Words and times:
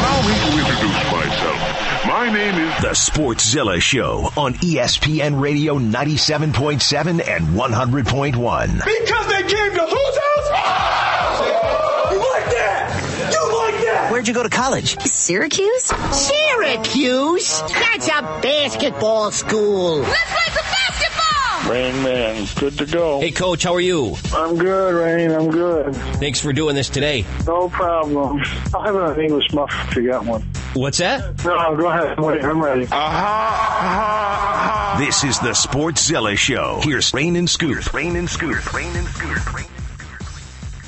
Allow 0.00 0.22
me 0.22 0.34
to 0.34 0.58
introduce 0.58 1.12
myself. 1.12 2.06
My 2.06 2.30
name 2.32 2.54
is 2.54 2.82
The 2.82 2.88
Sportszilla 2.90 3.80
Show 3.82 4.30
on 4.36 4.54
ESPN 4.54 5.38
Radio 5.40 5.78
97.7 5.78 7.28
and 7.28 7.48
100.1. 7.48 8.84
Because 8.84 9.26
they 9.28 9.42
came 9.42 9.72
to 9.74 9.82
whose 9.82 10.18
house? 10.18 10.48
You 12.12 12.18
like 12.18 12.50
that? 12.50 13.30
You 13.32 13.58
like 13.58 13.84
that? 13.84 14.08
Where'd 14.10 14.26
you 14.26 14.32
go 14.34 14.42
to 14.42 14.48
college? 14.48 14.98
Syracuse? 15.02 15.84
Syracuse? 15.84 17.60
That's 17.60 18.08
a 18.08 18.22
basketball 18.42 19.30
school. 19.32 19.98
Let's 19.98 20.30
play 20.30 20.54
some 20.54 20.64
basketball! 20.64 20.89
Rain 21.70 22.02
Man, 22.02 22.48
good 22.58 22.76
to 22.78 22.86
go. 22.86 23.20
Hey, 23.20 23.30
Coach, 23.30 23.62
how 23.62 23.72
are 23.74 23.80
you? 23.80 24.16
I'm 24.34 24.56
good, 24.58 24.92
Rain. 24.92 25.30
I'm 25.30 25.52
good. 25.52 25.94
Thanks 25.94 26.40
for 26.40 26.52
doing 26.52 26.74
this 26.74 26.88
today. 26.88 27.24
No 27.46 27.68
problem. 27.68 28.42
I'll 28.74 28.82
have 28.82 28.96
an 28.96 29.20
English 29.24 29.52
muff 29.52 29.72
if 29.88 29.94
you 29.94 30.08
got 30.08 30.26
one. 30.26 30.42
What's 30.74 30.98
that? 30.98 31.44
No, 31.44 31.76
go 31.76 31.86
ahead. 31.86 32.18
Wait, 32.18 32.42
I'm 32.42 32.60
ready. 32.60 32.86
This 34.98 35.22
is 35.22 35.38
the 35.38 35.54
Sports 35.54 36.10
Sportszilla 36.10 36.36
Show. 36.36 36.80
Here's 36.82 37.14
Rain 37.14 37.36
and 37.36 37.48
Scoop. 37.48 37.94
Rain 37.94 38.16
and 38.16 38.28
Scoop. 38.28 38.74
Rain 38.74 38.96
and 38.96 39.06
Scoop. 39.06 39.54
Rain 39.54 39.66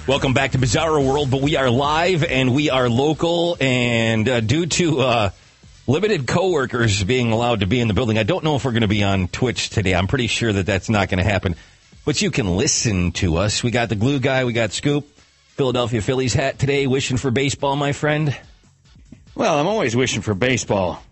Welcome 0.08 0.34
back 0.34 0.50
to 0.50 0.58
Bizarro 0.58 1.06
World, 1.06 1.30
but 1.30 1.42
we 1.42 1.54
are 1.54 1.70
live 1.70 2.24
and 2.24 2.56
we 2.56 2.70
are 2.70 2.88
local, 2.88 3.56
and 3.60 4.28
uh, 4.28 4.40
due 4.40 4.66
to 4.66 5.00
uh, 5.00 5.30
limited 5.86 6.26
coworkers 6.26 7.02
being 7.02 7.32
allowed 7.32 7.60
to 7.60 7.66
be 7.66 7.80
in 7.80 7.88
the 7.88 7.94
building, 7.94 8.18
I 8.18 8.22
don't 8.22 8.44
know 8.44 8.56
if 8.56 8.64
we're 8.64 8.72
going 8.72 8.82
to 8.82 8.88
be 8.88 9.02
on 9.02 9.28
Twitch 9.28 9.70
today. 9.70 9.94
I'm 9.94 10.06
pretty 10.06 10.26
sure 10.26 10.52
that 10.52 10.66
that's 10.66 10.88
not 10.88 11.08
going 11.08 11.18
to 11.18 11.24
happen, 11.24 11.56
but 12.04 12.22
you 12.22 12.30
can 12.30 12.56
listen 12.56 13.12
to 13.12 13.36
us. 13.36 13.62
We 13.62 13.70
got 13.70 13.88
the 13.88 13.96
glue 13.96 14.20
guy, 14.20 14.44
we 14.44 14.52
got 14.52 14.72
Scoop, 14.72 15.08
Philadelphia 15.56 16.00
Phillies 16.00 16.34
hat 16.34 16.58
today, 16.58 16.86
wishing 16.86 17.16
for 17.16 17.30
baseball, 17.30 17.76
my 17.76 17.92
friend. 17.92 18.36
Well, 19.34 19.58
I'm 19.58 19.66
always 19.66 19.96
wishing 19.96 20.22
for 20.22 20.34
baseball. 20.34 21.02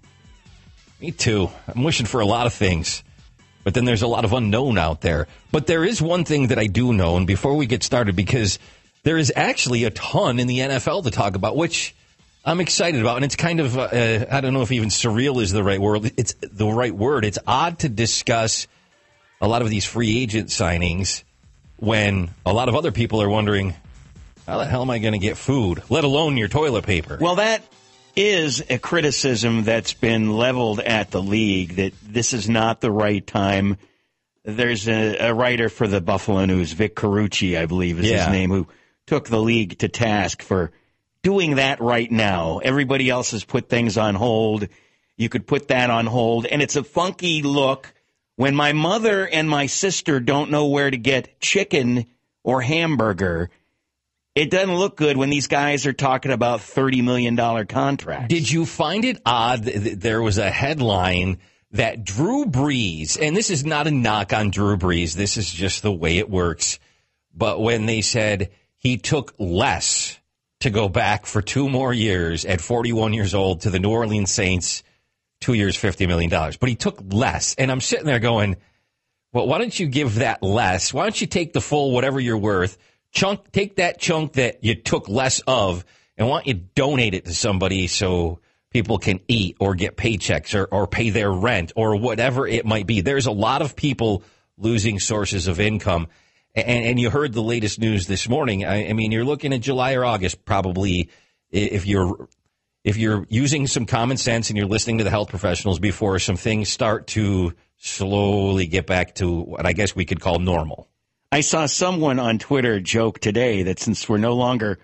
Me 1.01 1.11
too. 1.11 1.51
I'm 1.67 1.83
wishing 1.83 2.07
for 2.07 2.21
a 2.21 2.27
lot 2.27 2.47
of 2.47 2.53
things, 2.53 3.03
but 3.65 3.75
then 3.75 3.87
there's 3.87 4.03
a 4.03 4.07
lot 4.07 4.25
of 4.25 4.33
unknown 4.33 4.79
out 4.79 5.01
there. 5.01 5.27
But 5.51 5.67
there 5.67 5.85
is 5.85 6.03
one 6.03 6.25
thing 6.25 6.49
that 6.49 6.59
I 6.59 6.67
do 6.67 6.93
know, 6.93 7.17
and 7.17 7.27
before 7.27 7.57
we 7.57 7.67
get 7.67 7.83
started, 7.83 8.15
because 8.17 8.59
there 9.03 9.17
is 9.17 9.33
actually 9.35 9.85
a 9.85 9.91
ton 9.91 10.39
in 10.39 10.47
the 10.47 10.59
NFL 10.59 11.05
to 11.05 11.11
talk 11.11 11.35
about, 11.35 11.57
which 11.57 11.95
I'm 12.45 12.61
excited 12.61 13.01
about, 13.01 13.17
and 13.17 13.25
it's 13.25 13.37
kind 13.37 13.61
of 13.61 13.77
uh, 13.77 14.27
I 14.31 14.41
don't 14.41 14.55
know 14.55 14.63
if 14.63 14.73
even 14.73 14.89
surreal 14.89 15.43
is 15.43 15.53
the 15.53 15.63
right 15.63 15.81
word. 15.81 16.13
It's 16.17 16.35
the 16.41 16.67
right 16.69 16.95
word. 16.95 17.25
It's 17.25 17.39
odd 17.47 17.81
to 17.81 17.89
discuss 17.89 18.67
a 19.41 19.49
lot 19.49 19.63
of 19.63 19.69
these 19.71 19.85
free 19.85 20.19
agent 20.23 20.49
signings 20.49 21.23
when 21.77 22.31
a 22.47 22.53
lot 22.53 22.69
of 22.69 22.75
other 22.75 22.93
people 22.93 23.21
are 23.23 23.29
wondering 23.29 23.75
how 24.47 24.59
the 24.59 24.67
hell 24.67 24.83
am 24.83 24.91
I 24.91 24.99
going 24.99 25.13
to 25.13 25.19
get 25.19 25.37
food, 25.37 25.83
let 25.91 26.05
alone 26.05 26.37
your 26.37 26.49
toilet 26.49 26.85
paper. 26.85 27.19
Well, 27.21 27.37
that 27.37 27.63
is 28.17 28.63
a 28.69 28.79
criticism 28.79 29.65
that's 29.65 29.93
been 29.93 30.37
leveled 30.37 30.81
at 30.81 31.11
the 31.11 31.23
league 31.23 31.77
that 31.77 31.93
this 32.03 32.33
is 32.33 32.49
not 32.49 32.81
the 32.81 32.91
right 32.91 33.25
time. 33.25 33.77
There's 34.45 34.89
a, 34.89 35.29
a 35.29 35.35
writer 35.35 35.69
for 35.69 35.87
the 35.87 36.01
Buffalo 36.01 36.45
News, 36.47 36.73
Vic 36.73 36.97
Carucci, 36.97 37.59
I 37.59 37.67
believe 37.67 37.99
is 38.01 38.07
Yeah. 38.11 38.25
his 38.25 38.33
name, 38.33 38.51
who 38.51 38.67
took 39.07 39.29
the 39.29 39.41
league 39.41 39.79
to 39.79 39.89
task 39.89 40.43
for 40.43 40.73
doing 41.23 41.57
that 41.57 41.81
right 41.81 42.11
now. 42.11 42.59
Everybody 42.59 43.11
else 43.11 43.33
has 43.33 43.45
put 43.45 43.69
things 43.69 43.97
on 43.99 44.15
hold. 44.15 44.69
You 45.17 45.29
could 45.29 45.47
put 45.47 45.69
that 45.69 45.91
on 45.91 46.07
hold, 46.07 46.47
and 46.47 46.63
it's 46.63 46.77
a 46.77 46.85
funky 46.85 47.43
look 47.43 47.93
when 48.37 48.55
my 48.55 48.73
mother 48.73 49.29
and 49.29 49.49
my 49.51 49.67
sister 49.67 50.19
don't 50.19 50.51
know 50.51 50.69
where 50.69 50.91
to 50.91 50.97
get 50.97 51.41
chicken 51.41 52.07
or 52.43 52.63
hamburger. 52.63 53.51
It 54.35 54.51
doesn't 54.51 54.77
look 54.77 54.97
good 54.97 55.17
when 55.17 55.29
these 55.29 55.49
guys 55.49 55.87
are 55.87 55.93
talking 55.93 56.33
about 56.33 56.61
$30 56.61 57.05
million 57.05 57.37
contracts. 57.67 58.29
Did 58.29 58.51
you 58.51 58.65
find 58.65 59.05
it 59.05 59.21
odd 59.27 59.65
that 59.65 60.01
there 60.01 60.23
was 60.23 60.39
a 60.39 60.51
headline 60.51 61.39
that 61.73 62.05
Drew 62.05 62.47
Brees, 62.47 63.19
and 63.21 63.37
this 63.37 63.51
is 63.51 63.65
not 63.65 63.87
a 63.87 63.91
knock 63.91 64.33
on 64.33 64.51
Drew 64.51 64.77
Brees, 64.77 65.15
this 65.15 65.37
is 65.37 65.51
just 65.51 65.83
the 65.83 65.93
way 65.93 66.19
it 66.19 66.31
works. 66.31 66.79
But 67.35 67.61
when 67.61 67.87
they 67.87 68.01
said 68.01 68.51
he 68.77 68.97
took 68.97 69.35
less 69.39 70.19
to 70.61 70.71
go 70.71 70.89
back 70.89 71.27
for 71.27 71.43
two 71.43 71.69
more 71.69 71.93
years 71.93 72.45
at 72.45 72.61
41 72.61 73.13
years 73.13 73.35
old 73.35 73.63
to 73.63 73.71
the 73.71 73.79
New 73.79 73.91
Orleans 73.91 74.31
Saints, 74.31 74.83
two 75.41 75.55
years, 75.55 75.77
$50 75.77 76.07
million. 76.07 76.31
But 76.31 76.69
he 76.69 76.75
took 76.75 77.03
less. 77.09 77.55
And 77.57 77.71
I'm 77.71 77.81
sitting 77.81 78.07
there 78.07 78.19
going, 78.19 78.57
well, 79.33 79.47
why 79.47 79.59
don't 79.59 79.79
you 79.79 79.87
give 79.87 80.17
that 80.17 80.43
less? 80.43 80.93
Why 80.93 81.05
don't 81.05 81.21
you 81.21 81.27
take 81.27 81.53
the 81.53 81.61
full 81.61 81.93
whatever 81.93 82.21
you're 82.21 82.39
worth, 82.39 82.77
chunk, 83.13 83.51
take 83.53 83.77
that 83.77 83.99
chunk 83.99 84.35
that 84.35 84.63
you 84.63 84.75
took 84.75 85.09
less 85.09 85.41
of, 85.47 85.85
and 86.17 86.29
why 86.29 86.39
don't 86.39 86.47
you 86.47 86.55
donate 86.55 87.15
it 87.15 87.25
to 87.25 87.35
somebody 87.35 87.87
so 87.87 88.41
people 88.71 88.99
can 88.99 89.21
eat 89.29 89.57
or 89.61 89.75
get 89.75 89.97
paychecks 89.97 90.55
or, 90.55 90.65
or 90.65 90.87
pay 90.87 91.11
their 91.11 91.31
rent 91.31 91.73
or 91.75 91.97
whatever 91.97 92.47
it 92.47 92.67
might 92.67 92.87
be. 92.87 93.01
There's 93.01 93.27
a 93.27 93.33
lot 93.33 93.63
of 93.63 93.77
people 93.77 94.23
losing 94.59 94.99
sources 94.99 95.49
of 95.49 95.59
income. 95.59 96.09
And, 96.55 96.85
and 96.85 97.01
you 97.01 97.11
heard 97.11 97.33
the 97.33 97.43
latest 97.43 97.79
news 97.79 98.07
this 98.07 98.29
morning. 98.29 98.65
I, 98.65 98.89
I 98.89 98.93
mean, 98.93 99.13
you're 99.13 99.25
looking 99.25 99.53
at 99.53 99.61
July 99.61 99.95
or 99.95 100.05
August 100.05 100.45
probably 100.45 101.11
if 101.51 101.87
you're 101.87 102.29
if 102.83 102.97
you're 102.97 103.27
using 103.29 103.67
some 103.67 103.87
common 103.87 104.17
sense 104.17 104.51
and 104.51 104.57
you're 104.57 104.67
listening 104.67 104.99
to 104.99 105.05
the 105.05 105.11
health 105.11 105.29
professionals 105.29 105.79
before 105.79 106.19
some 106.19 106.37
things 106.37 106.69
start 106.69 107.09
to 107.09 107.53
slowly 107.77 108.67
get 108.67 108.87
back 108.87 109.15
to 109.17 109.31
what 109.31 109.67
I 109.67 109.73
guess 109.73 109.95
we 109.95 110.05
could 110.05 110.21
call 110.21 110.39
normal. 110.39 110.89
I 111.33 111.43
saw 111.43 111.67
someone 111.67 112.19
on 112.19 112.39
Twitter 112.39 112.81
joke 112.81 113.21
today 113.21 113.65
that 113.65 113.79
since 113.79 114.09
we're 114.09 114.19
no 114.19 114.35
longer 114.35 114.79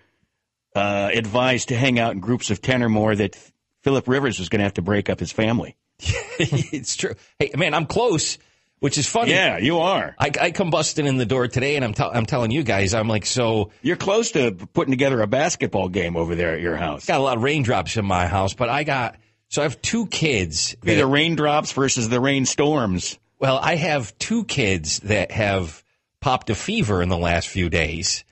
uh, 0.76 1.10
advised 1.12 1.68
to 1.68 1.76
hang 1.76 1.98
out 1.98 2.12
in 2.12 2.20
groups 2.20 2.50
of 2.50 2.62
10 2.62 2.82
or 2.82 2.88
more, 2.88 3.16
that 3.16 3.36
Philip 3.82 4.06
Rivers 4.06 4.38
was 4.38 4.48
going 4.48 4.60
to 4.60 4.64
have 4.64 4.74
to 4.74 4.82
break 4.82 5.10
up 5.10 5.18
his 5.18 5.32
family. 5.32 5.76
it's 5.98 6.96
true. 6.96 7.14
Hey, 7.38 7.50
man, 7.56 7.74
I'm 7.74 7.86
close, 7.86 8.38
which 8.86 8.98
is 8.98 9.08
funny. 9.08 9.32
Yeah, 9.32 9.58
you 9.58 9.80
are. 9.80 10.14
I, 10.16 10.30
I 10.40 10.50
come 10.52 10.70
busting 10.70 11.06
in 11.08 11.16
the 11.16 11.26
door 11.26 11.48
today, 11.48 11.74
and 11.74 11.84
I'm 11.84 11.92
tell 11.92 12.12
I'm 12.14 12.24
telling 12.24 12.52
you 12.52 12.62
guys, 12.62 12.94
I'm 12.94 13.08
like, 13.08 13.26
so 13.26 13.72
You're 13.82 13.96
close 13.96 14.30
to 14.30 14.52
putting 14.52 14.92
together 14.92 15.20
a 15.22 15.26
basketball 15.26 15.88
game 15.88 16.16
over 16.16 16.36
there 16.36 16.54
at 16.54 16.60
your 16.60 16.76
house. 16.76 17.04
got 17.04 17.18
a 17.18 17.22
lot 17.24 17.36
of 17.36 17.42
raindrops 17.42 17.96
in 17.96 18.04
my 18.04 18.28
house, 18.28 18.54
but 18.54 18.68
I 18.68 18.84
got 18.84 19.16
so 19.48 19.60
I 19.60 19.64
have 19.64 19.82
two 19.82 20.06
kids. 20.06 20.76
Be 20.76 20.94
that- 20.94 21.00
the 21.00 21.06
raindrops 21.08 21.72
versus 21.72 22.08
the 22.08 22.20
rainstorms. 22.20 23.18
Well, 23.40 23.58
I 23.60 23.74
have 23.74 24.16
two 24.18 24.44
kids 24.44 25.00
that 25.00 25.32
have 25.32 25.82
popped 26.20 26.48
a 26.50 26.54
fever 26.54 27.02
in 27.02 27.08
the 27.08 27.18
last 27.18 27.48
few 27.48 27.68
days, 27.68 28.22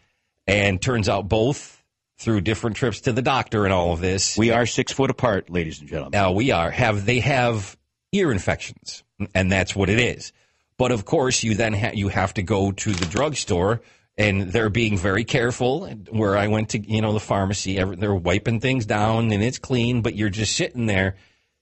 and 0.47 0.81
turns 0.81 1.09
out 1.09 1.29
both 1.29 1.83
through 2.19 2.43
different 2.43 2.77
trips 2.77 3.01
to 3.01 3.13
the 3.13 3.23
doctor 3.23 3.65
and 3.65 3.73
all 3.75 3.93
of 3.93 4.01
this. 4.01 4.39
We 4.39 4.53
are 4.53 4.67
six 4.67 4.93
foot 4.93 5.11
apart, 5.11 5.51
ladies 5.51 5.81
and 5.81 5.89
gentlemen. 5.89 6.13
Now 6.13 6.31
we 6.31 6.53
are 6.53 6.71
have 6.71 7.05
they 7.05 7.19
have 7.19 7.77
ear 8.13 8.31
infections, 8.31 9.03
and 9.35 9.51
that's 9.51 9.75
what 9.75 9.91
it 9.91 9.99
is. 9.99 10.33
But 10.77 10.93
of 10.93 11.05
course, 11.05 11.43
you 11.43 11.55
then 11.55 11.73
ha- 11.73 11.93
you 11.95 12.09
have 12.09 12.35
to 12.35 12.43
go 12.43 12.73
to 12.73 12.93
the 12.93 13.07
drugstore, 13.07 13.81
and 14.17 14.53
they're 14.53 14.71
being 14.71 14.99
very 14.99 15.25
careful. 15.25 15.87
Where 16.11 16.37
I 16.37 16.49
went 16.49 16.71
to, 16.71 16.79
you 16.79 17.01
know, 17.01 17.13
the 17.13 17.21
pharmacy, 17.21 17.83
they're 17.83 18.15
wiping 18.15 18.61
things 18.61 18.87
down, 18.87 19.33
and 19.33 19.43
it's 19.43 19.59
clean. 19.59 20.03
But 20.03 20.17
you're 20.17 20.31
just 20.31 20.57
sitting 20.57 20.87
there, 20.87 21.17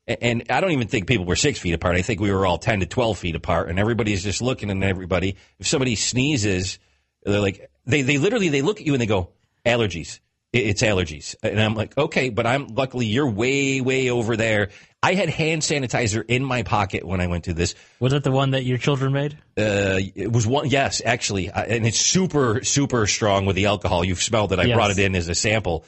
and 0.06 0.44
I 0.48 0.60
don't 0.60 0.72
even 0.72 0.88
think 0.88 1.06
people 1.06 1.26
were 1.26 1.36
six 1.36 1.58
feet 1.58 1.74
apart. 1.74 1.96
I 1.96 2.02
think 2.02 2.20
we 2.20 2.32
were 2.32 2.46
all 2.46 2.58
ten 2.58 2.80
to 2.80 2.86
twelve 2.86 3.18
feet 3.18 3.36
apart, 3.36 3.68
and 3.68 3.78
everybody's 3.78 4.22
just 4.22 4.40
looking 4.40 4.70
at 4.70 4.82
everybody. 4.88 5.36
If 5.58 5.66
somebody 5.66 5.94
sneezes, 5.94 6.78
they're 7.22 7.40
like 7.40 7.70
they 7.84 8.02
they 8.02 8.18
literally 8.18 8.48
they 8.48 8.62
look 8.62 8.80
at 8.80 8.86
you 8.86 8.94
and 8.94 9.00
they 9.02 9.06
go 9.06 9.30
allergies. 9.66 10.20
It- 10.52 10.66
It's 10.66 10.82
allergies, 10.82 11.34
and 11.42 11.60
I'm 11.60 11.74
like, 11.74 11.96
okay, 11.96 12.28
but 12.28 12.46
I'm 12.46 12.66
luckily 12.68 13.06
you're 13.06 13.30
way 13.30 13.80
way 13.80 14.10
over 14.10 14.36
there. 14.36 14.68
I 15.02 15.14
had 15.14 15.30
hand 15.30 15.62
sanitizer 15.62 16.22
in 16.28 16.44
my 16.44 16.62
pocket 16.62 17.04
when 17.04 17.20
I 17.20 17.26
went 17.26 17.44
to 17.44 17.54
this. 17.54 17.74
Was 17.98 18.12
it 18.12 18.22
the 18.22 18.30
one 18.30 18.50
that 18.52 18.64
your 18.64 18.78
children 18.78 19.12
made? 19.12 19.32
Uh, 19.58 19.98
it 20.14 20.30
was 20.30 20.46
one, 20.46 20.68
yes, 20.68 21.02
actually, 21.04 21.50
and 21.50 21.86
it's 21.86 21.98
super 21.98 22.62
super 22.64 23.06
strong 23.06 23.46
with 23.46 23.56
the 23.56 23.66
alcohol. 23.66 24.04
You've 24.04 24.22
smelled 24.22 24.52
it. 24.52 24.58
I 24.58 24.64
Yes. 24.64 24.76
brought 24.76 24.90
it 24.90 24.98
in 24.98 25.16
as 25.16 25.28
a 25.28 25.34
sample. 25.34 25.84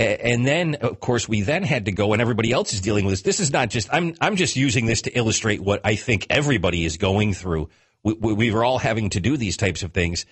And 0.00 0.46
then, 0.46 0.76
of 0.76 1.00
course, 1.00 1.28
we 1.28 1.40
then 1.40 1.64
had 1.64 1.86
to 1.86 1.92
go, 1.92 2.12
and 2.12 2.22
everybody 2.22 2.52
else 2.52 2.72
is 2.72 2.80
dealing 2.80 3.04
with 3.04 3.14
this. 3.14 3.22
This 3.22 3.40
is 3.40 3.50
not 3.52 3.68
just 3.68 3.88
I'm 3.92 4.14
I'm 4.20 4.36
just 4.36 4.54
using 4.54 4.86
this 4.86 5.02
to 5.02 5.10
illustrate 5.10 5.60
what 5.60 5.80
I 5.84 5.96
think 5.96 6.26
everybody 6.30 6.84
is 6.84 6.98
going 6.98 7.34
through. 7.34 7.68
We, 8.04 8.12
we, 8.12 8.32
we 8.32 8.50
were 8.52 8.64
all 8.64 8.78
having 8.78 9.10
to 9.10 9.20
do 9.20 9.36
these 9.36 9.56
types 9.56 9.82
of 9.82 9.92
things, 9.92 10.24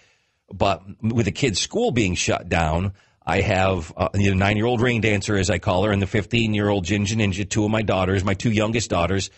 but 0.52 0.84
with 1.02 1.26
the 1.26 1.32
kids' 1.32 1.58
school 1.58 1.90
being 1.90 2.14
shut 2.14 2.48
down, 2.48 2.92
I 3.26 3.40
have 3.40 3.92
uh, 3.96 4.08
the 4.12 4.34
nine 4.34 4.56
year 4.56 4.66
old 4.66 4.80
rain 4.80 5.00
dancer, 5.00 5.36
as 5.36 5.50
I 5.50 5.58
call 5.58 5.84
her, 5.84 5.90
and 5.90 6.00
the 6.00 6.06
15 6.06 6.54
year 6.54 6.68
old 6.68 6.84
Ginger 6.84 7.16
Ninja, 7.16 7.48
two 7.48 7.64
of 7.64 7.70
my 7.70 7.82
daughters, 7.82 8.22
my 8.22 8.34
two 8.34 8.52
youngest 8.52 8.88
daughters. 8.88 9.30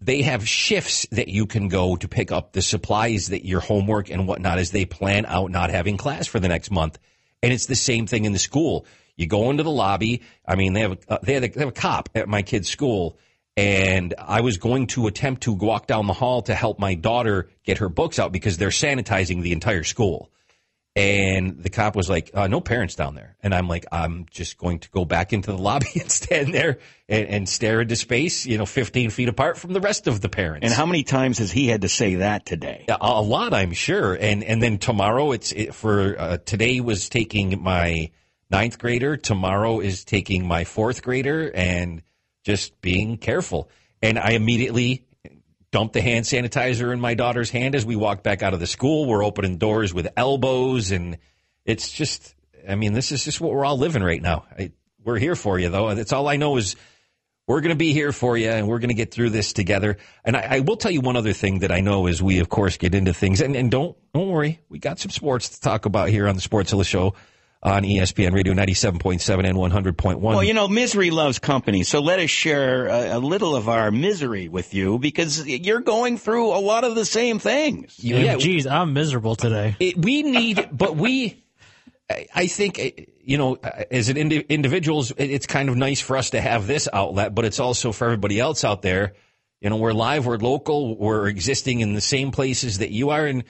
They 0.00 0.22
have 0.22 0.46
shifts 0.46 1.06
that 1.10 1.28
you 1.28 1.46
can 1.46 1.68
go 1.68 1.96
to 1.96 2.08
pick 2.08 2.30
up 2.30 2.52
the 2.52 2.62
supplies 2.62 3.28
that 3.28 3.44
your 3.44 3.60
homework 3.60 4.10
and 4.10 4.28
whatnot 4.28 4.58
as 4.58 4.70
they 4.70 4.84
plan 4.84 5.26
out 5.26 5.50
not 5.50 5.70
having 5.70 5.96
class 5.96 6.26
for 6.26 6.38
the 6.38 6.48
next 6.48 6.70
month. 6.70 6.98
And 7.42 7.52
it's 7.52 7.66
the 7.66 7.74
same 7.74 8.06
thing 8.06 8.24
in 8.24 8.32
the 8.32 8.38
school. 8.38 8.86
You 9.16 9.26
go 9.26 9.50
into 9.50 9.64
the 9.64 9.70
lobby. 9.70 10.22
I 10.46 10.54
mean, 10.56 10.72
they 10.72 10.80
have 10.80 10.98
uh, 11.08 11.18
they, 11.22 11.34
have 11.34 11.44
a, 11.44 11.48
they 11.48 11.60
have 11.60 11.68
a 11.68 11.72
cop 11.72 12.08
at 12.16 12.28
my 12.28 12.42
kid's 12.42 12.68
school, 12.68 13.18
and 13.56 14.14
I 14.18 14.40
was 14.40 14.58
going 14.58 14.88
to 14.88 15.06
attempt 15.06 15.44
to 15.44 15.52
walk 15.52 15.86
down 15.86 16.08
the 16.08 16.12
hall 16.12 16.42
to 16.42 16.54
help 16.54 16.80
my 16.80 16.94
daughter 16.94 17.50
get 17.64 17.78
her 17.78 17.88
books 17.88 18.18
out 18.18 18.32
because 18.32 18.58
they're 18.58 18.68
sanitizing 18.70 19.42
the 19.42 19.52
entire 19.52 19.84
school 19.84 20.30
And 20.98 21.62
the 21.62 21.70
cop 21.70 21.94
was 21.94 22.10
like, 22.10 22.32
uh, 22.34 22.48
"No 22.48 22.60
parents 22.60 22.96
down 22.96 23.14
there." 23.14 23.36
And 23.40 23.54
I'm 23.54 23.68
like, 23.68 23.86
"I'm 23.92 24.26
just 24.30 24.58
going 24.58 24.80
to 24.80 24.90
go 24.90 25.04
back 25.04 25.32
into 25.32 25.52
the 25.52 25.58
lobby 25.58 25.86
and 26.00 26.10
stand 26.10 26.52
there 26.52 26.78
and, 27.08 27.28
and 27.28 27.48
stare 27.48 27.80
into 27.80 27.94
space, 27.94 28.44
you 28.46 28.58
know, 28.58 28.66
15 28.66 29.10
feet 29.10 29.28
apart 29.28 29.58
from 29.58 29.72
the 29.72 29.80
rest 29.80 30.08
of 30.08 30.20
the 30.20 30.28
parents." 30.28 30.64
And 30.64 30.74
how 30.74 30.86
many 30.86 31.04
times 31.04 31.38
has 31.38 31.52
he 31.52 31.68
had 31.68 31.82
to 31.82 31.88
say 31.88 32.16
that 32.16 32.44
today? 32.44 32.86
A, 32.88 32.96
a 33.00 33.22
lot, 33.22 33.54
I'm 33.54 33.72
sure. 33.72 34.14
And 34.14 34.42
and 34.42 34.60
then 34.60 34.78
tomorrow, 34.78 35.30
it's 35.30 35.52
it, 35.52 35.72
for 35.72 36.18
uh, 36.18 36.38
today 36.38 36.80
was 36.80 37.08
taking 37.08 37.62
my 37.62 38.10
ninth 38.50 38.78
grader. 38.80 39.16
Tomorrow 39.16 39.78
is 39.78 40.04
taking 40.04 40.48
my 40.48 40.64
fourth 40.64 41.02
grader, 41.02 41.48
and 41.54 42.02
just 42.42 42.80
being 42.80 43.18
careful. 43.18 43.70
And 44.02 44.18
I 44.18 44.30
immediately 44.30 45.07
dumped 45.70 45.94
the 45.94 46.00
hand 46.00 46.24
sanitizer 46.24 46.92
in 46.92 47.00
my 47.00 47.14
daughter's 47.14 47.50
hand 47.50 47.74
as 47.74 47.84
we 47.84 47.96
walked 47.96 48.22
back 48.22 48.42
out 48.42 48.54
of 48.54 48.60
the 48.60 48.66
school. 48.66 49.06
We're 49.06 49.24
opening 49.24 49.58
doors 49.58 49.92
with 49.92 50.08
elbows, 50.16 50.90
and 50.90 51.18
it's 51.64 51.90
just, 51.90 52.34
I 52.68 52.74
mean, 52.74 52.92
this 52.92 53.12
is 53.12 53.24
just 53.24 53.40
what 53.40 53.52
we're 53.52 53.64
all 53.64 53.78
living 53.78 54.02
right 54.02 54.22
now. 54.22 54.46
I, 54.58 54.72
we're 55.04 55.18
here 55.18 55.36
for 55.36 55.58
you, 55.58 55.68
though. 55.68 55.94
That's 55.94 56.12
all 56.12 56.28
I 56.28 56.36
know 56.36 56.56
is 56.56 56.76
we're 57.46 57.60
going 57.60 57.70
to 57.70 57.76
be 57.76 57.92
here 57.92 58.12
for 58.12 58.36
you, 58.36 58.50
and 58.50 58.68
we're 58.68 58.78
going 58.78 58.88
to 58.88 58.94
get 58.94 59.12
through 59.12 59.30
this 59.30 59.52
together. 59.52 59.96
And 60.24 60.36
I, 60.36 60.56
I, 60.56 60.60
will 60.60 60.76
tell 60.76 60.90
you 60.90 61.00
one 61.00 61.16
other 61.16 61.32
thing 61.32 61.60
that 61.60 61.72
I 61.72 61.80
know 61.80 62.06
as 62.06 62.22
we, 62.22 62.40
of 62.40 62.48
course, 62.48 62.76
get 62.76 62.94
into 62.94 63.14
things. 63.14 63.40
And, 63.40 63.56
and 63.56 63.70
don't 63.70 63.96
don't 64.12 64.28
worry, 64.28 64.60
we 64.68 64.78
got 64.78 64.98
some 64.98 65.10
sports 65.10 65.50
to 65.50 65.60
talk 65.60 65.86
about 65.86 66.10
here 66.10 66.28
on 66.28 66.34
the 66.34 66.42
Sportszilla 66.42 66.84
Show 66.84 67.14
on 67.62 67.82
ESPN 67.82 68.32
Radio 68.32 68.54
97.7 68.54 69.44
and 69.44 69.58
100.1. 69.58 70.20
Well, 70.20 70.44
you 70.44 70.54
know, 70.54 70.68
misery 70.68 71.10
loves 71.10 71.38
company, 71.38 71.82
so 71.82 72.00
let 72.00 72.20
us 72.20 72.30
share 72.30 72.86
a, 72.86 73.16
a, 73.16 73.18
little 73.18 73.56
of 73.56 73.68
our 73.68 73.90
misery 73.90 74.48
with 74.48 74.74
you 74.74 74.98
because 74.98 75.44
you're 75.44 75.80
going 75.80 76.18
through 76.18 76.52
a 76.52 76.60
lot 76.60 76.84
of 76.84 76.94
the 76.94 77.04
same 77.04 77.40
things. 77.40 77.98
Yeah, 77.98 78.18
yeah 78.18 78.36
geez, 78.36 78.66
I'm 78.66 78.92
miserable 78.92 79.34
today. 79.34 79.76
It, 79.80 79.96
we 79.96 80.22
need, 80.22 80.68
but 80.70 80.96
we, 80.96 81.42
I 82.08 82.46
think, 82.46 82.78
uh, 82.78 83.02
you 83.20 83.38
know, 83.38 83.56
uh, 83.56 83.84
as 83.90 84.08
an 84.08 84.16
indi- 84.16 84.46
individuals, 84.48 85.12
it's 85.16 85.46
kind 85.46 85.68
of 85.68 85.76
nice 85.76 86.00
for 86.00 86.16
us 86.16 86.30
to 86.30 86.40
have 86.40 86.68
this 86.68 86.88
outlet, 86.92 87.34
but 87.34 87.44
it's 87.44 87.58
also 87.58 87.90
for 87.90 88.04
everybody 88.04 88.38
else 88.38 88.62
out 88.64 88.82
there. 88.82 89.14
You 89.60 89.70
know, 89.70 89.76
we're 89.78 89.92
live, 89.92 90.26
we're 90.26 90.36
local, 90.36 90.96
we're 90.96 91.26
existing 91.26 91.80
in 91.80 91.94
the 91.94 92.00
same 92.00 92.30
places 92.30 92.78
that 92.78 92.92
you 92.92 93.10
are, 93.10 93.26
and 93.26 93.42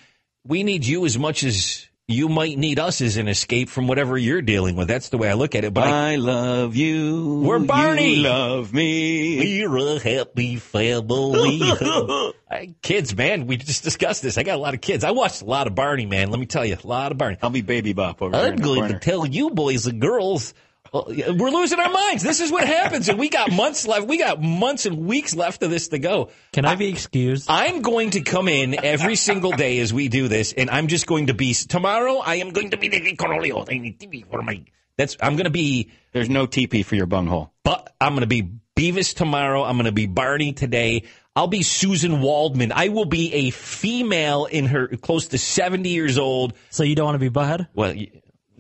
we 0.44 0.62
need 0.62 0.86
you 0.86 1.04
as 1.04 1.18
much 1.18 1.44
as 1.44 1.87
you 2.10 2.30
might 2.30 2.56
need 2.56 2.78
us 2.78 3.02
as 3.02 3.18
an 3.18 3.28
escape 3.28 3.68
from 3.68 3.86
whatever 3.86 4.16
you're 4.16 4.40
dealing 4.40 4.76
with. 4.76 4.88
That's 4.88 5.10
the 5.10 5.18
way 5.18 5.28
I 5.28 5.34
look 5.34 5.54
at 5.54 5.64
it. 5.64 5.74
But 5.74 5.88
I, 5.88 6.12
I 6.12 6.16
love 6.16 6.74
you. 6.74 7.42
We're 7.44 7.58
Barney. 7.58 8.14
You 8.14 8.22
love 8.22 8.72
me. 8.72 9.66
We're 9.66 9.96
a 9.96 9.98
happy 9.98 10.56
family. 10.56 11.60
kids, 12.82 13.14
man, 13.14 13.46
we 13.46 13.58
just 13.58 13.84
discussed 13.84 14.22
this. 14.22 14.38
I 14.38 14.42
got 14.42 14.56
a 14.56 14.60
lot 14.60 14.72
of 14.72 14.80
kids. 14.80 15.04
I 15.04 15.10
watched 15.10 15.42
a 15.42 15.44
lot 15.44 15.66
of 15.66 15.74
Barney, 15.74 16.06
man. 16.06 16.30
Let 16.30 16.40
me 16.40 16.46
tell 16.46 16.64
you, 16.64 16.78
a 16.82 16.86
lot 16.86 17.12
of 17.12 17.18
Barney. 17.18 17.36
I'll 17.42 17.50
be 17.50 17.60
baby 17.60 17.92
bop 17.92 18.22
over 18.22 18.34
I'm 18.34 18.56
going 18.56 18.88
to 18.90 18.98
tell 18.98 19.26
you, 19.26 19.50
boys 19.50 19.86
and 19.86 20.00
girls. 20.00 20.54
We're 20.92 21.50
losing 21.50 21.78
our 21.78 21.90
minds. 21.90 22.22
This 22.22 22.40
is 22.40 22.50
what 22.50 22.66
happens, 22.66 23.08
and 23.08 23.18
we 23.18 23.28
got 23.28 23.52
months 23.52 23.86
left. 23.86 24.06
We 24.06 24.18
got 24.18 24.40
months 24.40 24.86
and 24.86 25.06
weeks 25.06 25.34
left 25.34 25.62
of 25.62 25.70
this 25.70 25.88
to 25.88 25.98
go. 25.98 26.30
Can 26.52 26.64
I 26.64 26.76
be 26.76 26.88
excused? 26.88 27.46
I'm 27.48 27.82
going 27.82 28.10
to 28.10 28.22
come 28.22 28.48
in 28.48 28.84
every 28.84 29.16
single 29.16 29.52
day 29.52 29.80
as 29.80 29.92
we 29.92 30.08
do 30.08 30.28
this, 30.28 30.52
and 30.52 30.70
I'm 30.70 30.86
just 30.88 31.06
going 31.06 31.26
to 31.26 31.34
be 31.34 31.52
tomorrow. 31.54 32.18
I 32.18 32.36
am 32.36 32.50
going 32.50 32.70
to 32.70 32.76
be 32.76 32.88
the 32.88 33.16
Cornholio. 33.16 33.66
I 33.70 33.78
need 33.78 33.98
TP 33.98 34.24
for 34.30 34.42
my. 34.42 34.64
That's 34.96 35.16
I'm 35.20 35.34
going 35.34 35.44
to 35.44 35.50
be. 35.50 35.90
There's 36.12 36.30
no 36.30 36.46
TP 36.46 36.84
for 36.84 36.96
your 36.96 37.06
bunghole. 37.06 37.52
But 37.64 37.94
I'm 38.00 38.12
going 38.12 38.22
to 38.22 38.26
be 38.26 38.50
Beavis 38.76 39.14
tomorrow. 39.14 39.64
I'm 39.64 39.76
going 39.76 39.86
to 39.86 39.92
be 39.92 40.06
Barney 40.06 40.52
today. 40.52 41.04
I'll 41.36 41.46
be 41.46 41.60
Suzyn 41.60 42.20
Waldman. 42.20 42.72
I 42.72 42.88
will 42.88 43.04
be 43.04 43.32
a 43.32 43.50
female 43.50 44.46
in 44.46 44.66
her 44.66 44.88
close 44.88 45.28
to 45.28 45.38
70 45.38 45.88
years 45.88 46.18
old. 46.18 46.54
So 46.70 46.82
you 46.82 46.96
don't 46.96 47.04
want 47.04 47.14
to 47.16 47.18
be 47.18 47.30
Butthead? 47.30 47.68
Well. 47.74 47.94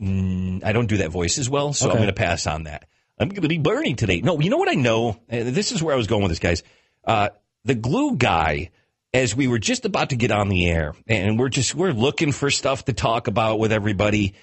Mm, 0.00 0.64
I 0.64 0.72
don't 0.72 0.86
do 0.86 0.98
that 0.98 1.10
voice 1.10 1.38
as 1.38 1.48
well, 1.48 1.72
so 1.72 1.86
okay. 1.86 1.92
I'm 1.92 1.98
going 1.98 2.08
to 2.08 2.14
pass 2.14 2.46
on 2.46 2.64
that. 2.64 2.86
I'm 3.18 3.28
going 3.28 3.42
to 3.42 3.48
be 3.48 3.58
Bernie 3.58 3.94
today. 3.94 4.20
No, 4.20 4.38
you 4.40 4.50
know 4.50 4.58
what 4.58 4.68
I 4.68 4.74
know? 4.74 5.20
This 5.28 5.72
is 5.72 5.82
where 5.82 5.94
I 5.94 5.96
was 5.96 6.06
going 6.06 6.22
with 6.22 6.30
this, 6.30 6.38
guys. 6.38 6.62
Uh, 7.04 7.30
the 7.64 7.74
glue 7.74 8.16
guy, 8.16 8.70
as 9.12 9.34
we 9.34 9.48
were 9.48 9.58
just 9.58 9.84
about 9.84 10.10
to 10.10 10.16
get 10.16 10.30
on 10.30 10.48
the 10.48 10.70
air, 10.70 10.94
and 11.06 11.38
we're 11.38 11.48
just 11.48 11.74
we're 11.74 11.92
looking 11.92 12.32
for 12.32 12.50
stuff 12.50 12.84
to 12.84 12.92
talk 12.92 13.26
about 13.26 13.58
with 13.58 13.72
everybody, 13.72 14.34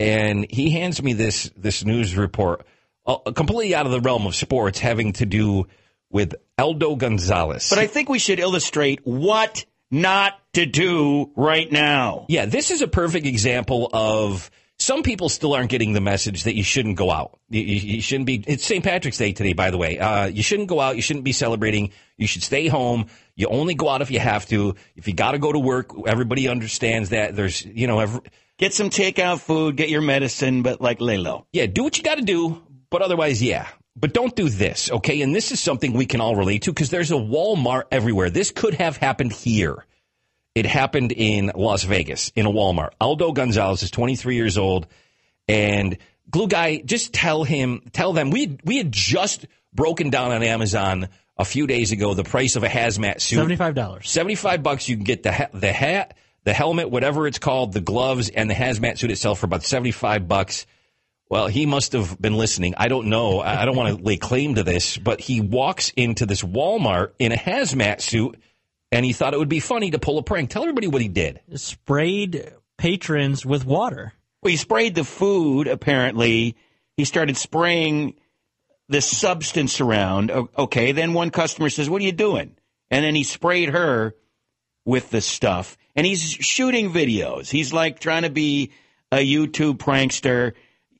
and 0.00 0.46
he 0.50 0.70
hands 0.70 1.02
me 1.02 1.12
this 1.12 1.50
this 1.56 1.84
news 1.84 2.16
report, 2.16 2.66
uh, 3.06 3.18
completely 3.32 3.74
out 3.74 3.86
of 3.86 3.92
the 3.92 4.00
realm 4.00 4.26
of 4.26 4.34
sports, 4.34 4.78
having 4.80 5.12
to 5.14 5.26
do 5.26 5.66
with 6.10 6.34
Aldo 6.58 6.96
Gonzalez. 6.96 7.68
But 7.70 7.78
I 7.78 7.86
think 7.86 8.08
we 8.08 8.18
should 8.18 8.40
illustrate 8.40 9.00
what 9.04 9.64
not 9.90 10.38
to 10.54 10.66
do 10.66 11.30
right 11.36 11.70
now. 11.70 12.26
Yeah, 12.28 12.46
this 12.46 12.70
is 12.70 12.82
a 12.82 12.88
perfect 12.88 13.26
example 13.26 13.88
of 13.92 14.50
some 14.86 15.02
people 15.02 15.28
still 15.28 15.52
aren't 15.52 15.68
getting 15.68 15.94
the 15.94 16.00
message 16.00 16.44
that 16.44 16.54
you 16.54 16.62
shouldn't 16.62 16.96
go 16.96 17.10
out. 17.10 17.40
You, 17.48 17.60
you, 17.60 18.00
shouldn't 18.00 18.26
be. 18.26 18.44
It's 18.46 18.64
St. 18.64 18.84
Patrick's 18.84 19.18
Day 19.18 19.32
today, 19.32 19.52
by 19.52 19.72
the 19.72 19.78
way. 19.78 19.98
Uh, 19.98 20.26
you 20.26 20.44
shouldn't 20.44 20.68
go 20.68 20.78
out. 20.78 20.94
You 20.94 21.02
shouldn't 21.02 21.24
be 21.24 21.32
celebrating. 21.32 21.90
You 22.16 22.28
should 22.28 22.44
stay 22.44 22.68
home. 22.68 23.06
You 23.34 23.48
only 23.48 23.74
go 23.74 23.88
out 23.88 24.00
if 24.00 24.12
you 24.12 24.20
have 24.20 24.46
to. 24.46 24.76
If 24.94 25.08
you 25.08 25.14
got 25.14 25.32
to 25.32 25.38
go 25.38 25.50
to 25.50 25.58
work, 25.58 25.90
everybody 26.06 26.46
understands 26.46 27.08
that. 27.08 27.34
There's, 27.34 27.64
you 27.64 27.88
know, 27.88 27.98
every, 27.98 28.20
get 28.58 28.74
some 28.74 28.88
takeout 28.88 29.40
food, 29.40 29.76
get 29.76 29.88
your 29.88 30.02
medicine, 30.02 30.62
but 30.62 30.80
like 30.80 31.00
lay 31.00 31.18
low. 31.18 31.46
Yeah, 31.52 31.66
do 31.66 31.82
what 31.82 31.98
you 31.98 32.04
got 32.04 32.18
to 32.18 32.24
do, 32.24 32.62
but 32.88 33.02
otherwise, 33.02 33.42
yeah. 33.42 33.66
But 33.96 34.12
don't 34.12 34.36
do 34.36 34.48
this, 34.48 34.88
okay? 34.92 35.20
And 35.20 35.34
this 35.34 35.50
is 35.50 35.58
something 35.58 35.94
we 35.94 36.06
can 36.06 36.20
all 36.20 36.36
relate 36.36 36.62
to 36.62 36.72
because 36.72 36.90
there's 36.90 37.10
a 37.10 37.14
Walmart 37.14 37.84
everywhere. 37.90 38.30
This 38.30 38.52
could 38.52 38.74
have 38.74 38.98
happened 38.98 39.32
here. 39.32 39.84
It 40.56 40.64
happened 40.64 41.12
in 41.12 41.52
Las 41.54 41.84
Vegas 41.84 42.32
in 42.34 42.46
a 42.46 42.50
Walmart. 42.50 42.92
Aldo 42.98 43.32
Gonzalez 43.32 43.82
is 43.82 43.90
23 43.90 44.36
years 44.36 44.56
old, 44.56 44.86
and 45.46 45.98
Glue 46.30 46.48
Guy, 46.48 46.78
just 46.78 47.12
tell 47.12 47.44
him, 47.44 47.82
tell 47.92 48.14
them 48.14 48.30
we 48.30 48.56
we 48.64 48.78
had 48.78 48.90
just 48.90 49.44
broken 49.74 50.08
down 50.08 50.32
on 50.32 50.42
Amazon 50.42 51.10
a 51.36 51.44
few 51.44 51.66
days 51.66 51.92
ago 51.92 52.14
the 52.14 52.24
price 52.24 52.56
of 52.56 52.64
a 52.64 52.68
hazmat 52.68 53.20
suit. 53.20 53.36
Seventy 53.36 53.56
five 53.56 53.74
dollars. 53.74 54.08
Seventy 54.08 54.34
five 54.34 54.62
bucks. 54.62 54.88
You 54.88 54.96
can 54.96 55.04
get 55.04 55.22
the 55.24 55.32
ha- 55.32 55.50
the 55.52 55.74
hat, 55.74 56.16
the 56.44 56.54
helmet, 56.54 56.90
whatever 56.90 57.26
it's 57.26 57.38
called, 57.38 57.74
the 57.74 57.82
gloves, 57.82 58.30
and 58.30 58.48
the 58.48 58.54
hazmat 58.54 58.96
suit 58.96 59.10
itself 59.10 59.40
for 59.40 59.44
about 59.44 59.62
seventy 59.62 59.90
five 59.90 60.26
bucks. 60.26 60.64
Well, 61.28 61.48
he 61.48 61.66
must 61.66 61.92
have 61.92 62.18
been 62.18 62.34
listening. 62.34 62.76
I 62.78 62.88
don't 62.88 63.08
know. 63.08 63.40
I 63.40 63.66
don't 63.66 63.76
want 63.76 63.98
to 63.98 64.02
lay 64.02 64.16
claim 64.16 64.54
to 64.54 64.62
this, 64.62 64.96
but 64.96 65.20
he 65.20 65.42
walks 65.42 65.92
into 65.96 66.24
this 66.24 66.40
Walmart 66.40 67.12
in 67.18 67.32
a 67.32 67.36
hazmat 67.36 68.00
suit 68.00 68.38
and 68.92 69.04
he 69.04 69.12
thought 69.12 69.34
it 69.34 69.38
would 69.38 69.48
be 69.48 69.60
funny 69.60 69.90
to 69.90 69.98
pull 69.98 70.18
a 70.18 70.22
prank. 70.22 70.50
Tell 70.50 70.62
everybody 70.62 70.86
what 70.86 71.02
he 71.02 71.08
did. 71.08 71.40
Sprayed 71.54 72.52
patrons 72.76 73.44
with 73.44 73.64
water. 73.64 74.12
Well, 74.42 74.50
he 74.50 74.56
sprayed 74.56 74.94
the 74.94 75.04
food, 75.04 75.66
apparently. 75.66 76.56
He 76.96 77.04
started 77.04 77.36
spraying 77.36 78.14
this 78.88 79.06
substance 79.06 79.80
around. 79.80 80.30
Okay, 80.30 80.92
then 80.92 81.14
one 81.14 81.30
customer 81.30 81.68
says, 81.68 81.90
What 81.90 82.00
are 82.00 82.04
you 82.04 82.12
doing? 82.12 82.56
And 82.90 83.04
then 83.04 83.14
he 83.14 83.24
sprayed 83.24 83.70
her 83.70 84.14
with 84.84 85.10
the 85.10 85.20
stuff. 85.20 85.76
And 85.96 86.06
he's 86.06 86.22
shooting 86.22 86.92
videos. 86.92 87.50
He's 87.50 87.72
like 87.72 87.98
trying 87.98 88.22
to 88.22 88.30
be 88.30 88.70
a 89.10 89.16
YouTube 89.16 89.78
prankster, 89.78 90.52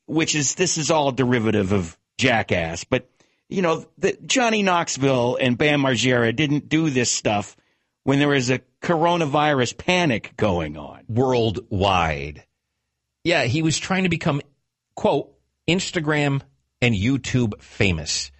which 0.06 0.34
is, 0.34 0.54
this 0.54 0.78
is 0.78 0.90
all 0.90 1.12
derivative 1.12 1.72
of 1.72 1.96
Jackass. 2.18 2.84
But, 2.84 3.08
you 3.48 3.62
know, 3.62 3.84
the, 3.98 4.18
Johnny 4.26 4.62
Knoxville 4.62 5.38
and 5.40 5.56
Bam 5.56 5.82
Margera 5.82 6.34
didn't 6.34 6.68
do 6.68 6.90
this 6.90 7.10
stuff 7.10 7.56
when 8.06 8.20
there 8.20 8.28
was 8.28 8.50
a 8.50 8.60
coronavirus 8.80 9.76
panic 9.76 10.32
going 10.36 10.76
on 10.76 11.02
worldwide. 11.08 12.44
Yeah, 13.24 13.44
he 13.44 13.62
was 13.62 13.76
trying 13.76 14.04
to 14.04 14.08
become, 14.08 14.40
quote, 14.94 15.32
Instagram 15.68 16.40
and 16.80 16.94
YouTube 16.94 17.60
famous. 17.60 18.30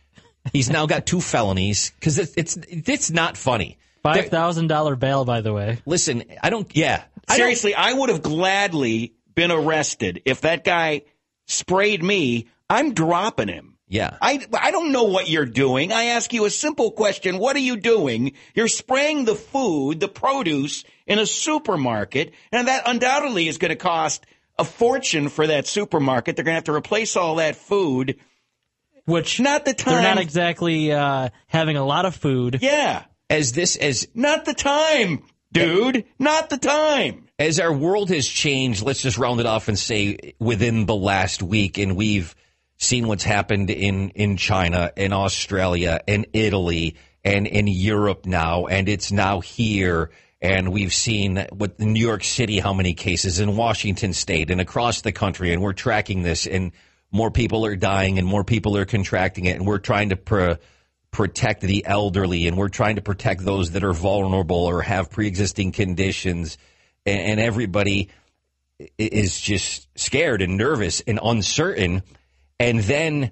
He's 0.52 0.70
now 0.70 0.87
got 0.87 1.04
two 1.04 1.20
felonies 1.20 1.90
because 1.90 2.20
it's, 2.20 2.35
it's 2.37 2.56
it's 2.68 3.11
not 3.11 3.37
funny. 3.37 3.78
Five 4.04 4.28
thousand 4.28 4.68
dollar 4.68 4.94
bail, 4.94 5.25
by 5.25 5.40
the 5.40 5.52
way. 5.52 5.78
Listen, 5.85 6.23
I 6.40 6.50
don't. 6.50 6.70
Yeah, 6.76 7.02
seriously, 7.28 7.75
I, 7.75 7.88
don't, 7.88 7.96
I 7.96 8.00
would 8.00 8.11
have 8.11 8.23
gladly 8.23 9.14
been 9.35 9.50
arrested 9.50 10.23
if 10.26 10.42
that 10.42 10.62
guy 10.62 11.02
sprayed 11.49 12.04
me. 12.04 12.46
I'm 12.70 12.94
dropping 12.94 13.49
him. 13.49 13.75
Yeah. 13.88 14.16
I, 14.21 14.45
I 14.52 14.73
don't 14.73 14.90
know 14.90 15.05
what 15.05 15.28
you're 15.28 15.47
doing. 15.47 15.93
I 15.93 16.07
ask 16.07 16.33
you 16.33 16.45
a 16.45 16.50
simple 16.50 16.90
question. 16.90 17.38
What 17.38 17.55
are 17.57 17.61
you 17.61 17.76
doing? 17.76 18.33
You're 18.55 18.69
spraying 18.69 19.25
the 19.25 19.37
food, 19.37 20.00
the 20.00 20.09
produce 20.09 20.85
in 21.07 21.19
a 21.19 21.26
supermarket, 21.26 22.35
and 22.50 22.66
that 22.66 22.83
undoubtedly 22.87 23.47
is 23.47 23.59
going 23.59 23.71
to 23.71 23.76
cost 23.76 24.26
a 24.59 24.64
fortune 24.64 25.28
for 25.28 25.47
that 25.47 25.66
supermarket. 25.66 26.35
They're 26.35 26.45
going 26.45 26.55
to 26.55 26.59
have 26.59 26.64
to 26.64 26.75
replace 26.75 27.16
all 27.16 27.37
that 27.37 27.57
food. 27.57 28.19
Which 29.05 29.38
not 29.38 29.64
the 29.64 29.73
time. 29.73 29.95
They're 29.95 30.14
not 30.14 30.19
exactly 30.19 30.90
uh, 30.90 31.28
having 31.47 31.76
a 31.76 31.85
lot 31.85 32.07
of 32.07 32.16
food. 32.16 32.59
Yeah. 32.61 33.05
As 33.31 33.52
this 33.52 33.76
as 33.76 34.09
not 34.14 34.45
the 34.47 34.55
time, 34.55 35.23
dude. 35.52 36.07
Not 36.19 36.50
the 36.50 36.59
time. 36.59 37.28
As 37.38 37.61
our 37.61 37.73
world 37.73 38.11
has 38.11 38.26
changed, 38.26 38.83
let's 38.83 39.02
just 39.02 39.19
round 39.19 39.38
it 39.38 39.47
off 39.47 39.69
and 39.69 39.78
say 39.78 40.35
within 40.40 40.87
the 40.87 40.97
last 40.97 41.43
week, 41.43 41.78
and 41.78 41.95
we've 41.95 42.35
seen 42.78 43.09
what's 43.09 43.25
happened 43.25 43.71
in, 43.71 44.11
in 44.11 44.37
China, 44.37 44.92
in 44.97 45.12
Australia, 45.12 46.00
in 46.06 46.26
Italy, 46.33 46.97
and 47.25 47.47
in 47.47 47.66
Europe 47.66 48.26
now, 48.26 48.66
and 48.66 48.88
it's 48.88 49.11
now 49.11 49.40
here. 49.40 50.11
and 50.40 50.71
we've 50.71 50.92
seen 50.92 51.47
what 51.52 51.80
New 51.80 52.00
York 52.00 52.23
City, 52.23 52.61
how 52.61 52.75
many 52.75 52.95
cases 52.95 53.40
in 53.40 53.56
Washington 53.56 54.12
State 54.12 54.50
and 54.50 54.61
across 54.61 55.00
the 55.00 55.12
country, 55.12 55.52
and 55.52 55.62
we're 55.62 55.73
tracking 55.73 56.23
this, 56.23 56.47
and 56.47 56.73
more 57.11 57.30
people 57.30 57.64
are 57.64 57.76
dying, 57.76 58.18
and 58.18 58.26
more 58.26 58.45
people 58.45 58.76
are 58.76 58.85
contracting 58.85 59.47
it, 59.47 59.56
and 59.56 59.66
we're 59.66 59.78
trying 59.78 60.11
to 60.11 60.16
pro- 60.16 60.56
protect 61.11 61.62
the 61.62 61.87
elderly, 61.87 62.47
and 62.47 62.56
we're 62.56 62.68
trying 62.68 62.97
to 62.97 63.02
protect 63.02 63.45
those 63.45 63.71
that 63.71 63.83
are 63.83 63.95
vulnerable 63.95 64.64
or 64.66 64.83
have 64.83 65.11
pre-existing 65.11 65.73
conditions, 65.73 66.59
and, 67.06 67.21
and 67.21 67.40
everybody 67.40 68.11
is 68.99 69.40
just 69.40 69.88
scared 69.99 70.42
and 70.42 70.59
nervous 70.59 71.00
and 71.00 71.18
uncertain, 71.23 72.02
and 72.58 72.80
then 72.80 73.30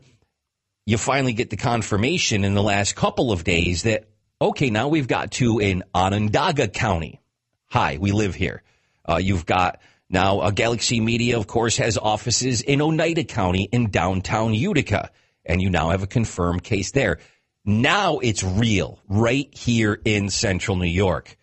you 0.87 0.99
finally 0.99 1.33
get 1.33 1.51
the 1.51 1.57
confirmation 1.57 2.45
in 2.45 2.55
the 2.55 2.63
last 2.63 2.95
couple 2.95 3.33
of 3.33 3.45
days 3.45 3.85
that 3.85 4.09
okay, 4.41 4.69
now 4.71 4.89
we've 4.89 5.09
got 5.09 5.31
two 5.31 5.59
in 5.59 5.83
Onondaga 5.95 6.69
County. 6.69 7.21
Hi, 7.69 7.97
we 7.99 8.13
live 8.13 8.35
here. 8.35 8.63
Uh, 9.09 9.17
you've 9.17 9.47
got 9.47 9.81
now 10.11 10.41
uh, 10.41 10.51
Galaxy 10.51 11.01
Media, 11.01 11.39
of 11.39 11.47
course, 11.47 11.79
has 11.79 11.97
offices 11.97 12.61
in 12.61 12.83
Oneida 12.83 13.25
County 13.25 13.69
in 13.73 13.91
downtown 13.91 14.55
Utica, 14.55 15.11
and 15.45 15.63
you 15.63 15.71
now 15.71 15.91
have 15.91 16.03
a 16.03 16.07
confirmed 16.07 16.63
case 16.63 16.91
there. 16.91 17.19
Now 17.65 18.19
it's 18.19 18.43
real, 18.43 19.01
right 19.09 19.49
here 19.57 19.99
in 20.05 20.29
central 20.29 20.77
New 20.77 20.87
York. 20.87 21.37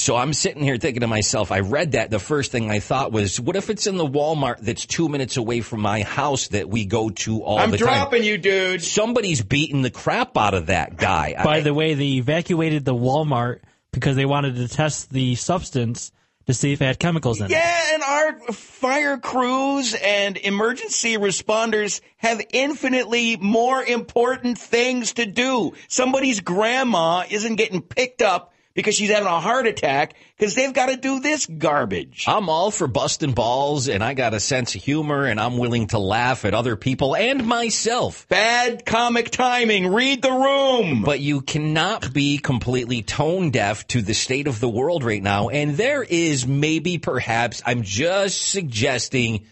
So 0.00 0.14
I'm 0.16 0.32
sitting 0.32 0.62
here 0.62 0.76
thinking 0.76 1.00
to 1.00 1.08
myself, 1.08 1.50
I 1.50 1.58
read 1.58 1.92
that. 1.92 2.10
The 2.10 2.20
first 2.20 2.52
thing 2.52 2.70
I 2.70 2.78
thought 2.78 3.10
was, 3.10 3.40
what 3.40 3.56
if 3.56 3.68
it's 3.68 3.88
in 3.88 3.96
the 3.96 4.06
Walmart 4.06 4.60
that's 4.60 4.86
two 4.86 5.08
minutes 5.08 5.36
away 5.36 5.60
from 5.60 5.80
my 5.80 6.02
house 6.02 6.48
that 6.48 6.68
we 6.68 6.84
go 6.84 7.10
to 7.10 7.42
all 7.42 7.58
I'm 7.58 7.72
the 7.72 7.78
time? 7.78 7.88
I'm 7.88 7.94
dropping 7.94 8.22
you, 8.22 8.38
dude. 8.38 8.80
Somebody's 8.80 9.42
beating 9.42 9.82
the 9.82 9.90
crap 9.90 10.36
out 10.36 10.54
of 10.54 10.66
that 10.66 10.96
guy. 10.96 11.34
By 11.42 11.56
I- 11.56 11.60
the 11.62 11.74
way, 11.74 11.94
they 11.94 12.12
evacuated 12.12 12.84
the 12.84 12.94
Walmart 12.94 13.58
because 13.90 14.14
they 14.14 14.24
wanted 14.24 14.54
to 14.56 14.68
test 14.68 15.10
the 15.10 15.34
substance 15.34 16.12
to 16.46 16.54
see 16.54 16.72
if 16.72 16.80
it 16.80 16.84
had 16.84 16.98
chemicals 17.00 17.40
in 17.40 17.46
it. 17.46 17.50
Yeah, 17.50 17.94
and 17.94 18.02
our 18.04 18.52
fire 18.52 19.18
crews 19.18 19.94
and 19.94 20.36
emergency 20.36 21.16
responders 21.16 22.00
have 22.18 22.40
infinitely 22.52 23.36
more 23.36 23.82
important 23.82 24.58
things 24.58 25.14
to 25.14 25.26
do. 25.26 25.72
Somebody's 25.88 26.38
grandma 26.38 27.24
isn't 27.28 27.56
getting 27.56 27.82
picked 27.82 28.22
up 28.22 28.54
because 28.78 28.94
she's 28.94 29.10
having 29.10 29.26
a 29.26 29.40
heart 29.40 29.66
attack 29.66 30.14
because 30.36 30.54
they've 30.54 30.72
got 30.72 30.86
to 30.86 30.96
do 30.96 31.18
this 31.18 31.46
garbage. 31.46 32.26
I'm 32.28 32.48
all 32.48 32.70
for 32.70 32.86
busting 32.86 33.32
balls, 33.32 33.88
and 33.88 34.04
I 34.04 34.14
got 34.14 34.34
a 34.34 34.38
sense 34.38 34.76
of 34.76 34.84
humor, 34.84 35.24
and 35.24 35.40
I'm 35.40 35.58
willing 35.58 35.88
to 35.88 35.98
laugh 35.98 36.44
at 36.44 36.54
other 36.54 36.76
people 36.76 37.16
and 37.16 37.44
myself. 37.44 38.28
Bad 38.28 38.86
comic 38.86 39.30
timing. 39.30 39.92
Read 39.92 40.22
the 40.22 40.30
room. 40.30 41.02
But 41.02 41.18
you 41.18 41.40
cannot 41.40 42.14
be 42.14 42.38
completely 42.38 43.02
tone 43.02 43.50
deaf 43.50 43.84
to 43.88 44.00
the 44.00 44.14
state 44.14 44.46
of 44.46 44.60
the 44.60 44.68
world 44.68 45.02
right 45.02 45.24
now. 45.24 45.48
And 45.48 45.76
there 45.76 46.04
is 46.04 46.46
maybe, 46.46 46.98
perhaps, 46.98 47.60
I'm 47.66 47.82
just 47.82 48.40
suggesting 48.40 49.46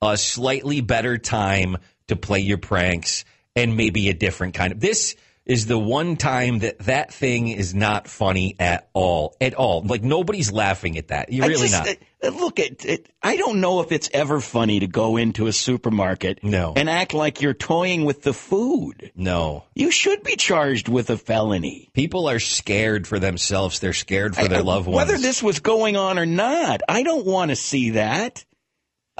a 0.00 0.16
slightly 0.16 0.80
better 0.80 1.18
time 1.18 1.76
to 2.08 2.16
play 2.16 2.40
your 2.40 2.56
pranks 2.56 3.26
and 3.54 3.76
maybe 3.76 4.08
a 4.08 4.14
different 4.14 4.54
kind 4.54 4.72
of. 4.72 4.80
This 4.80 5.14
is 5.44 5.66
the 5.66 5.78
one 5.78 6.16
time 6.16 6.60
that 6.60 6.78
that 6.80 7.12
thing 7.12 7.48
is 7.48 7.74
not 7.74 8.06
funny 8.06 8.54
at 8.60 8.88
all. 8.92 9.34
At 9.40 9.54
all. 9.54 9.82
Like 9.82 10.02
nobody's 10.02 10.52
laughing 10.52 10.96
at 10.98 11.08
that. 11.08 11.32
You're 11.32 11.48
really 11.48 11.68
just- 11.68 11.84
not. 11.84 11.96
uh, 12.24 12.28
Look 12.38 12.60
at 12.60 12.84
it. 12.84 13.08
I 13.20 13.36
don't 13.36 13.60
know 13.60 13.80
if 13.80 13.90
it's 13.90 14.08
ever 14.14 14.40
funny 14.40 14.78
to 14.80 14.86
go 14.86 15.16
into 15.16 15.48
a 15.48 15.52
supermarket 15.52 16.44
No. 16.44 16.72
and 16.76 16.88
act 16.88 17.14
like 17.14 17.42
you're 17.42 17.54
toying 17.54 18.04
with 18.04 18.22
the 18.22 18.32
food. 18.32 19.10
No. 19.16 19.64
You 19.74 19.90
should 19.90 20.22
be 20.22 20.36
charged 20.36 20.88
with 20.88 21.10
a 21.10 21.16
felony. 21.18 21.88
People 21.92 22.28
are 22.28 22.38
scared 22.38 23.08
for 23.08 23.18
themselves. 23.18 23.80
They're 23.80 23.92
scared 23.92 24.36
for 24.36 24.42
I- 24.42 24.48
their 24.48 24.62
loved 24.62 24.86
ones. 24.86 25.08
Whether 25.08 25.20
this 25.20 25.42
was 25.42 25.58
going 25.58 25.96
on 25.96 26.18
or 26.18 26.26
not, 26.26 26.82
I 26.88 27.02
don't 27.02 27.26
want 27.26 27.50
to 27.50 27.56
see 27.56 27.90
that. 27.90 28.44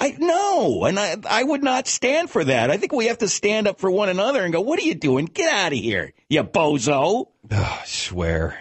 I 0.02 0.16
no, 0.18 0.85
and 0.85 0.99
I 0.99 1.16
I 1.30 1.44
would 1.44 1.62
not 1.62 1.87
stand 1.87 2.28
for 2.28 2.42
that. 2.42 2.73
I 2.73 2.76
think 2.76 2.92
we 2.92 3.06
have 3.06 3.18
to 3.18 3.28
stand 3.28 3.68
up 3.68 3.78
for 3.78 3.88
one 3.88 4.09
another 4.09 4.42
and 4.42 4.52
go, 4.52 4.61
"What 4.61 4.80
are 4.80 4.82
you 4.82 4.97
doing? 4.97 5.26
Get 5.26 5.49
out 5.52 5.73
of 5.73 5.78
here, 5.78 6.12
you 6.28 6.42
bozo!" 6.42 7.28
I 7.52 7.82
swear. 7.87 8.59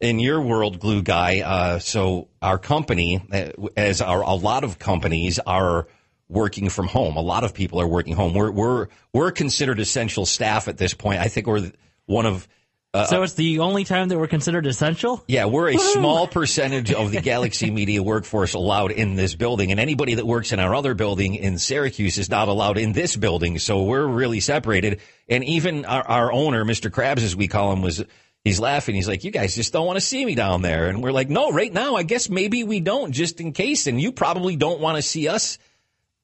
In 0.00 0.20
your 0.20 0.40
world, 0.40 0.78
glue 0.78 1.02
guy, 1.02 1.40
uh, 1.40 1.80
so 1.80 2.28
our 2.40 2.56
company, 2.56 3.20
uh, 3.32 3.66
as 3.76 4.00
our, 4.00 4.22
a 4.22 4.34
lot 4.34 4.62
of 4.62 4.78
companies 4.78 5.40
are 5.40 5.88
working 6.28 6.68
from 6.68 6.86
home. 6.86 7.16
A 7.16 7.20
lot 7.20 7.42
of 7.42 7.52
people 7.52 7.80
are 7.80 7.88
working 7.88 8.14
home. 8.14 8.32
We're 8.32 8.52
we're 8.52 8.86
we're 9.12 9.32
considered 9.32 9.80
essential 9.80 10.24
staff 10.24 10.68
at 10.68 10.76
this 10.78 10.94
point. 10.94 11.18
I 11.18 11.26
think 11.26 11.48
we're 11.48 11.72
one 12.06 12.26
of 12.26 12.46
Uh, 12.94 13.04
so 13.04 13.20
uh, 13.20 13.24
it's 13.24 13.34
the 13.34 13.58
only 13.58 13.84
time 13.84 14.08
that 14.08 14.18
we're 14.18 14.26
considered 14.26 14.66
essential? 14.66 15.22
yeah, 15.28 15.44
we're 15.44 15.68
a 15.68 15.76
small 15.76 16.26
percentage 16.26 16.90
of 16.90 17.10
the 17.12 17.20
Galaxy 17.20 17.70
Media 17.70 18.02
workforce 18.02 18.54
allowed 18.54 18.92
in 18.92 19.14
this 19.14 19.34
building, 19.34 19.70
and 19.70 19.78
anybody 19.78 20.14
that 20.14 20.26
works 20.26 20.52
in 20.52 20.58
our 20.58 20.74
other 20.74 20.94
building 20.94 21.34
in 21.34 21.58
Syracuse 21.58 22.16
is 22.16 22.30
not 22.30 22.48
allowed 22.48 22.78
in 22.78 22.92
this 22.92 23.14
building. 23.14 23.58
So 23.58 23.82
we're 23.82 24.06
really 24.06 24.40
separated. 24.40 25.00
And 25.28 25.44
even 25.44 25.84
our, 25.84 26.02
our 26.02 26.32
owner, 26.32 26.64
Mr. 26.64 26.90
Krabs, 26.90 27.22
as 27.22 27.36
we 27.36 27.46
call 27.46 27.74
him, 27.74 27.82
was 27.82 28.02
he's 28.42 28.58
laughing. 28.58 28.94
He's 28.94 29.06
like, 29.08 29.22
"You 29.22 29.30
guys 29.30 29.54
just 29.54 29.74
don't 29.74 29.86
want 29.86 29.98
to 29.98 30.04
see 30.04 30.24
me 30.24 30.34
down 30.34 30.62
there," 30.62 30.88
and 30.88 31.02
we're 31.02 31.12
like, 31.12 31.28
"No, 31.28 31.52
right 31.52 31.72
now, 31.72 31.96
I 31.96 32.04
guess 32.04 32.30
maybe 32.30 32.64
we 32.64 32.80
don't, 32.80 33.12
just 33.12 33.38
in 33.38 33.52
case." 33.52 33.86
And 33.86 34.00
you 34.00 34.12
probably 34.12 34.56
don't 34.56 34.80
want 34.80 34.96
to 34.96 35.02
see 35.02 35.28
us 35.28 35.58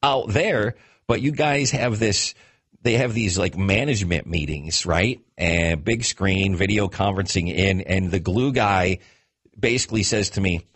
out 0.01 0.29
there, 0.29 0.75
but 1.05 1.21
you 1.21 1.31
guys 1.31 1.69
have 1.71 1.99
this. 1.99 2.33
They 2.85 2.93
have 2.97 3.15
these 3.15 3.35
like 3.35 3.57
management 3.57 4.27
meetings, 4.27 4.85
right? 4.85 5.19
And 5.39 5.83
big 5.83 6.03
screen, 6.05 6.55
video 6.55 6.87
conferencing 6.87 7.51
in, 7.53 7.81
and 7.81 8.11
the 8.11 8.19
glue 8.19 8.53
guy 8.53 8.99
basically 9.59 10.03
says 10.03 10.29
to 10.31 10.41
me, 10.41 10.67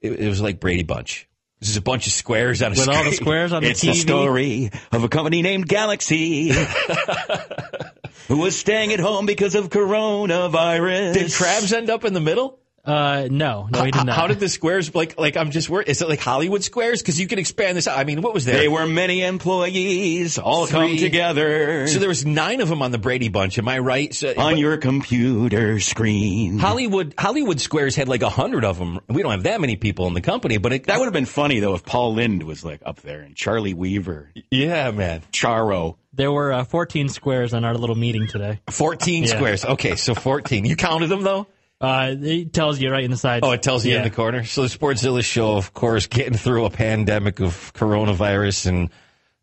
it, 0.00 0.18
it 0.18 0.28
was 0.28 0.40
like 0.40 0.58
Brady 0.58 0.82
Bunch. 0.82 1.28
This 1.60 1.68
is 1.70 1.76
a 1.76 1.80
bunch 1.80 2.08
of 2.08 2.12
squares 2.12 2.60
on 2.60 2.66
a 2.66 2.70
With 2.70 2.80
screen. 2.80 2.96
all 2.96 3.04
the 3.04 3.12
squares 3.12 3.52
on 3.52 3.62
the 3.62 3.70
It's 3.70 3.84
TV? 3.84 3.92
the 3.92 3.94
story 3.94 4.70
of 4.90 5.04
a 5.04 5.08
company 5.08 5.42
named 5.42 5.68
Galaxy 5.68 6.50
who 8.28 8.38
was 8.38 8.58
staying 8.58 8.92
at 8.92 8.98
home 8.98 9.24
because 9.24 9.54
of 9.54 9.68
coronavirus. 9.70 11.14
Did 11.14 11.26
Krabs 11.30 11.72
end 11.72 11.88
up 11.88 12.04
in 12.04 12.14
the 12.14 12.20
middle? 12.20 12.58
Uh, 12.84 13.28
no, 13.30 13.66
no, 13.72 13.78
he 13.82 13.90
did 13.90 13.94
How, 13.94 14.02
not. 14.04 14.16
how 14.16 14.26
did 14.26 14.40
the 14.40 14.48
squares 14.48 14.94
like? 14.94 15.18
Like 15.18 15.36
I'm 15.38 15.50
just 15.50 15.70
worried. 15.70 15.88
Is 15.88 16.02
it 16.02 16.08
like 16.08 16.20
Hollywood 16.20 16.62
squares? 16.62 17.00
Because 17.00 17.18
you 17.18 17.26
can 17.26 17.38
expand 17.38 17.78
this 17.78 17.88
out. 17.88 17.98
I 17.98 18.04
mean, 18.04 18.20
what 18.20 18.34
was 18.34 18.44
there? 18.44 18.58
They 18.58 18.68
were 18.68 18.86
many 18.86 19.22
employees 19.22 20.38
all 20.38 20.66
come 20.66 20.96
together 20.96 21.86
so 21.86 21.98
there 21.98 22.08
was 22.08 22.26
nine 22.26 22.60
of 22.60 22.68
them 22.68 22.82
on 22.82 22.90
the 22.92 22.98
Brady 22.98 23.28
Bunch. 23.28 23.58
Am 23.58 23.68
I 23.68 23.78
right? 23.78 24.12
So, 24.14 24.28
on 24.30 24.34
but 24.54 24.58
your 24.58 24.76
computer 24.76 25.80
screen. 25.80 26.58
Hollywood 26.58 27.14
Hollywood 27.16 27.60
squares 27.60 27.96
had 27.96 28.08
like 28.08 28.22
a 28.22 28.28
hundred 28.28 28.64
of 28.64 28.78
them. 28.78 29.00
We 29.08 29.22
don't 29.22 29.30
have 29.32 29.44
that 29.44 29.60
many 29.60 29.76
people 29.76 30.06
in 30.06 30.14
the 30.14 30.20
company, 30.20 30.58
but 30.58 30.72
it, 30.72 30.84
that 30.84 30.98
would 30.98 31.06
have 31.06 31.12
been 31.14 31.24
funny 31.26 31.60
though 31.60 31.74
if 31.74 31.84
Paul 31.84 32.14
Lynde 32.14 32.42
was 32.42 32.64
like 32.64 32.82
up 32.84 33.00
there 33.00 33.20
and 33.20 33.34
Charlie 33.34 33.74
Weaver, 33.74 34.30
yeah, 34.50 34.90
man. 34.90 35.22
Charo. 35.32 35.96
There 36.12 36.30
were 36.30 36.52
uh, 36.52 36.64
14 36.64 37.08
squares 37.08 37.54
on 37.54 37.64
our 37.64 37.74
little 37.74 37.96
meeting 37.96 38.28
today. 38.28 38.60
14 38.70 39.24
Yeah. 39.24 39.30
squares. 39.30 39.64
Okay, 39.64 39.96
so 39.96 40.14
14. 40.14 40.64
You 40.64 40.76
counted 40.76 41.08
them 41.08 41.22
though? 41.22 41.46
Uh, 41.84 42.16
it 42.18 42.52
tells 42.52 42.80
you 42.80 42.90
right 42.90 43.04
in 43.04 43.10
the 43.10 43.16
side. 43.16 43.44
Oh, 43.44 43.50
it 43.52 43.62
tells 43.62 43.84
you 43.84 43.92
yeah. 43.92 43.98
in 43.98 44.04
the 44.04 44.10
corner. 44.10 44.44
So 44.44 44.62
the 44.62 44.68
Sportszilla 44.68 45.22
show, 45.22 45.56
of 45.56 45.74
course, 45.74 46.06
getting 46.06 46.36
through 46.36 46.64
a 46.64 46.70
pandemic 46.70 47.40
of 47.40 47.72
coronavirus, 47.74 48.66
and 48.66 48.90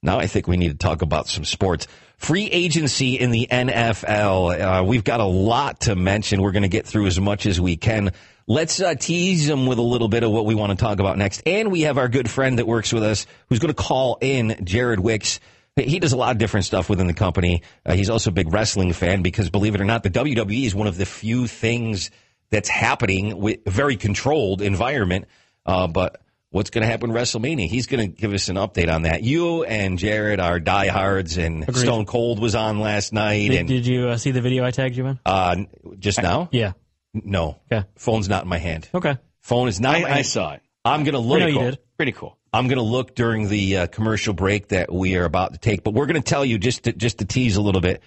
now 0.01 0.17
I 0.17 0.25
think 0.25 0.48
we 0.48 0.57
need 0.57 0.71
to 0.71 0.77
talk 0.77 1.03
about 1.03 1.27
some 1.27 1.45
sports. 1.45 1.88
Free 2.17 2.45
agency 2.45 3.19
in 3.19 3.31
the 3.31 3.48
NFL. 3.51 4.81
Uh, 4.81 4.83
we've 4.83 5.03
got 5.03 5.19
a 5.19 5.25
lot 5.25 5.81
to 5.81 5.95
mention. 5.95 6.41
We're 6.41 6.51
going 6.51 6.63
to 6.63 6.69
get 6.69 6.88
through 6.88 7.07
as 7.07 7.19
much 7.19 7.45
as 7.45 7.62
we 7.62 7.77
can. 7.77 8.12
Let's 8.48 8.81
uh, 8.81 8.95
tease 8.95 9.48
them 9.48 9.67
with 9.67 9.77
a 9.77 9.83
little 9.83 10.10
bit 10.10 10.24
of 10.24 10.31
what 10.31 10.45
we 10.45 10.55
want 10.55 10.77
to 10.77 10.83
talk 10.83 11.00
about 11.00 11.17
next. 11.17 11.43
And 11.45 11.71
we 11.71 11.81
have 11.81 11.98
our 11.98 12.10
good 12.10 12.29
friend 12.29 12.60
that 12.60 12.67
works 12.67 12.91
with 12.91 13.03
us 13.03 13.27
who's 13.50 13.60
going 13.60 13.74
to 13.74 13.81
call 13.81 14.17
in, 14.19 14.55
Jared 14.63 15.00
Wicks. 15.00 15.39
He 15.75 16.00
does 16.00 16.12
a 16.12 16.17
lot 16.17 16.31
of 16.31 16.38
different 16.38 16.65
stuff 16.65 16.89
within 16.89 17.07
the 17.07 17.13
company. 17.13 17.62
Uh, 17.86 17.93
he's 17.93 18.10
also 18.10 18.29
a 18.29 18.33
big 18.33 18.51
wrestling 18.51 18.93
fan 18.93 19.21
because, 19.21 19.50
believe 19.50 19.74
it 19.74 19.81
or 19.81 19.86
not, 19.86 20.03
the 20.03 20.10
WWE 20.10 20.65
is 20.65 20.75
one 20.75 20.88
of 20.88 20.98
the 20.98 21.05
few 21.05 21.48
things 21.48 22.12
that's 22.51 22.70
happening 22.70 23.38
with 23.39 23.60
a 23.65 23.72
very 23.72 23.96
controlled 23.96 24.62
environment. 24.62 25.25
Uh, 25.65 25.88
but 25.88 26.22
what's 26.50 26.70
going 26.70 26.81
to 26.84 26.88
happen 26.88 27.10
in 27.12 27.15
WrestleMania? 27.15 27.67
He's 27.67 27.88
going 27.88 28.01
to 28.01 28.08
give 28.22 28.34
us 28.34 28.50
an 28.50 28.58
update 28.58 28.91
on 28.93 29.03
that. 29.03 29.24
You 29.24 29.63
and 29.63 29.98
Jared 29.98 30.39
are 30.39 30.60
diehards, 30.60 31.38
and 31.38 31.63
Agreed. 31.63 31.81
Stone 31.81 32.05
Cold 32.05 32.39
was 32.39 32.53
on 32.55 32.79
last 32.79 33.13
night. 33.13 33.50
Did, 33.50 33.60
and 33.60 33.67
did 33.67 33.88
you 33.88 34.10
uh, 34.10 34.17
see 34.17 34.31
the 34.31 34.41
video 34.41 34.65
I 34.65 34.72
tagged 34.72 34.96
you 34.98 35.05
in? 35.08 35.20
uh, 35.25 35.55
just 35.98 36.22
now, 36.22 36.50
Yeah. 36.51 36.74
no, 37.13 37.58
Okay. 37.72 37.88
phone's 37.96 38.27
not 38.29 38.43
in 38.43 38.50
my 38.50 38.58
hand. 38.58 38.88
Okay. 38.93 39.17
Phone 39.41 39.67
is 39.67 39.79
not. 39.79 39.96
in 39.96 40.01
my 40.03 40.08
I, 40.08 40.12
I 40.12 40.15
hand. 40.15 40.25
saw 40.27 40.51
it. 40.53 40.62
I'm 40.84 41.03
going 41.03 41.13
to 41.13 41.20
look. 41.20 41.38
I 41.41 41.46
know 41.46 41.48
you 41.48 41.60
did. 41.72 41.79
Pretty 41.98 42.12
cool. 42.12 42.38
I'm 42.53 42.67
going 42.67 42.77
to 42.79 42.84
look 42.84 43.15
during 43.15 43.48
the 43.48 43.77
uh, 43.77 43.88
commercial 43.88 44.34
break 44.34 44.70
that 44.70 44.91
we 44.91 45.15
are 45.15 45.24
about 45.24 45.53
to 45.53 45.60
take, 45.60 45.84
but 45.84 45.93
we're 45.93 46.05
going 46.08 46.22
to 46.22 46.27
tell 46.27 46.43
you 46.43 46.58
just 46.58 46.84
to, 46.84 46.91
just 46.91 47.20
to 47.20 47.25
tease 47.25 47.55
a 47.55 47.62
little 47.62 47.79
bit. 47.81 48.01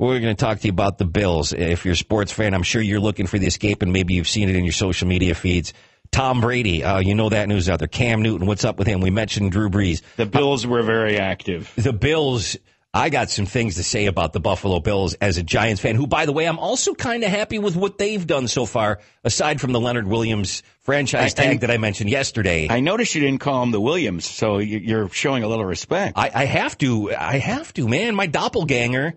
We're 0.00 0.18
going 0.20 0.34
to 0.34 0.40
talk 0.44 0.60
to 0.60 0.66
you 0.66 0.72
about 0.72 0.96
the 0.96 1.04
Bills. 1.04 1.52
If 1.52 1.84
you're 1.84 1.92
a 1.92 1.96
sports 1.96 2.32
fan, 2.32 2.54
I'm 2.54 2.62
sure 2.62 2.80
you're 2.80 3.00
looking 3.00 3.26
for 3.26 3.38
the 3.38 3.46
escape, 3.46 3.82
and 3.82 3.92
maybe 3.92 4.14
you've 4.14 4.28
seen 4.28 4.48
it 4.48 4.56
in 4.56 4.64
your 4.64 4.72
social 4.72 5.06
media 5.06 5.34
feeds. 5.34 5.74
Tom 6.10 6.40
Brady, 6.40 6.82
uh, 6.82 7.00
you 7.00 7.14
know 7.14 7.28
that 7.28 7.48
news 7.48 7.68
out 7.68 7.80
there. 7.80 7.86
Cam 7.86 8.22
Newton, 8.22 8.46
what's 8.46 8.64
up 8.64 8.78
with 8.78 8.86
him? 8.86 9.00
We 9.02 9.10
mentioned 9.10 9.52
Drew 9.52 9.68
Brees. 9.68 10.00
The 10.16 10.24
Bills 10.24 10.66
were 10.66 10.82
very 10.82 11.18
active. 11.18 11.70
The 11.76 11.92
Bills 11.92 12.56
I 12.92 13.08
got 13.10 13.30
some 13.30 13.46
things 13.46 13.76
to 13.76 13.84
say 13.84 14.06
about 14.06 14.32
the 14.32 14.40
Buffalo 14.40 14.80
Bills 14.80 15.14
as 15.14 15.36
a 15.36 15.44
Giants 15.44 15.80
fan, 15.80 15.94
who, 15.94 16.08
by 16.08 16.26
the 16.26 16.32
way, 16.32 16.46
I'm 16.46 16.58
also 16.58 16.92
kind 16.94 17.22
of 17.22 17.30
happy 17.30 17.60
with 17.60 17.76
what 17.76 17.98
they've 17.98 18.26
done 18.26 18.48
so 18.48 18.66
far, 18.66 18.98
aside 19.22 19.60
from 19.60 19.70
the 19.72 19.78
Leonard 19.78 20.08
Williams 20.08 20.64
franchise 20.80 21.32
I- 21.34 21.42
tag 21.42 21.54
I- 21.56 21.58
that 21.58 21.70
I 21.70 21.76
mentioned 21.76 22.10
yesterday. 22.10 22.66
I 22.68 22.80
noticed 22.80 23.14
you 23.14 23.20
didn't 23.20 23.40
call 23.40 23.62
him 23.62 23.70
the 23.70 23.80
Williams, 23.80 24.24
so 24.24 24.58
you- 24.58 24.78
you're 24.78 25.08
showing 25.10 25.44
a 25.44 25.48
little 25.48 25.64
respect. 25.66 26.14
I, 26.18 26.30
I 26.34 26.44
have 26.46 26.76
to. 26.78 27.14
I 27.14 27.36
have 27.38 27.72
to, 27.74 27.86
man. 27.86 28.14
My 28.16 28.26
doppelganger. 28.26 29.14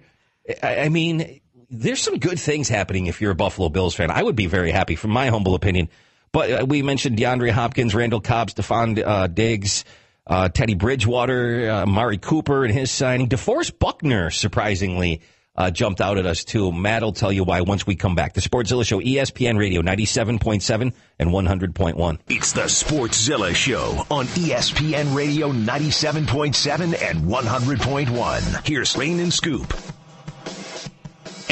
I, 0.61 0.89
mean, 0.89 1.41
there's 1.69 2.01
some 2.01 2.19
good 2.19 2.39
things 2.39 2.69
happening 2.69 3.07
if 3.07 3.21
you're 3.21 3.31
a 3.31 3.35
Buffalo 3.35 3.69
Bills 3.69 3.95
fan. 3.95 4.11
I 4.11 4.21
would 4.21 4.35
be 4.35 4.47
very 4.47 4.71
happy, 4.71 4.95
from 4.95 5.11
my 5.11 5.27
humble 5.27 5.55
opinion. 5.55 5.89
But 6.31 6.51
uh, 6.51 6.65
we 6.65 6.81
mentioned 6.81 7.17
DeAndre 7.17 7.51
Hopkins, 7.51 7.95
Randall 7.95 8.21
Cobb, 8.21 8.49
Stefon 8.49 9.01
uh, 9.05 9.27
Diggs, 9.27 9.85
uh, 10.27 10.49
Teddy 10.49 10.73
Bridgewater, 10.73 11.69
uh, 11.69 11.85
Mari 11.85 12.17
Cooper, 12.17 12.65
and 12.65 12.73
his 12.73 12.91
signing. 12.91 13.29
DeForest 13.29 13.79
Buckner, 13.79 14.29
surprisingly. 14.29 15.21
Uh, 15.55 15.69
jumped 15.69 16.01
out 16.01 16.17
at 16.17 16.25
us 16.25 16.43
too. 16.43 16.71
Matt 16.71 17.03
will 17.03 17.11
tell 17.13 17.31
you 17.31 17.43
why 17.43 17.61
once 17.61 17.85
we 17.85 17.95
come 17.95 18.15
back. 18.15 18.33
The 18.33 18.41
Sportszilla 18.41 18.83
Show, 18.83 18.99
ESPN 18.99 19.59
Radio, 19.59 19.81
ninety-seven 19.81 20.39
point 20.39 20.63
seven 20.63 20.93
and 21.19 21.31
one 21.31 21.45
hundred 21.45 21.75
point 21.75 21.95
one. 21.95 22.17
It's 22.27 22.53
the 22.53 22.63
Sportszilla 22.63 23.53
Show 23.53 24.03
on 24.09 24.25
ESPN 24.25 25.15
Radio 25.15 25.51
97.7 25.51 26.99
and 27.07 27.25
100.1. 27.25 28.67
Here's 28.67 28.97
Lane 28.97 29.19
and 29.19 29.31
Scoop. 29.31 29.71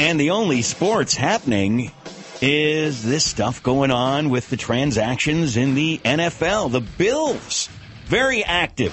And 0.02 0.18
the 0.18 0.30
only 0.30 0.62
sports 0.62 1.14
happening 1.14 1.92
is 2.40 3.04
this 3.04 3.24
stuff 3.24 3.62
going 3.62 3.92
on 3.92 4.30
with 4.30 4.50
the 4.50 4.56
transactions 4.56 5.56
in 5.56 5.76
the 5.76 5.98
NFL. 5.98 6.72
The 6.72 6.80
Bills, 6.80 7.68
very 8.06 8.42
active, 8.42 8.92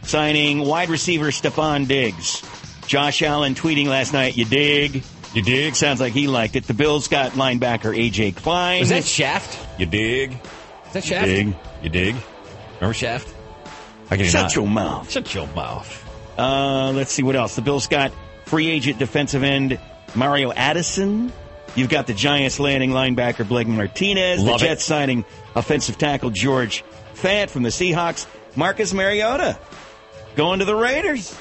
signing 0.00 0.60
wide 0.60 0.88
receiver 0.88 1.26
Stefon 1.26 1.86
Diggs. 1.86 2.42
Josh 2.86 3.20
Allen 3.20 3.54
tweeting 3.54 3.88
last 3.88 4.14
night, 4.14 4.34
you 4.34 4.46
dig? 4.46 5.04
You 5.34 5.42
dig? 5.42 5.74
Sounds 5.74 6.00
like 6.00 6.14
he 6.14 6.26
liked 6.26 6.56
it. 6.56 6.64
The 6.64 6.72
Bills 6.72 7.08
got 7.08 7.32
linebacker 7.32 7.94
A.J. 7.94 8.32
Klein. 8.32 8.80
Was 8.80 8.88
that 8.88 9.04
Shaft? 9.04 9.58
You 9.78 9.84
dig? 9.84 10.32
Is 10.86 10.92
that 10.94 11.04
Shaft? 11.04 11.28
You 11.28 11.34
dig? 11.34 11.56
You 11.82 11.90
dig? 11.90 12.16
Remember 12.76 12.94
Shaft? 12.94 13.28
I 14.10 14.16
can 14.16 14.24
Shut 14.24 14.44
not. 14.44 14.56
your 14.56 14.66
mouth. 14.66 15.10
Shut 15.10 15.34
your 15.34 15.48
mouth. 15.48 16.38
Uh, 16.38 16.92
let's 16.92 17.12
see 17.12 17.22
what 17.22 17.36
else. 17.36 17.56
The 17.56 17.62
Bills 17.62 17.88
got 17.88 18.10
free 18.46 18.70
agent 18.70 18.98
defensive 18.98 19.42
end 19.42 19.78
Mario 20.14 20.52
Addison. 20.52 21.32
You've 21.76 21.88
got 21.88 22.06
the 22.06 22.14
Giants 22.14 22.58
landing 22.58 22.90
linebacker 22.90 23.46
Blake 23.46 23.68
Martinez. 23.68 24.42
Love 24.42 24.58
the 24.60 24.66
it. 24.66 24.68
Jets 24.70 24.84
signing 24.84 25.24
offensive 25.54 25.98
tackle 25.98 26.30
George 26.30 26.84
Fant 27.14 27.50
from 27.50 27.62
the 27.62 27.68
Seahawks. 27.68 28.26
Marcus 28.56 28.92
Mariota 28.92 29.56
going 30.36 30.58
to 30.58 30.64
the 30.64 30.74
Raiders. 30.74 31.36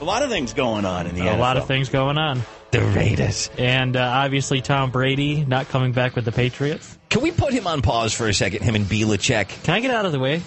A 0.00 0.04
lot 0.04 0.22
of 0.22 0.30
things 0.30 0.52
going 0.54 0.84
on 0.84 1.06
in 1.06 1.14
the 1.14 1.20
A 1.22 1.32
NFL. 1.32 1.38
lot 1.38 1.56
of 1.56 1.66
things 1.66 1.88
going 1.90 2.16
on. 2.18 2.42
The 2.70 2.80
Raiders. 2.80 3.50
And 3.58 3.96
uh, 3.96 4.00
obviously, 4.02 4.62
Tom 4.62 4.90
Brady 4.90 5.44
not 5.44 5.68
coming 5.68 5.92
back 5.92 6.16
with 6.16 6.24
the 6.24 6.32
Patriots. 6.32 6.98
Can 7.10 7.20
we 7.20 7.30
put 7.30 7.52
him 7.52 7.66
on 7.66 7.82
pause 7.82 8.14
for 8.14 8.26
a 8.26 8.32
second? 8.34 8.62
Him 8.62 8.74
and 8.74 8.86
Belichick. 8.86 9.62
Can 9.64 9.74
I 9.74 9.80
get 9.80 9.90
out 9.90 10.06
of 10.06 10.12
the 10.12 10.18
way? 10.18 10.42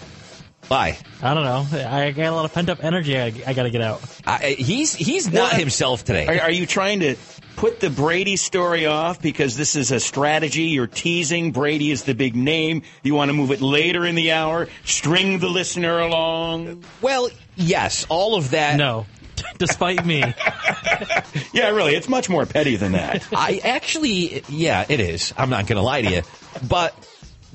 Why? 0.68 0.98
I 1.22 1.36
don't 1.36 1.44
know. 1.44 1.68
I 1.88 2.10
got 2.10 2.26
a 2.26 2.32
lot 2.32 2.46
of 2.46 2.52
pent 2.54 2.70
up 2.70 2.84
energy. 2.84 3.20
I, 3.20 3.26
I 3.46 3.54
got 3.54 3.64
to 3.64 3.70
get 3.70 3.82
out. 3.82 4.02
I, 4.26 4.56
he's 4.58 4.96
he's 4.96 5.32
not 5.32 5.52
What? 5.52 5.60
himself 5.60 6.04
today. 6.04 6.26
Are, 6.26 6.46
are 6.46 6.52
you 6.52 6.66
trying 6.66 7.02
to 7.02 7.16
put 7.56 7.80
the 7.80 7.90
Brady 7.90 8.36
story 8.36 8.86
off 8.86 9.22
because 9.22 9.58
this 9.58 9.76
is 9.76 9.92
a 9.92 10.00
strategy? 10.00 10.64
You're 10.64 10.88
teasing 10.88 11.52
Brady 11.52 11.92
is 11.92 12.04
the 12.04 12.14
big 12.14 12.36
name. 12.36 12.84
You 13.04 13.16
want 13.16 13.30
to 13.30 13.34
move 13.34 13.52
it 13.52 13.62
later 13.62 14.06
in 14.06 14.16
the 14.16 14.32
hour, 14.32 14.68
string 14.84 15.40
the 15.40 15.50
listener 15.50 16.00
along. 16.00 16.84
well, 17.02 17.30
yes, 17.56 18.06
all 18.10 18.36
of 18.36 18.52
that. 18.52 18.78
No, 18.78 19.06
despite 19.58 20.06
me. 20.06 20.24
Yeah, 21.52 21.70
really, 21.70 21.96
it's 21.96 22.10
much 22.10 22.30
more 22.30 22.46
petty 22.46 22.76
than 22.76 22.94
that. 22.94 23.26
I 23.34 23.62
actually, 23.64 24.44
yeah, 24.50 24.86
it 24.90 25.00
is. 25.00 25.34
I'm 25.38 25.50
not 25.50 25.68
going 25.68 25.78
to 25.78 25.82
lie 25.82 26.02
to 26.02 26.12
you, 26.12 26.22
but 26.68 26.94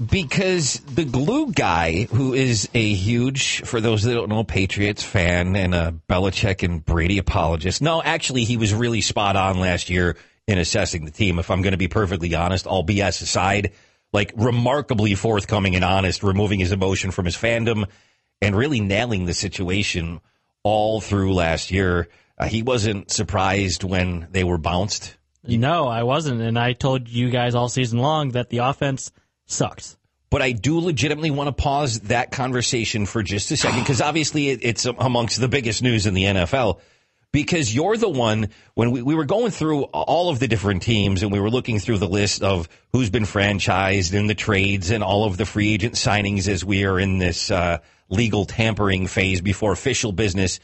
because 0.05 0.81
the 0.81 1.05
glue 1.05 1.53
guy, 1.53 2.05
who 2.05 2.33
is 2.33 2.69
a 2.73 2.95
huge, 2.95 3.63
for 3.63 3.81
those 3.81 4.03
that 4.05 4.15
don't 4.15 4.31
know, 4.31 4.45
Patriots 4.45 5.03
fan 5.03 5.57
and 5.57 5.75
a 5.75 5.95
Belichick 6.09 6.63
and 6.63 6.85
Brady 6.85 7.19
apologist. 7.19 7.83
No, 7.83 8.03
actually, 8.03 8.45
he 8.45 8.57
was 8.57 8.73
really 8.73 9.03
spot 9.03 9.37
on 9.37 9.61
last 9.61 9.91
year 9.91 10.17
in 10.47 10.59
assessing 10.59 11.05
the 11.05 11.11
team. 11.11 11.39
If 11.39 11.51
I'm 11.51 11.61
going 11.61 11.73
to 11.73 11.79
be 11.79 11.89
perfectly 11.89 12.35
honest, 12.35 12.67
all 12.67 12.85
BS 12.85 13.21
aside, 13.23 13.73
like 14.13 14.33
remarkably 14.37 15.15
forthcoming 15.15 15.77
and 15.77 15.85
honest, 15.85 16.23
removing 16.23 16.61
his 16.61 16.73
emotion 16.73 17.11
from 17.11 17.27
his 17.27 17.37
fandom 17.37 17.87
and 18.41 18.57
really 18.57 18.81
nailing 18.81 19.27
the 19.27 19.35
situation 19.35 20.21
all 20.63 21.01
through 21.01 21.35
last 21.35 21.71
year. 21.71 22.09
Uh, 22.39 22.47
he 22.47 22.63
wasn't 22.63 23.11
surprised 23.11 23.85
when 23.85 24.29
they 24.31 24.45
were 24.45 24.59
bounced. 24.59 25.17
No, 25.45 25.87
I 25.87 26.05
wasn't. 26.05 26.41
And 26.41 26.59
I 26.59 26.73
told 26.73 27.09
you 27.09 27.31
guys 27.31 27.55
all 27.55 27.69
season 27.69 27.99
long 27.99 28.31
that 28.31 28.49
the 28.49 28.59
offense 28.59 29.13
sucks. 29.51 29.97
But 30.31 30.43
I 30.43 30.53
do 30.53 30.79
legitimately 30.79 31.33
want 31.33 31.49
to 31.49 31.53
pause 31.53 32.01
that 32.01 32.31
conversation 32.31 33.05
for 33.05 33.23
just 33.23 33.51
a 33.51 33.57
second 33.57 33.81
because 33.81 34.01
obviously 34.01 34.51
it, 34.51 34.61
it's 34.63 34.85
amongst 34.85 35.41
the 35.41 35.49
biggest 35.49 35.83
news 35.83 36.07
in 36.07 36.15
the 36.15 36.25
NFL. 36.25 36.81
Because 37.33 37.73
you're 37.73 37.97
the 37.97 38.09
one 38.09 38.49
when 38.75 38.91
we, 38.91 39.03
we 39.03 39.15
were 39.15 39.25
going 39.25 39.53
through 39.53 39.85
all 39.85 40.31
of 40.31 40.41
the 40.41 40.49
different 40.49 40.83
teams 40.83 41.23
and 41.23 41.31
we 41.31 41.39
were 41.39 41.51
looking 41.51 41.79
through 41.79 41.99
the 41.99 42.09
list 42.09 42.43
of 42.43 42.69
who's 42.93 43.11
been 43.11 43.23
franchised 43.23 44.19
and 44.19 44.29
the 44.29 44.35
trades 44.35 44.91
and 44.91 45.05
all 45.05 45.25
of 45.25 45.37
the 45.37 45.47
free 45.47 45.75
agent 45.75 45.95
signings 45.95 46.49
as 46.49 46.65
we 46.65 46.85
are 46.85 46.99
in 46.99 47.19
this 47.19 47.51
uh, 47.51 47.79
legal 48.09 48.47
tampering 48.47 49.07
phase 49.07 49.41
before 49.41 49.71
official 49.71 50.11
business 50.11 50.59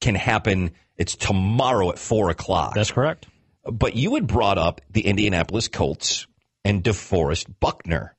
can 0.00 0.14
happen. 0.14 0.72
It's 0.96 1.16
tomorrow 1.16 1.90
at 1.90 1.98
four 1.98 2.28
o'clock. 2.28 2.74
That's 2.74 2.92
correct. 2.92 3.26
But 3.64 3.96
you 3.96 4.14
had 4.14 4.26
brought 4.26 4.58
up 4.58 4.82
the 4.90 5.06
Indianapolis 5.06 5.68
Colts 5.68 6.26
and 6.64 6.82
DeForest 6.82 7.54
Buckner. 7.60 8.16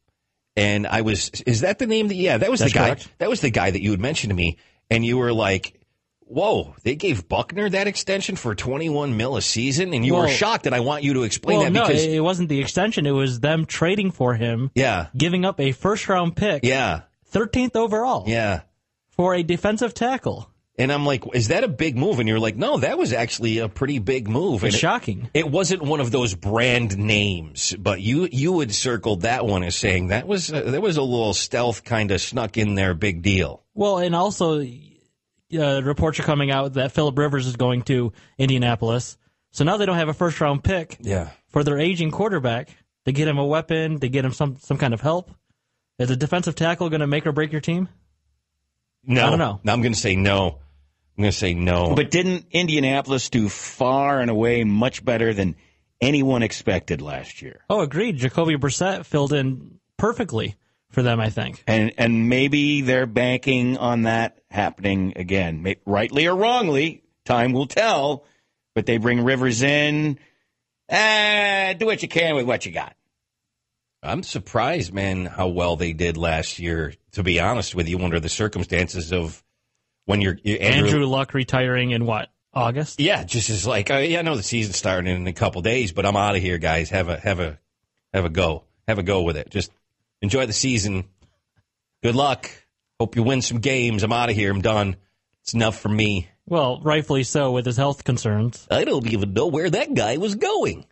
And 0.55 0.87
I 0.87 1.01
was, 1.01 1.29
is 1.45 1.61
that 1.61 1.79
the 1.79 1.87
name 1.87 2.07
that, 2.07 2.15
yeah, 2.15 2.37
that 2.37 2.49
was 2.49 2.61
That's 2.61 2.71
the 2.71 2.79
guy, 2.79 2.85
correct. 2.87 3.09
that 3.17 3.29
was 3.29 3.41
the 3.41 3.49
guy 3.49 3.71
that 3.71 3.81
you 3.81 3.91
had 3.91 3.99
mentioned 3.99 4.31
to 4.31 4.35
me. 4.35 4.57
And 4.89 5.05
you 5.05 5.17
were 5.17 5.33
like, 5.33 5.79
whoa, 6.21 6.75
they 6.83 6.95
gave 6.95 7.27
Buckner 7.27 7.69
that 7.69 7.87
extension 7.87 8.35
for 8.35 8.55
21 8.55 9.17
mil 9.17 9.37
a 9.37 9.41
season. 9.41 9.93
And 9.93 10.05
you 10.05 10.15
were 10.15 10.27
shocked. 10.27 10.65
And 10.65 10.75
I 10.75 10.79
want 10.79 11.03
you 11.03 11.15
to 11.15 11.23
explain 11.23 11.57
well, 11.57 11.65
that 11.65 11.73
no, 11.73 11.87
because, 11.87 12.03
it, 12.03 12.13
it 12.13 12.21
wasn't 12.21 12.49
the 12.49 12.61
extension. 12.61 13.05
It 13.05 13.11
was 13.11 13.39
them 13.39 13.65
trading 13.65 14.11
for 14.11 14.35
him, 14.35 14.71
yeah, 14.75 15.07
giving 15.15 15.45
up 15.45 15.59
a 15.59 15.71
first 15.71 16.07
round 16.07 16.35
pick, 16.35 16.63
yeah, 16.63 17.01
13th 17.33 17.75
overall, 17.75 18.23
yeah. 18.27 18.61
for 19.09 19.33
a 19.33 19.43
defensive 19.43 19.93
tackle. 19.93 20.49
And 20.77 20.91
I'm 20.91 21.05
like, 21.05 21.23
is 21.33 21.47
that 21.47 21.63
a 21.63 21.69
big 21.69 21.97
move? 21.97 22.19
And 22.19 22.27
you're 22.27 22.39
like, 22.39 22.57
no, 22.57 22.79
that 22.79 22.97
was 22.97 23.13
actually 23.13 23.59
a 23.59 23.69
pretty 23.69 23.99
big 23.99 24.27
move. 24.27 24.61
And 24.61 24.67
It's 24.67 24.75
it- 24.75 24.79
shocking. 24.79 25.29
It 25.33 25.49
wasn't 25.49 25.81
one 25.83 26.01
of 26.01 26.11
those 26.11 26.35
brand 26.35 26.97
names, 26.97 27.73
but 27.79 28.01
you 28.01 28.27
you 28.31 28.59
had 28.59 28.73
circled 28.73 29.21
that 29.21 29.45
one 29.45 29.63
as 29.63 29.75
saying 29.77 30.07
that 30.07 30.27
was 30.27 30.51
uh, 30.51 30.61
there 30.61 30.81
was 30.81 30.97
a 30.97 31.01
little 31.01 31.33
stealth 31.33 31.83
kind 31.85 32.11
of 32.11 32.19
snuck 32.19 32.57
in 32.57 32.75
there, 32.75 32.93
big 32.93 33.21
deal. 33.21 33.63
Well, 33.73 33.99
and 33.99 34.13
also, 34.13 34.59
uh, 34.61 35.81
reports 35.83 36.19
are 36.19 36.23
coming 36.23 36.51
out 36.51 36.73
that 36.73 36.91
Philip 36.91 37.17
Rivers 37.17 37.47
is 37.47 37.55
going 37.55 37.83
to 37.83 38.11
Indianapolis. 38.37 39.17
So 39.51 39.63
now 39.63 39.77
they 39.77 39.85
don't 39.85 39.95
have 39.97 40.09
a 40.09 40.13
first 40.13 40.41
round 40.41 40.61
pick 40.63 40.97
Yeah. 40.99 41.29
for 41.47 41.63
their 41.63 41.79
aging 41.79 42.11
quarterback 42.11 42.67
to 43.05 43.13
get 43.13 43.29
him 43.29 43.37
a 43.37 43.45
weapon, 43.45 44.01
to 44.01 44.09
get 44.09 44.25
him 44.25 44.33
some, 44.33 44.57
some 44.57 44.77
kind 44.77 44.93
of 44.93 44.99
help. 44.99 45.31
Is 45.99 46.09
a 46.11 46.17
defensive 46.17 46.55
tackle 46.55 46.89
going 46.89 46.99
to 46.99 47.07
make 47.07 47.25
or 47.25 47.31
break 47.31 47.53
your 47.53 47.61
team? 47.61 47.87
No, 49.05 49.25
I 49.25 49.29
don't 49.29 49.39
know. 49.39 49.61
No, 49.63 49.71
I'm 49.71 49.81
going 49.81 49.93
to 49.93 49.99
say 49.99 50.17
no. 50.17 50.59
I'm 51.17 51.21
going 51.23 51.31
to 51.31 51.37
say 51.37 51.53
no. 51.53 51.95
But 51.95 52.11
didn't 52.11 52.47
Indianapolis 52.51 53.29
do 53.29 53.47
far 53.47 54.19
and 54.19 54.29
away 54.29 54.63
much 54.65 55.03
better 55.05 55.33
than 55.33 55.55
anyone 56.01 56.43
expected 56.43 57.01
last 57.01 57.41
year? 57.41 57.61
Oh, 57.69 57.81
agreed. 57.81 58.17
Jacoby 58.17 58.57
Brissett 58.57 59.05
filled 59.05 59.31
in 59.31 59.79
perfectly 59.97 60.55
for 60.91 61.03
them, 61.03 61.19
I 61.19 61.29
think. 61.29 61.63
And 61.67 61.93
and 61.97 62.27
maybe 62.27 62.81
they're 62.81 63.05
banking 63.05 63.77
on 63.77 64.03
that 64.03 64.39
happening 64.49 65.13
again, 65.15 65.61
May- 65.61 65.77
rightly 65.85 66.27
or 66.27 66.35
wrongly. 66.35 67.03
Time 67.23 67.53
will 67.53 67.67
tell. 67.67 68.25
But 68.73 68.85
they 68.85 68.97
bring 68.97 69.23
Rivers 69.23 69.63
in. 69.63 70.19
Ah, 70.91 71.73
do 71.77 71.85
what 71.85 72.01
you 72.01 72.09
can 72.09 72.35
with 72.35 72.45
what 72.45 72.65
you 72.65 72.73
got. 72.73 72.95
I'm 74.03 74.21
surprised, 74.21 74.93
man, 74.93 75.25
how 75.25 75.47
well 75.47 75.77
they 75.77 75.93
did 75.93 76.17
last 76.17 76.59
year. 76.59 76.93
To 77.13 77.23
be 77.23 77.39
honest 77.39 77.73
with 77.73 77.87
you, 77.87 77.99
under 77.99 78.19
the 78.19 78.29
circumstances 78.29 79.13
of 79.13 79.41
when 80.05 80.21
you're, 80.21 80.37
you 80.43 80.55
Andrew, 80.55 81.05
Luck 81.05 81.33
retiring 81.33 81.91
in 81.91 82.05
what 82.05 82.29
August? 82.53 82.99
Yeah, 82.99 83.23
just 83.23 83.49
as 83.49 83.67
like, 83.67 83.91
uh, 83.91 83.97
yeah, 83.97 84.19
I 84.19 84.21
know 84.21 84.35
the 84.35 84.43
season's 84.43 84.77
starting 84.77 85.13
in 85.13 85.27
a 85.27 85.33
couple 85.33 85.61
days, 85.61 85.91
but 85.91 86.05
I'm 86.05 86.15
out 86.15 86.35
of 86.35 86.41
here, 86.41 86.57
guys. 86.57 86.89
Have 86.89 87.09
a 87.09 87.17
have 87.17 87.39
a 87.39 87.59
have 88.13 88.25
a 88.25 88.29
go, 88.29 88.63
have 88.87 88.97
a 88.97 89.03
go 89.03 89.23
with 89.23 89.37
it. 89.37 89.49
Just 89.49 89.71
enjoy 90.21 90.45
the 90.45 90.53
season. 90.53 91.05
Good 92.01 92.15
luck. 92.15 92.49
Hope 92.99 93.15
you 93.15 93.23
win 93.23 93.41
some 93.41 93.59
games. 93.59 94.03
I'm 94.03 94.13
out 94.13 94.29
of 94.29 94.35
here. 94.35 94.51
I'm 94.51 94.61
done. 94.61 94.95
It's 95.41 95.53
enough 95.53 95.77
for 95.77 95.89
me. 95.89 96.29
Well, 96.47 96.79
rightfully 96.81 97.23
so 97.23 97.51
with 97.51 97.65
his 97.65 97.77
health 97.77 98.03
concerns. 98.03 98.67
I 98.69 98.83
don't 98.85 99.05
even 99.11 99.33
know 99.33 99.47
where 99.47 99.69
that 99.69 99.93
guy 99.93 100.17
was 100.17 100.35
going. 100.35 100.85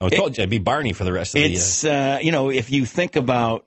I 0.00 0.04
was 0.04 0.14
told 0.14 0.38
you 0.38 0.44
I'd 0.44 0.50
be 0.50 0.58
Barney 0.58 0.92
for 0.92 1.04
the 1.04 1.12
rest 1.12 1.34
of 1.34 1.42
the 1.42 1.48
year. 1.48 1.56
It's 1.56 1.84
uh, 1.84 2.20
you 2.22 2.32
know 2.32 2.50
if 2.50 2.70
you 2.70 2.86
think 2.86 3.16
about 3.16 3.66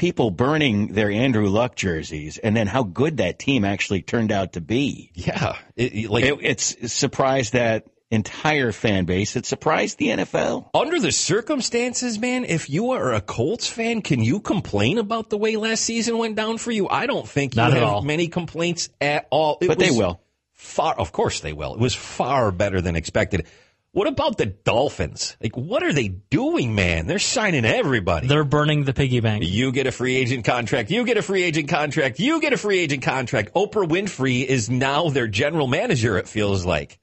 people 0.00 0.30
burning 0.30 0.88
their 0.94 1.10
Andrew 1.10 1.46
Luck 1.48 1.76
jerseys, 1.76 2.38
and 2.38 2.56
then 2.56 2.66
how 2.66 2.82
good 2.82 3.18
that 3.18 3.38
team 3.38 3.64
actually 3.66 4.00
turned 4.00 4.32
out 4.32 4.54
to 4.54 4.60
be. 4.62 5.10
Yeah, 5.14 5.56
it, 5.76 5.94
it- 5.94 6.10
like 6.10 6.24
It, 6.24 6.38
it's 6.40 6.92
surprised 6.92 7.52
that 7.52 7.84
entire 8.10 8.72
fan 8.72 9.04
base. 9.04 9.36
It 9.36 9.44
surprised 9.46 9.98
the 9.98 10.08
NFL. 10.08 10.70
under 10.74 10.98
the 10.98 11.12
circumstances, 11.12 12.18
man, 12.18 12.44
if 12.44 12.68
you 12.70 12.92
are 12.92 13.12
a 13.12 13.20
Colts 13.20 13.68
fan, 13.68 14.00
can 14.02 14.20
you 14.22 14.40
complain 14.40 14.98
about 14.98 15.30
the 15.30 15.36
way 15.38 15.56
last 15.56 15.82
season 15.84 16.16
went 16.18 16.34
down 16.34 16.56
for 16.58 16.72
you? 16.72 16.88
I 16.88 17.06
don't 17.06 17.28
think 17.28 17.54
Not 17.54 17.70
you 17.70 17.76
at 17.76 17.82
have 17.82 17.88
all. 17.96 18.02
many 18.02 18.26
complaints 18.28 18.88
at 19.00 19.26
all. 19.30 19.58
It 19.60 19.68
But 19.68 19.78
they 19.78 19.90
will. 19.92 20.20
Far, 20.54 20.94
of 20.98 21.12
course 21.12 21.40
they 21.40 21.52
will. 21.52 21.74
It 21.74 21.80
was 21.80 21.94
far 21.94 22.50
better 22.50 22.80
than 22.80 22.96
expected. 22.96 23.46
What 23.92 24.06
about 24.06 24.38
the 24.38 24.46
Dolphins? 24.46 25.36
Like, 25.42 25.56
what 25.56 25.82
are 25.82 25.92
they 25.92 26.06
doing, 26.08 26.76
man? 26.76 27.08
They're 27.08 27.18
signing 27.18 27.64
everybody. 27.64 28.28
They're 28.28 28.44
burning 28.44 28.84
the 28.84 28.92
piggy 28.92 29.18
bank. 29.18 29.42
You 29.44 29.72
get 29.72 29.88
a 29.88 29.92
free 29.92 30.14
agent 30.14 30.44
contract. 30.44 30.92
You 30.92 31.04
get 31.04 31.16
a 31.16 31.22
free 31.22 31.42
agent 31.42 31.68
contract. 31.68 32.20
You 32.20 32.40
get 32.40 32.52
a 32.52 32.56
free 32.56 32.78
agent 32.78 33.02
contract. 33.02 33.52
Oprah 33.54 33.88
Winfrey 33.88 34.44
is 34.44 34.70
now 34.70 35.08
their 35.08 35.26
general 35.26 35.66
manager, 35.66 36.16
it 36.18 36.28
feels 36.28 36.64
like. 36.64 37.00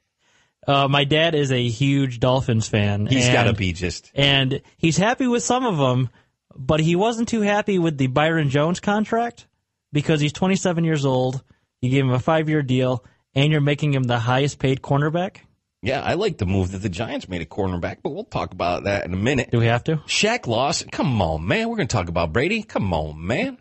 Uh, 0.65 0.87
my 0.87 1.03
dad 1.03 1.35
is 1.35 1.51
a 1.51 1.67
huge 1.67 2.19
Dolphins 2.21 2.67
fan. 2.69 3.05
He's 3.05 3.27
got 3.29 3.43
to 3.45 3.53
be 3.53 3.73
just. 3.73 4.11
and 4.15 4.61
he's 4.77 4.97
happy 4.97 5.27
with 5.27 5.43
some 5.43 5.65
of 5.65 5.77
them, 5.77 6.09
but 6.55 6.79
he 6.79 6.95
wasn't 6.95 7.27
too 7.27 7.41
happy 7.41 7.79
with 7.79 7.97
the 7.97 8.07
Byron 8.07 8.49
Jones 8.49 8.79
contract 8.79 9.47
because 9.91 10.21
he's 10.21 10.33
27 10.33 10.83
years 10.85 11.05
old. 11.05 11.43
You 11.81 11.89
gave 11.89 12.03
him 12.03 12.11
a 12.11 12.19
five 12.19 12.49
year 12.49 12.61
deal, 12.61 13.03
and 13.35 13.51
you're 13.51 13.61
making 13.61 13.93
him 13.93 14.03
the 14.03 14.19
highest 14.19 14.59
paid 14.59 14.81
cornerback. 14.81 15.37
Yeah, 15.81 16.01
I 16.01 16.15
like 16.15 16.37
the 16.37 16.45
move 16.45 16.71
that 16.71 16.79
the 16.79 16.89
Giants 16.89 17.29
made 17.29 17.41
a 17.41 17.45
cornerback, 17.45 17.97
but 18.01 18.09
we'll 18.09 18.23
talk 18.23 18.51
about 18.51 18.85
that 18.85 19.05
in 19.05 19.13
a 19.13 19.17
minute. 19.17 19.51
Do 19.51 19.59
we 19.59 19.67
have 19.67 19.83
to? 19.85 19.97
Shaq 20.07 20.47
Lawson, 20.47 20.89
come 20.89 21.21
on, 21.21 21.47
man. 21.47 21.69
We're 21.69 21.75
going 21.75 21.87
to 21.87 21.95
talk 21.95 22.09
about 22.09 22.33
Brady. 22.33 22.63
Come 22.63 22.93
on, 22.93 23.25
man. 23.25 23.57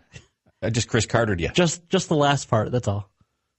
I 0.63 0.71
just 0.71 0.89
Chris 0.89 1.05
Cartered 1.07 1.41
you. 1.41 1.51
Just 1.51 1.89
just 1.89 2.09
the 2.09 2.17
last 2.17 2.49
part. 2.49 2.73
That's 2.73 2.89
all. 2.89 3.11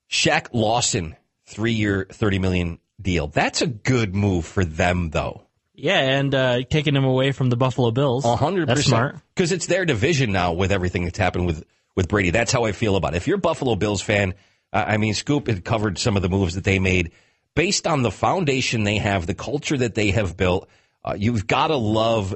Shaq 0.09 0.47
Lawson, 0.53 1.15
three 1.45 1.73
year, 1.73 2.07
thirty 2.11 2.39
million 2.39 2.79
deal. 2.99 3.27
That's 3.27 3.61
a 3.61 3.67
good 3.67 4.15
move 4.15 4.45
for 4.45 4.65
them, 4.65 5.11
though. 5.11 5.43
Yeah, 5.75 5.99
and 5.99 6.33
uh, 6.33 6.63
taking 6.67 6.95
him 6.95 7.03
away 7.03 7.31
from 7.33 7.51
the 7.51 7.55
Buffalo 7.55 7.91
Bills. 7.91 8.25
A 8.25 8.35
hundred 8.35 8.67
That's 8.67 8.79
percent. 8.79 8.89
smart. 8.89 9.15
Because 9.35 9.51
it's 9.51 9.67
their 9.67 9.85
division 9.85 10.31
now 10.31 10.53
with 10.53 10.71
everything 10.71 11.03
that's 11.03 11.19
happened 11.19 11.45
with, 11.45 11.63
with 11.95 12.07
Brady. 12.07 12.31
That's 12.31 12.51
how 12.51 12.65
I 12.65 12.71
feel 12.71 12.95
about 12.95 13.13
it. 13.13 13.17
If 13.17 13.27
you're 13.27 13.37
a 13.37 13.39
Buffalo 13.39 13.75
Bills 13.75 14.01
fan, 14.01 14.33
uh, 14.73 14.83
I 14.87 14.97
mean, 14.97 15.13
Scoop 15.13 15.45
had 15.45 15.63
covered 15.63 15.99
some 15.99 16.15
of 16.15 16.23
the 16.23 16.29
moves 16.29 16.55
that 16.55 16.63
they 16.63 16.79
made 16.79 17.11
based 17.57 17.87
on 17.87 18.03
the 18.03 18.11
foundation 18.11 18.83
they 18.83 18.99
have, 18.99 19.25
the 19.25 19.33
culture 19.33 19.75
that 19.75 19.95
they 19.95 20.11
have 20.11 20.37
built. 20.37 20.69
Uh, 21.03 21.15
you've 21.17 21.47
got 21.47 21.67
to 21.67 21.75
love 21.75 22.35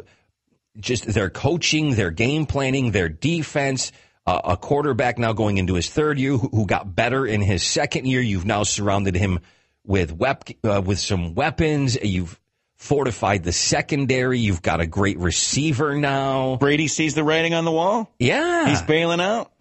just 0.79 1.05
their 1.05 1.29
coaching, 1.29 1.93
their 1.93 2.10
game 2.10 2.47
planning, 2.47 2.91
their 2.91 3.07
defense. 3.07 3.91
Uh, 4.25 4.41
a 4.43 4.57
quarterback 4.57 5.19
now 5.19 5.31
going 5.31 5.57
into 5.57 5.75
his 5.75 5.89
third 5.89 6.17
year 6.19 6.31
who, 6.31 6.47
who 6.49 6.65
got 6.65 6.95
better 6.95 7.25
in 7.25 7.39
his 7.41 7.63
second 7.63 8.05
year. 8.07 8.21
You've 8.21 8.45
now 8.45 8.63
surrounded 8.63 9.15
him 9.15 9.39
with 9.86 10.12
wep- 10.12 10.49
uh, 10.63 10.81
with 10.84 10.97
some 10.99 11.36
weapons. 11.36 11.97
You've 12.01 12.39
fortified 12.75 13.43
the 13.43 13.51
secondary. 13.51 14.39
You've 14.39 14.63
got 14.63 14.81
a 14.81 14.88
great 14.88 15.19
receiver 15.19 15.95
now. 15.95 16.55
Brady 16.57 16.88
sees 16.88 17.13
the 17.13 17.23
writing 17.23 17.53
on 17.53 17.63
the 17.65 17.71
wall. 17.71 18.12
Yeah, 18.17 18.69
He's 18.69 18.81
bailing 18.81 19.21
out. 19.21 19.51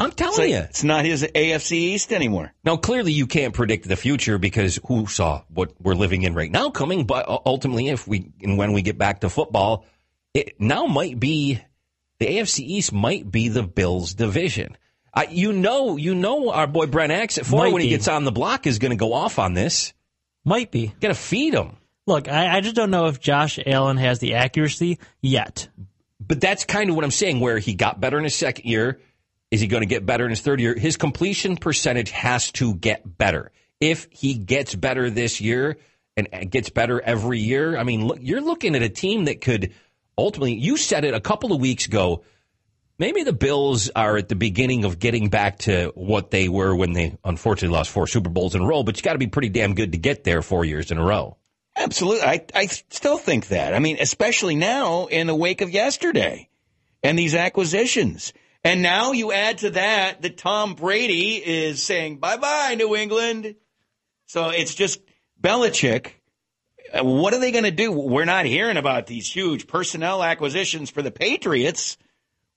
I'm 0.00 0.10
telling 0.12 0.30
It's, 0.32 0.38
like, 0.38 0.48
you. 0.50 0.56
it's 0.56 0.84
not 0.84 1.04
his 1.04 1.22
AFC 1.22 1.72
East 1.72 2.12
anymore. 2.12 2.52
Now, 2.64 2.76
clearly, 2.78 3.12
you 3.12 3.26
can't 3.26 3.52
predict 3.54 3.86
the 3.86 3.96
future 3.96 4.38
because 4.38 4.80
who 4.86 5.06
saw 5.06 5.42
what 5.48 5.72
we're 5.80 5.94
living 5.94 6.22
in 6.22 6.34
right 6.34 6.50
now 6.50 6.70
coming? 6.70 7.04
But 7.04 7.28
uh, 7.28 7.38
ultimately, 7.44 7.88
if 7.88 8.08
we 8.08 8.32
and 8.42 8.56
when 8.56 8.72
we 8.72 8.82
get 8.82 8.96
back 8.96 9.20
to 9.20 9.28
football, 9.28 9.84
it 10.32 10.58
now 10.60 10.86
might 10.86 11.20
be 11.20 11.60
the 12.18 12.26
AFC 12.26 12.60
East 12.60 12.92
might 12.92 13.30
be 13.30 13.48
the 13.48 13.62
Bills' 13.62 14.14
division. 14.14 14.76
Uh, 15.12 15.24
you 15.28 15.52
know, 15.52 15.96
you 15.96 16.14
know, 16.14 16.50
our 16.50 16.66
boy 16.66 16.86
Brent 16.86 17.12
Axe 17.12 17.38
at 17.38 17.44
four 17.46 17.64
Might 17.64 17.72
when 17.72 17.82
he 17.82 17.88
gets 17.88 18.08
on 18.08 18.24
the 18.24 18.32
block 18.32 18.66
is 18.66 18.78
going 18.78 18.90
to 18.90 18.96
go 18.96 19.12
off 19.12 19.38
on 19.38 19.54
this. 19.54 19.92
Might 20.44 20.70
be. 20.70 20.94
Got 21.00 21.08
to 21.08 21.14
feed 21.14 21.52
him. 21.52 21.76
Look, 22.06 22.28
I, 22.28 22.56
I 22.56 22.60
just 22.60 22.76
don't 22.76 22.90
know 22.90 23.06
if 23.06 23.20
Josh 23.20 23.58
Allen 23.66 23.96
has 23.98 24.18
the 24.20 24.34
accuracy 24.34 24.98
yet. 25.20 25.68
But 26.20 26.40
that's 26.40 26.64
kind 26.64 26.88
of 26.90 26.96
what 26.96 27.04
I'm 27.04 27.10
saying. 27.10 27.40
Where 27.40 27.58
he 27.58 27.74
got 27.74 28.00
better 28.00 28.18
in 28.18 28.24
his 28.24 28.34
second 28.36 28.64
year, 28.66 29.00
is 29.50 29.60
he 29.60 29.66
going 29.66 29.82
to 29.82 29.86
get 29.86 30.06
better 30.06 30.24
in 30.24 30.30
his 30.30 30.40
third 30.40 30.60
year? 30.60 30.74
His 30.74 30.96
completion 30.96 31.56
percentage 31.56 32.10
has 32.10 32.52
to 32.52 32.74
get 32.74 33.18
better. 33.18 33.50
If 33.80 34.06
he 34.10 34.34
gets 34.34 34.74
better 34.74 35.10
this 35.10 35.40
year 35.40 35.78
and 36.16 36.50
gets 36.50 36.70
better 36.70 37.00
every 37.00 37.40
year, 37.40 37.76
I 37.76 37.84
mean, 37.84 38.06
look, 38.06 38.18
you're 38.20 38.42
looking 38.42 38.76
at 38.76 38.82
a 38.82 38.88
team 38.88 39.24
that 39.24 39.40
could 39.40 39.72
ultimately. 40.16 40.54
You 40.54 40.76
said 40.76 41.04
it 41.04 41.14
a 41.14 41.20
couple 41.20 41.52
of 41.52 41.60
weeks 41.60 41.86
ago. 41.86 42.22
Maybe 42.98 43.22
the 43.22 43.32
Bills 43.32 43.88
are 43.96 44.18
at 44.18 44.28
the 44.28 44.36
beginning 44.36 44.84
of 44.84 44.98
getting 44.98 45.30
back 45.30 45.60
to 45.60 45.90
what 45.94 46.30
they 46.30 46.50
were 46.50 46.76
when 46.76 46.92
they 46.92 47.16
unfortunately 47.24 47.74
lost 47.74 47.90
four 47.90 48.06
Super 48.06 48.28
Bowls 48.28 48.54
in 48.54 48.60
a 48.60 48.66
row. 48.66 48.82
But 48.82 48.98
you 48.98 49.02
got 49.02 49.14
to 49.14 49.18
be 49.18 49.26
pretty 49.26 49.48
damn 49.48 49.74
good 49.74 49.92
to 49.92 49.98
get 49.98 50.22
there 50.22 50.42
four 50.42 50.66
years 50.66 50.90
in 50.90 50.98
a 50.98 51.04
row. 51.04 51.38
Absolutely. 51.76 52.22
I, 52.22 52.44
I 52.54 52.66
still 52.66 53.16
think 53.16 53.48
that. 53.48 53.72
I 53.72 53.78
mean, 53.78 53.96
especially 54.00 54.54
now 54.54 55.06
in 55.06 55.26
the 55.26 55.34
wake 55.34 55.62
of 55.62 55.70
yesterday 55.70 56.50
and 57.02 57.18
these 57.18 57.34
acquisitions. 57.34 58.34
And 58.62 58.82
now 58.82 59.12
you 59.12 59.32
add 59.32 59.58
to 59.58 59.70
that 59.70 60.22
that 60.22 60.36
Tom 60.36 60.74
Brady 60.74 61.36
is 61.36 61.82
saying 61.82 62.18
bye 62.18 62.36
bye, 62.36 62.74
New 62.76 62.94
England. 62.94 63.54
So 64.26 64.50
it's 64.50 64.74
just 64.74 65.00
Belichick. 65.40 66.12
Uh, 66.92 67.04
What 67.04 67.32
are 67.34 67.40
they 67.40 67.52
going 67.52 67.64
to 67.64 67.70
do? 67.70 67.90
We're 67.92 68.24
not 68.26 68.44
hearing 68.44 68.76
about 68.76 69.06
these 69.06 69.30
huge 69.32 69.66
personnel 69.66 70.22
acquisitions 70.22 70.90
for 70.90 71.02
the 71.02 71.10
Patriots. 71.10 71.96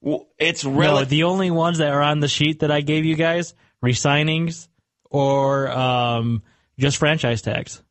W- 0.04 0.26
It's 0.38 0.66
No, 0.66 0.72
really 0.72 1.06
the 1.06 1.24
only 1.24 1.52
ones 1.52 1.78
that 1.78 1.92
are 1.92 2.02
on 2.02 2.20
the 2.20 2.28
sheet 2.28 2.60
that 2.60 2.72
I 2.72 2.82
gave 2.82 3.06
you 3.06 3.16
guys, 3.16 3.54
resignings 3.84 4.68
or 5.10 5.70
um, 5.70 6.44
just 6.78 6.98
franchise 6.98 7.42
tags. 7.42 7.82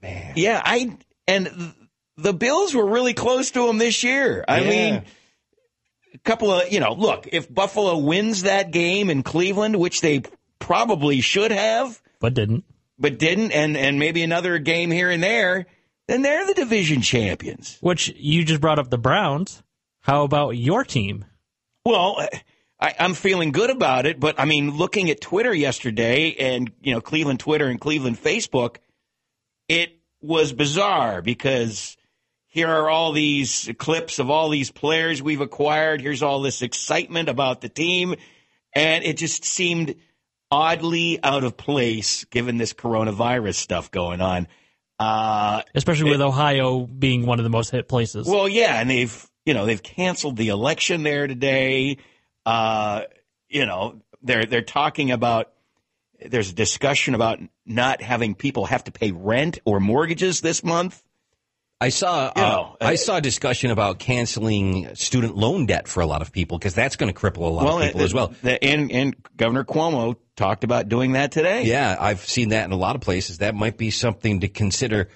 Man. 0.00 0.32
Yeah, 0.36 0.62
I 0.64 0.96
and 1.26 1.74
the 2.16 2.32
Bills 2.32 2.74
were 2.74 2.86
really 2.86 3.14
close 3.14 3.50
to 3.52 3.68
him 3.68 3.78
this 3.78 4.02
year. 4.02 4.44
I 4.48 4.60
Yeah. 4.60 4.68
mean, 4.70 4.94
a 4.94 5.04
couple 6.24 6.52
of 6.52 6.72
you 6.72 6.80
know, 6.80 6.92
look, 6.92 7.28
if 7.32 7.52
Buffalo 7.52 7.98
wins 7.98 8.42
that 8.42 8.70
game 8.70 9.10
in 9.10 9.22
Cleveland, 9.22 9.76
which 9.76 10.00
they 10.00 10.22
probably 10.58 11.20
should 11.20 11.50
have, 11.52 12.00
But 12.20 12.34
didn't. 12.34 12.64
but 12.98 13.18
didn't, 13.18 13.52
and 13.52 13.76
and 13.76 13.98
maybe 13.98 14.22
another 14.22 14.58
game 14.58 14.90
here 14.90 15.10
and 15.10 15.22
there, 15.22 15.66
then 16.08 16.22
they're 16.22 16.46
the 16.46 16.54
division 16.54 17.00
champions. 17.02 17.78
Which 17.80 18.12
you 18.16 18.44
just 18.44 18.60
brought 18.60 18.78
up 18.78 18.90
the 18.90 18.98
Browns. 18.98 19.62
How 20.00 20.24
about 20.24 20.50
your 20.50 20.84
team? 20.84 21.24
Well, 21.86 22.26
I, 22.80 22.94
I'm 22.98 23.14
feeling 23.14 23.52
good 23.52 23.70
about 23.70 24.04
it, 24.06 24.20
but 24.20 24.38
I 24.38 24.44
mean, 24.44 24.76
looking 24.76 25.08
at 25.10 25.20
Twitter 25.20 25.54
yesterday 25.54 26.34
and, 26.38 26.70
you 26.82 26.92
know, 26.92 27.00
Cleveland 27.00 27.40
Twitter 27.40 27.66
and 27.66 27.80
Cleveland 27.80 28.22
Facebook, 28.22 28.76
it 29.68 29.98
was 30.20 30.52
bizarre 30.52 31.22
because 31.22 31.96
here 32.54 32.68
are 32.68 32.88
all 32.88 33.10
these 33.10 33.68
clips 33.78 34.20
of 34.20 34.30
all 34.30 34.48
these 34.48 34.70
players 34.70 35.20
we've 35.20 35.40
acquired. 35.40 36.00
Here's 36.00 36.22
all 36.22 36.40
this 36.40 36.62
excitement 36.62 37.28
about 37.28 37.60
the 37.60 37.68
team. 37.68 38.14
And 38.72 39.02
it 39.02 39.16
just 39.16 39.44
seemed 39.44 39.96
oddly 40.52 41.18
out 41.20 41.42
of 41.42 41.56
place 41.56 42.22
given 42.26 42.56
this 42.56 42.72
coronavirus 42.72 43.56
stuff 43.56 43.90
going 43.90 44.20
on. 44.20 44.46
Uh, 45.00 45.62
Especially 45.74 46.08
with 46.08 46.20
Ohio 46.20 46.86
being 46.86 47.26
one 47.26 47.40
of 47.40 47.42
the 47.42 47.50
most 47.50 47.70
hit 47.70 47.88
places. 47.88 48.24
well, 48.28 48.48
yeah, 48.48 48.80
and 48.80 48.88
they've 48.88 49.28
you 49.44 49.52
know 49.52 49.66
they've 49.66 49.82
canceled 49.82 50.36
the 50.36 50.50
election 50.50 51.02
there 51.02 51.26
today. 51.26 51.98
Uh, 52.46 53.02
you 53.48 53.66
know 53.66 54.00
they're 54.22 54.44
they're 54.44 54.62
talking 54.62 55.10
about 55.10 55.50
there's 56.24 56.50
a 56.50 56.54
discussion 56.54 57.16
about 57.16 57.40
not 57.66 58.00
having 58.00 58.36
people 58.36 58.66
have 58.66 58.84
to 58.84 58.92
pay 58.92 59.10
rent 59.10 59.58
or 59.64 59.80
mortgages 59.80 60.40
this 60.40 60.62
month. 60.62 61.02
I 61.80 61.88
saw 61.90 62.32
You 62.36 62.42
uh, 62.42 62.72
I 62.80 62.94
uh, 62.94 62.96
saw 62.96 63.16
a 63.16 63.20
discussion 63.20 63.70
about 63.70 63.98
canceling 63.98 64.94
student 64.94 65.36
loan 65.36 65.66
debt 65.66 65.86
for 65.88 66.00
a 66.00 66.06
lot 66.06 66.22
of 66.22 66.32
people 66.32 66.56
because 66.58 66.74
that's 66.74 66.96
going 66.96 67.12
to 67.12 67.18
cripple 67.18 67.38
a 67.42 67.50
lot 67.52 67.66
of 67.66 67.86
people 67.86 68.00
uh, 68.00 68.04
as 68.04 68.14
well. 68.14 68.34
the- 68.42 68.62
and 68.64 68.90
and 68.90 69.14
Governor 69.36 69.64
Cuomo 69.64 70.16
talked 70.36 70.64
about 70.64 70.88
doing 70.88 71.12
that 71.12 71.32
today. 71.32 71.64
Yeah, 71.64 71.96
I've 71.98 72.20
seen 72.20 72.50
that 72.50 72.64
in 72.64 72.72
a 72.72 72.76
lot 72.76 72.94
of 72.96 73.02
places. 73.02 73.38
That 73.38 73.54
might 73.54 73.76
be 73.76 73.90
something 73.90 74.40
to 74.40 74.48
consider. 74.48 75.08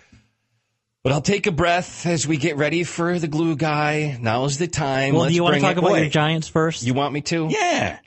But 1.05 1.13
I'll 1.13 1.23
take 1.23 1.47
a 1.47 1.53
breath 1.53 2.05
as 2.07 2.27
we 2.27 2.37
get 2.37 2.57
ready 2.57 2.83
for 2.85 3.19
the 3.19 3.29
glue 3.29 3.57
guy. 3.57 4.19
Now's 4.21 4.59
the 4.59 4.67
time. 4.67 5.15
well, 5.15 5.23
Let's 5.23 5.31
do 5.31 5.37
you 5.37 5.43
want 5.45 5.55
to 5.55 5.61
talk 5.61 5.77
it- 5.77 5.79
about 5.79 5.95
your 5.95 6.09
Giants 6.11 6.49
first? 6.49 6.83
You 6.83 6.93
want 6.93 7.15
me 7.15 7.21
to? 7.23 7.47
yeah. 7.51 8.01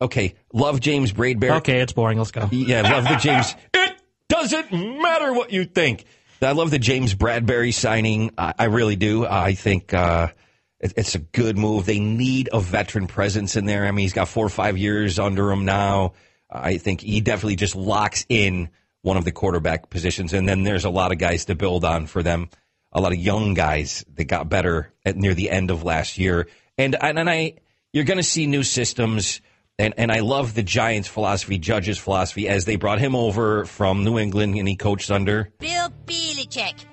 Okay. 0.00 0.36
Love 0.52 0.78
James 0.80 1.12
Bradberry. 1.12 1.56
okay, 1.58 1.80
it's 1.80 1.92
boring. 1.92 2.18
Let's 2.18 2.30
go. 2.30 2.48
Yeah, 2.52 2.82
love 2.82 3.04
the 3.04 3.16
James. 3.16 3.54
It 3.74 3.96
doesn't 4.28 4.70
matter 4.70 5.32
what 5.32 5.52
you 5.52 5.64
think. 5.64 6.04
I 6.40 6.52
love 6.52 6.70
the 6.70 6.78
James 6.78 7.14
Bradbury 7.14 7.72
signing. 7.72 8.32
I, 8.38 8.54
I 8.58 8.64
really 8.64 8.96
do. 8.96 9.26
I 9.26 9.54
think 9.54 9.92
uh, 9.92 10.28
it, 10.80 10.94
it's 10.96 11.14
a 11.14 11.18
good 11.18 11.58
move. 11.58 11.86
They 11.86 11.98
need 11.98 12.48
a 12.52 12.60
veteran 12.60 13.06
presence 13.06 13.56
in 13.56 13.66
there. 13.66 13.86
I 13.86 13.90
mean, 13.90 14.04
he's 14.04 14.12
got 14.12 14.28
four 14.28 14.46
or 14.46 14.50
five 14.50 14.78
years 14.78 15.18
under 15.18 15.50
him 15.50 15.64
now. 15.64 16.12
I 16.50 16.78
think 16.78 17.00
he 17.00 17.20
definitely 17.20 17.56
just 17.56 17.76
locks 17.76 18.24
in 18.28 18.70
one 19.02 19.16
of 19.16 19.24
the 19.24 19.32
quarterback 19.32 19.90
positions, 19.90 20.32
and 20.32 20.48
then 20.48 20.62
there's 20.62 20.84
a 20.84 20.90
lot 20.90 21.12
of 21.12 21.18
guys 21.18 21.46
to 21.46 21.54
build 21.54 21.84
on 21.84 22.06
for 22.06 22.22
them. 22.22 22.48
A 22.92 23.00
lot 23.00 23.12
of 23.12 23.18
young 23.18 23.54
guys 23.54 24.04
that 24.14 24.24
got 24.24 24.48
better 24.48 24.92
at 25.04 25.16
near 25.16 25.34
the 25.34 25.50
end 25.50 25.70
of 25.70 25.82
last 25.82 26.18
year, 26.18 26.48
and 26.78 26.96
and, 27.00 27.18
and 27.18 27.28
I, 27.28 27.54
you're 27.92 28.04
going 28.04 28.16
to 28.18 28.22
see 28.22 28.46
new 28.46 28.62
systems. 28.62 29.40
And, 29.78 29.94
and 29.96 30.10
I 30.10 30.20
love 30.20 30.54
the 30.54 30.64
Giants' 30.64 31.06
philosophy, 31.06 31.56
Judge's 31.56 31.98
philosophy, 31.98 32.48
as 32.48 32.64
they 32.64 32.76
brought 32.76 32.98
him 32.98 33.14
over 33.14 33.64
from 33.64 34.02
New 34.02 34.18
England 34.18 34.56
and 34.56 34.66
he 34.66 34.74
coached 34.74 35.10
under. 35.10 35.52
Bill 35.58 35.92
Belichick. 36.04 36.84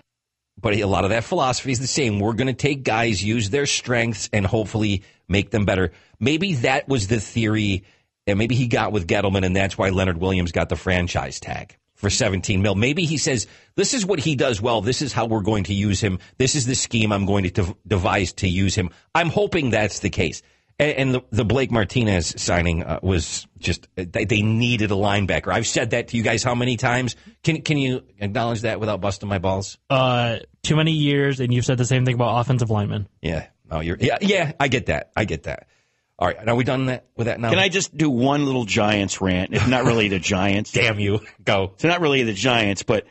But 0.62 0.76
a 0.76 0.86
lot 0.86 1.04
of 1.04 1.10
that 1.10 1.24
philosophy 1.24 1.72
is 1.72 1.80
the 1.80 1.88
same. 1.88 2.20
We're 2.20 2.34
going 2.34 2.48
to 2.48 2.54
take 2.54 2.84
guys, 2.84 3.24
use 3.24 3.50
their 3.50 3.66
strengths, 3.66 4.30
and 4.32 4.46
hopefully 4.46 5.04
make 5.28 5.50
them 5.50 5.66
better. 5.66 5.92
Maybe 6.20 6.56
that 6.56 6.88
was 6.88 7.08
the 7.08 7.20
theory, 7.20 7.84
and 8.26 8.38
maybe 8.38 8.56
he 8.56 8.68
got 8.68 8.92
with 8.92 9.08
Gettleman, 9.08 9.46
and 9.46 9.56
that's 9.56 9.78
why 9.78 9.90
Leonard 9.90 10.18
Williams 10.18 10.52
got 10.52 10.70
the 10.70 10.76
franchise 10.76 11.40
tag 11.40 11.78
for 11.96 12.10
17 12.10 12.62
mil. 12.62 12.76
Maybe 12.76 13.06
he 13.06 13.18
says, 13.18 13.48
this 13.76 13.94
is 13.94 14.06
what 14.06 14.20
he 14.20 14.36
does 14.36 14.62
well. 14.62 14.82
This 14.82 15.02
is 15.02 15.12
how 15.12 15.26
we're 15.26 15.42
going 15.42 15.66
to 15.66 15.74
use 15.74 16.02
him. 16.02 16.20
This 16.38 16.56
is 16.56 16.66
the 16.66 16.76
scheme 16.76 17.12
I'm 17.12 17.26
going 17.26 17.44
to 17.44 17.52
dev- 17.52 17.76
devise 17.88 18.34
to 18.34 18.48
use 18.48 18.76
him. 18.76 18.92
I'm 19.14 19.30
hoping 19.30 19.70
that's 19.70 20.00
the 20.00 20.10
case. 20.10 20.42
And, 20.78 20.92
and 20.92 21.14
the, 21.14 21.22
the 21.32 21.46
Blake 21.46 21.72
Martinez 21.72 22.34
signing 22.38 22.84
uh, 22.84 23.00
was 23.02 23.48
just, 23.60 23.88
they, 23.96 24.26
they 24.26 24.42
needed 24.42 24.92
a 24.92 24.96
linebacker. 24.96 25.54
I've 25.54 25.68
said 25.68 25.92
that 25.92 26.10
to 26.10 26.18
you 26.18 26.24
guys 26.24 26.44
how 26.44 26.56
many 26.56 26.78
times? 26.78 27.16
Can, 27.44 27.62
can 27.62 27.78
you 27.78 28.04
acknowledge 28.20 28.62
that 28.62 28.80
without 28.80 29.02
busting 29.02 29.30
my 29.30 29.40
balls? 29.40 29.78
Uh, 29.90 30.40
too 30.64 30.76
many 30.76 30.92
years, 30.92 31.40
and 31.40 31.54
you've 31.54 31.66
said 31.66 31.78
the 31.78 31.86
same 31.86 32.06
thing 32.06 32.16
about 32.16 32.40
offensive 32.40 32.70
linemen. 32.70 33.08
Yeah. 33.22 33.48
Oh, 33.72 33.80
you're, 33.80 33.98
yeah, 34.00 34.18
yeah, 34.22 34.52
I 34.60 34.68
get 34.68 34.88
that. 34.88 35.12
I 35.16 35.26
get 35.26 35.44
that. 35.44 35.68
All 36.18 36.28
right. 36.28 36.48
Are 36.48 36.56
we 36.56 36.64
done 36.64 36.86
that, 36.86 37.08
with 37.18 37.28
that 37.28 37.40
now? 37.40 37.50
Can 37.50 37.60
I 37.60 37.70
just 37.70 37.96
do 37.96 38.10
one 38.10 38.46
little 38.46 38.66
Giants 38.66 39.20
rant? 39.20 39.54
It's 39.54 39.68
not 39.68 39.84
really 39.84 40.08
the 40.08 40.20
Giants. 40.20 40.72
Damn 40.74 41.00
you. 41.00 41.20
Go. 41.44 41.72
It's 41.74 41.84
not 41.84 42.00
really 42.00 42.24
the 42.24 42.34
Giants, 42.34 42.84
but 42.84 43.06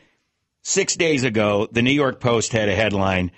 six 0.63 0.95
days 0.95 1.23
ago, 1.23 1.67
the 1.71 1.81
New 1.81 1.91
York 1.91 2.19
Post 2.19 2.51
had 2.51 2.67
a 2.67 2.75
headline 2.75 3.31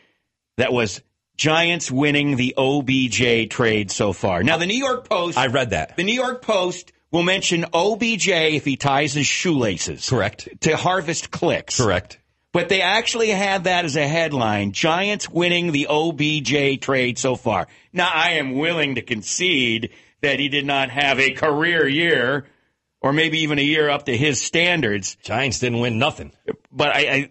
that 0.57 0.71
was 0.71 1.01
Giants 1.37 1.91
winning 1.91 2.35
the 2.35 2.55
OBJ 2.57 3.49
trade 3.49 3.91
so 3.91 4.11
far. 4.11 4.43
Now, 4.43 4.57
the 4.57 4.65
New 4.65 4.77
York 4.77 5.07
Post. 5.07 5.37
I 5.37 5.47
read 5.47 5.69
that. 5.69 5.95
The 5.95 6.03
New 6.03 6.15
York 6.15 6.41
Post 6.41 6.91
will 7.11 7.23
mention 7.23 7.65
OBJ 7.73 8.27
if 8.27 8.65
he 8.65 8.75
ties 8.75 9.13
his 9.13 9.27
shoelaces. 9.27 10.09
Correct. 10.09 10.49
To 10.61 10.75
harvest 10.75 11.31
clicks. 11.31 11.77
Correct. 11.77 12.19
But 12.53 12.69
they 12.69 12.81
actually 12.81 13.29
had 13.29 13.65
that 13.65 13.85
as 13.85 13.95
a 13.95 14.07
headline 14.07 14.71
Giants 14.71 15.29
winning 15.29 15.71
the 15.71 15.87
OBJ 15.89 16.81
trade 16.81 17.19
so 17.19 17.35
far. 17.35 17.67
Now, 17.93 18.09
I 18.11 18.31
am 18.31 18.55
willing 18.55 18.95
to 18.95 19.01
concede 19.01 19.91
that 20.21 20.39
he 20.39 20.49
did 20.49 20.65
not 20.65 20.89
have 20.89 21.19
a 21.19 21.31
career 21.31 21.87
year 21.87 22.47
or 23.01 23.13
maybe 23.13 23.39
even 23.39 23.59
a 23.59 23.63
year 23.63 23.89
up 23.89 24.05
to 24.05 24.17
his 24.17 24.41
standards. 24.41 25.17
Giants 25.21 25.59
didn't 25.59 25.79
win 25.79 25.99
nothing. 25.99 26.31
But 26.71 26.95
I, 26.95 26.99
I 26.99 27.29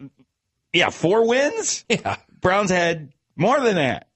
yeah, 0.73 0.90
four 0.90 1.27
wins? 1.27 1.85
Yeah. 1.88 2.16
Browns 2.40 2.71
had 2.71 3.12
more 3.37 3.61
than 3.61 3.77
that. 3.77 4.09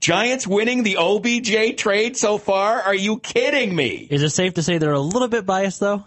Giants 0.00 0.46
winning 0.46 0.82
the 0.82 0.96
OBJ 0.96 1.76
trade 1.76 2.16
so 2.16 2.36
far? 2.36 2.80
Are 2.80 2.94
you 2.94 3.20
kidding 3.20 3.74
me? 3.74 4.08
Is 4.10 4.22
it 4.22 4.30
safe 4.30 4.54
to 4.54 4.62
say 4.62 4.78
they're 4.78 4.92
a 4.92 5.00
little 5.00 5.28
bit 5.28 5.46
biased, 5.46 5.78
though? 5.78 6.04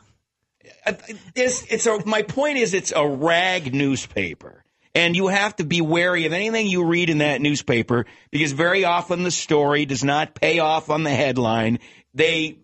Uh, 0.86 0.92
uh, 0.92 1.14
it's, 1.34 1.64
it's 1.72 1.86
a, 1.86 2.06
my 2.06 2.22
point 2.22 2.58
is 2.58 2.74
it's 2.74 2.92
a 2.94 3.08
rag 3.08 3.74
newspaper. 3.74 4.64
And 4.94 5.16
you 5.16 5.28
have 5.28 5.56
to 5.58 5.66
be 5.66 5.82
wary 5.82 6.26
of 6.26 6.34
anything 6.34 6.68
you 6.68 6.86
read 6.86 7.10
in 7.10 7.20
that 7.20 7.42
newspaper 7.42 8.06
because 8.32 8.52
very 8.52 8.86
often 8.86 9.24
the 9.24 9.32
story 9.32 9.86
does 9.86 10.04
not 10.04 10.36
pay 10.36 10.60
off 10.60 10.90
on 10.90 11.04
the 11.04 11.10
headline. 11.10 11.80
They, 12.14 12.60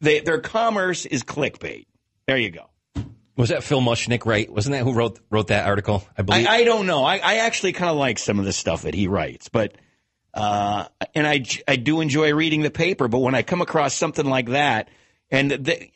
they 0.00 0.20
their 0.20 0.40
commerce 0.40 1.06
is 1.06 1.22
clickbait. 1.22 1.86
There 2.26 2.36
you 2.36 2.50
go. 2.50 2.70
Was 3.40 3.48
that 3.48 3.64
Phil 3.64 3.80
Mushnick 3.80 4.26
right? 4.26 4.52
Wasn't 4.52 4.74
that 4.74 4.84
who 4.84 4.92
wrote 4.92 5.18
wrote 5.30 5.48
that 5.48 5.66
article? 5.66 6.04
I 6.16 6.20
believe. 6.20 6.46
I, 6.46 6.56
I 6.56 6.64
don't 6.64 6.86
know. 6.86 7.04
I, 7.04 7.16
I 7.16 7.36
actually 7.36 7.72
kind 7.72 7.90
of 7.90 7.96
like 7.96 8.18
some 8.18 8.38
of 8.38 8.44
the 8.44 8.52
stuff 8.52 8.82
that 8.82 8.92
he 8.94 9.08
writes, 9.08 9.48
but 9.48 9.76
uh, 10.34 10.84
and 11.14 11.26
I 11.26 11.44
I 11.66 11.76
do 11.76 12.02
enjoy 12.02 12.34
reading 12.34 12.60
the 12.60 12.70
paper. 12.70 13.08
But 13.08 13.20
when 13.20 13.34
I 13.34 13.40
come 13.40 13.62
across 13.62 13.94
something 13.94 14.26
like 14.26 14.50
that, 14.50 14.90
and 15.30 15.50
the, 15.50 15.90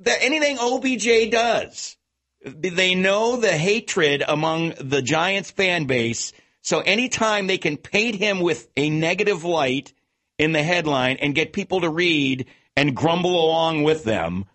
the, 0.00 0.22
anything 0.22 0.56
OBJ 0.58 1.30
does, 1.30 1.98
they 2.42 2.94
know 2.94 3.36
the 3.36 3.52
hatred 3.52 4.24
among 4.26 4.72
the 4.80 5.02
Giants 5.02 5.50
fan 5.50 5.84
base. 5.84 6.32
So 6.62 6.80
anytime 6.80 7.48
they 7.48 7.58
can 7.58 7.76
paint 7.76 8.16
him 8.16 8.40
with 8.40 8.66
a 8.78 8.88
negative 8.88 9.44
light 9.44 9.92
in 10.38 10.52
the 10.52 10.62
headline 10.62 11.18
and 11.20 11.34
get 11.34 11.52
people 11.52 11.82
to 11.82 11.90
read 11.90 12.46
and 12.74 12.96
grumble 12.96 13.44
along 13.44 13.82
with 13.82 14.04
them, 14.04 14.46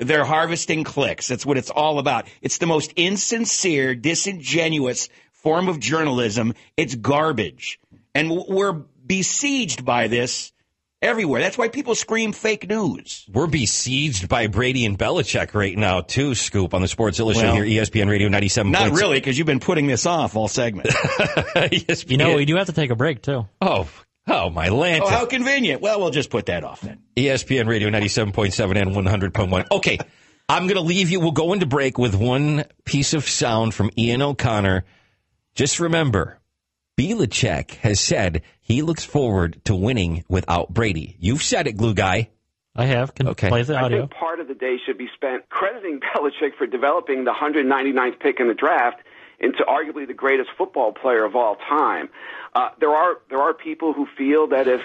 they're 0.00 0.24
harvesting 0.24 0.84
clicks. 0.84 1.28
That's 1.28 1.46
what 1.46 1.58
it's 1.58 1.70
all 1.70 1.98
about. 1.98 2.26
It's 2.42 2.58
the 2.58 2.66
most 2.66 2.92
insincere, 2.96 3.94
disingenuous 3.94 5.08
form 5.32 5.68
of 5.68 5.80
journalism. 5.80 6.54
It's 6.76 6.94
garbage. 6.94 7.80
And 8.14 8.30
we're 8.30 8.72
besieged 8.72 9.84
by 9.84 10.08
this 10.08 10.52
everywhere. 11.00 11.40
That's 11.40 11.56
why 11.56 11.68
people 11.68 11.94
scream 11.94 12.32
fake 12.32 12.68
news. 12.68 13.24
We're 13.32 13.46
besieged 13.46 14.28
by 14.28 14.46
Brady 14.48 14.84
and 14.84 14.98
Belichick 14.98 15.54
right 15.54 15.76
now, 15.76 16.00
too, 16.00 16.34
Scoop, 16.34 16.74
on 16.74 16.82
the 16.82 16.88
Sports 16.88 17.18
Illustrated 17.20 17.52
Well, 17.52 17.62
here, 17.62 17.82
ESPN 17.82 18.08
Radio 18.08 18.28
97. 18.28 18.72
Not 18.72 18.92
really, 18.92 19.18
because 19.18 19.38
you've 19.38 19.46
been 19.46 19.60
putting 19.60 19.86
this 19.86 20.06
off 20.06 20.36
all 20.36 20.48
segment. 20.48 20.88
ESPN. 20.88 22.10
You 22.10 22.16
know, 22.16 22.36
we 22.36 22.44
do 22.44 22.56
have 22.56 22.66
to 22.66 22.72
take 22.72 22.90
a 22.90 22.96
break, 22.96 23.22
too. 23.22 23.46
Oh, 23.60 23.88
oh, 24.28 24.50
my 24.50 24.68
lanta. 24.68 25.00
oh, 25.02 25.08
how 25.08 25.26
convenient. 25.26 25.80
Well, 25.82 26.00
we'll 26.00 26.10
just 26.10 26.30
put 26.30 26.46
that 26.46 26.64
off 26.64 26.80
then. 26.80 27.00
ESPN 27.16 27.66
Radio 27.66 27.88
97.7 27.90 28.80
and 28.80 28.92
100.1. 28.94 29.66
Okay, 29.72 29.98
I'm 30.48 30.64
going 30.64 30.76
to 30.76 30.80
leave 30.82 31.10
you. 31.10 31.20
We'll 31.20 31.32
go 31.32 31.52
into 31.52 31.66
break 31.66 31.98
with 31.98 32.14
one 32.14 32.64
piece 32.84 33.14
of 33.14 33.28
sound 33.28 33.74
from 33.74 33.90
Ian 33.98 34.22
O'Connor. 34.22 34.84
Just 35.54 35.80
remember, 35.80 36.38
Belichick 36.98 37.72
has 37.76 38.00
said 38.00 38.42
he 38.60 38.82
looks 38.82 39.04
forward 39.04 39.60
to 39.64 39.74
winning 39.74 40.24
without 40.28 40.72
Brady. 40.72 41.16
You've 41.18 41.42
said 41.42 41.66
it, 41.66 41.76
Glue 41.76 41.94
Guy. 41.94 42.30
I 42.76 42.86
have. 42.86 43.14
Can 43.14 43.28
Okay. 43.28 43.48
play 43.48 43.62
the 43.62 43.76
I 43.76 43.82
audio. 43.82 43.98
think 44.02 44.12
part 44.12 44.38
of 44.40 44.46
the 44.46 44.54
day 44.54 44.76
should 44.86 44.98
be 44.98 45.08
spent 45.14 45.48
crediting 45.48 46.00
Belichick 46.14 46.54
for 46.56 46.66
developing 46.66 47.24
the 47.24 47.32
199th 47.32 48.20
pick 48.20 48.38
in 48.40 48.46
the 48.48 48.54
draft 48.54 48.98
into 49.40 49.64
arguably 49.68 50.06
the 50.06 50.14
greatest 50.14 50.50
football 50.56 50.92
player 50.92 51.24
of 51.24 51.34
all 51.36 51.56
time. 51.68 52.08
Uh, 52.54 52.70
there 52.80 52.90
are 52.90 53.18
there 53.28 53.40
are 53.40 53.54
people 53.54 53.92
who 53.92 54.06
feel 54.16 54.48
that 54.48 54.68
if 54.68 54.80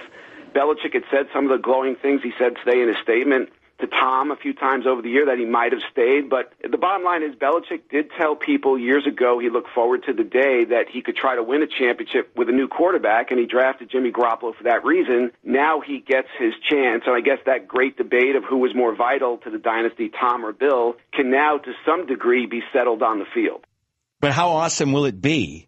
Belichick 0.54 0.94
had 0.94 1.04
said 1.10 1.28
some 1.34 1.46
of 1.46 1.52
the 1.52 1.62
glowing 1.62 1.96
things 1.96 2.22
he 2.22 2.32
said 2.38 2.54
today 2.64 2.82
in 2.82 2.88
his 2.88 2.98
statement 3.02 3.50
to 3.80 3.88
Tom 3.88 4.32
a 4.32 4.36
few 4.36 4.54
times 4.54 4.86
over 4.88 5.02
the 5.02 5.10
year, 5.10 5.26
that 5.26 5.38
he 5.38 5.46
might 5.46 5.72
have 5.72 5.82
stayed. 5.92 6.30
But 6.30 6.54
the 6.62 6.78
bottom 6.78 7.04
line 7.04 7.24
is 7.24 7.36
Belichick 7.36 7.90
did 7.90 8.12
tell 8.18 8.36
people 8.36 8.78
years 8.78 9.06
ago 9.06 9.40
he 9.40 9.50
looked 9.50 9.70
forward 9.74 10.04
to 10.06 10.14
the 10.14 10.24
day 10.24 10.66
that 10.66 10.86
he 10.90 11.02
could 11.02 11.16
try 11.16 11.36
to 11.36 11.44
win 11.44 11.64
a 11.64 11.68
championship 11.68 12.32
with 12.36 12.50
a 12.50 12.52
new 12.52 12.68
quarterback, 12.68 13.32
and 13.32 13.40
he 13.40 13.46
drafted 13.46 13.90
Jimmy 13.90 14.12
Garoppolo 14.12 14.56
for 14.56 14.64
that 14.64 14.86
reason. 14.86 15.32
Now 15.44 15.82
he 15.82 16.00
gets 16.00 16.30
his 16.40 16.54
chance, 16.70 17.04
and 17.06 17.16
I 17.16 17.22
guess 17.22 17.40
that 17.46 17.68
great 17.68 17.98
debate 17.98 18.36
of 18.36 18.44
who 18.44 18.58
was 18.58 18.74
more 18.76 18.96
vital 18.96 19.38
to 19.40 19.50
the 19.50 19.58
dynasty, 19.60 20.10
Tom 20.10 20.46
or 20.46 20.54
Bill, 20.54 20.96
can 21.14 21.32
now 21.32 21.58
to 21.58 21.74
some 21.86 22.06
degree 22.06 22.46
be 22.46 22.62
settled 22.72 23.02
on 23.02 23.20
the 23.20 23.26
field. 23.34 23.66
But 24.22 24.32
how 24.32 24.50
awesome 24.50 24.94
will 24.94 25.06
it 25.06 25.20
be 25.20 25.68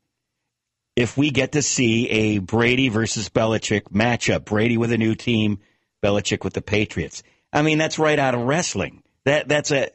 if 0.96 1.18
we 1.18 1.30
get 1.30 1.54
to 1.54 1.62
see 1.62 2.10
a 2.10 2.38
Brady 2.40 2.90
versus 2.90 3.30
Belichick 3.30 3.84
matchup? 3.92 4.46
Brady 4.46 4.78
with 4.78 4.92
a 4.92 4.98
new 4.98 5.16
team, 5.16 5.60
Belichick 6.04 6.44
with 6.44 6.54
the 6.54 6.62
Patriots. 6.62 7.24
I 7.52 7.62
mean, 7.62 7.78
that's 7.78 8.00
right 8.00 8.20
out 8.20 8.36
of 8.36 8.42
wrestling. 8.42 9.04
That 9.26 9.48
that's 9.48 9.72
a 9.72 9.90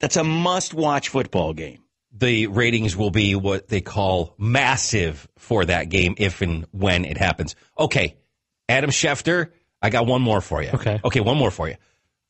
that's 0.00 0.16
a 0.16 0.24
must-watch 0.24 1.08
football 1.10 1.52
game. 1.52 1.82
The 2.12 2.46
ratings 2.48 2.96
will 2.96 3.10
be 3.10 3.34
what 3.34 3.68
they 3.68 3.80
call 3.80 4.34
massive 4.38 5.26
for 5.38 5.64
that 5.64 5.88
game 5.88 6.14
if 6.18 6.42
and 6.42 6.66
when 6.72 7.04
it 7.04 7.16
happens. 7.16 7.54
Okay, 7.78 8.16
Adam 8.68 8.90
Schefter, 8.90 9.50
I 9.80 9.90
got 9.90 10.06
one 10.06 10.22
more 10.22 10.40
for 10.40 10.62
you. 10.62 10.70
Okay. 10.74 11.00
Okay, 11.04 11.20
one 11.20 11.38
more 11.38 11.50
for 11.50 11.68
you. 11.68 11.76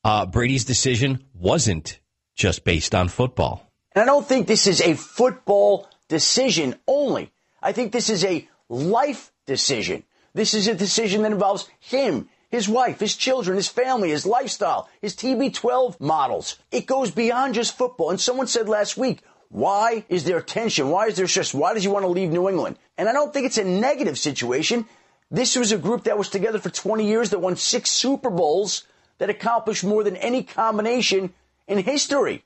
Uh, 0.04 0.26
Brady's 0.26 0.64
decision 0.64 1.24
wasn't 1.34 2.00
just 2.34 2.64
based 2.64 2.94
on 2.94 3.08
football. 3.08 3.70
And 3.92 4.02
I 4.02 4.06
don't 4.06 4.26
think 4.26 4.46
this 4.46 4.66
is 4.66 4.80
a 4.80 4.94
football 4.94 5.88
decision 6.08 6.76
only. 6.86 7.30
I 7.62 7.72
think 7.72 7.92
this 7.92 8.10
is 8.10 8.24
a 8.24 8.48
life 8.68 9.32
decision. 9.46 10.04
This 10.34 10.54
is 10.54 10.66
a 10.66 10.74
decision 10.74 11.22
that 11.22 11.32
involves 11.32 11.68
him, 11.78 12.28
his 12.50 12.68
wife, 12.68 13.00
his 13.00 13.16
children, 13.16 13.56
his 13.56 13.68
family, 13.68 14.10
his 14.10 14.26
lifestyle, 14.26 14.88
his 15.00 15.14
TB12 15.14 16.00
models. 16.00 16.58
It 16.70 16.86
goes 16.86 17.10
beyond 17.10 17.54
just 17.54 17.76
football. 17.76 18.10
And 18.10 18.20
someone 18.20 18.46
said 18.46 18.68
last 18.68 18.96
week, 18.96 19.22
why 19.48 20.04
is 20.08 20.24
there 20.24 20.40
tension? 20.40 20.88
Why 20.88 21.06
is 21.06 21.16
there 21.16 21.28
stress? 21.28 21.52
Why 21.52 21.74
does 21.74 21.82
he 21.82 21.88
want 21.88 22.04
to 22.04 22.08
leave 22.08 22.30
New 22.30 22.48
England? 22.48 22.78
And 22.96 23.08
I 23.08 23.12
don't 23.12 23.32
think 23.32 23.46
it's 23.46 23.58
a 23.58 23.64
negative 23.64 24.18
situation. 24.18 24.86
This 25.30 25.56
was 25.56 25.72
a 25.72 25.78
group 25.78 26.04
that 26.04 26.18
was 26.18 26.30
together 26.30 26.58
for 26.58 26.70
20 26.70 27.06
years 27.06 27.30
that 27.30 27.38
won 27.38 27.56
six 27.56 27.90
Super 27.90 28.30
Bowls 28.30 28.84
that 29.18 29.30
accomplished 29.30 29.84
more 29.84 30.02
than 30.02 30.16
any 30.16 30.42
combination 30.42 31.32
in 31.68 31.78
history. 31.78 32.44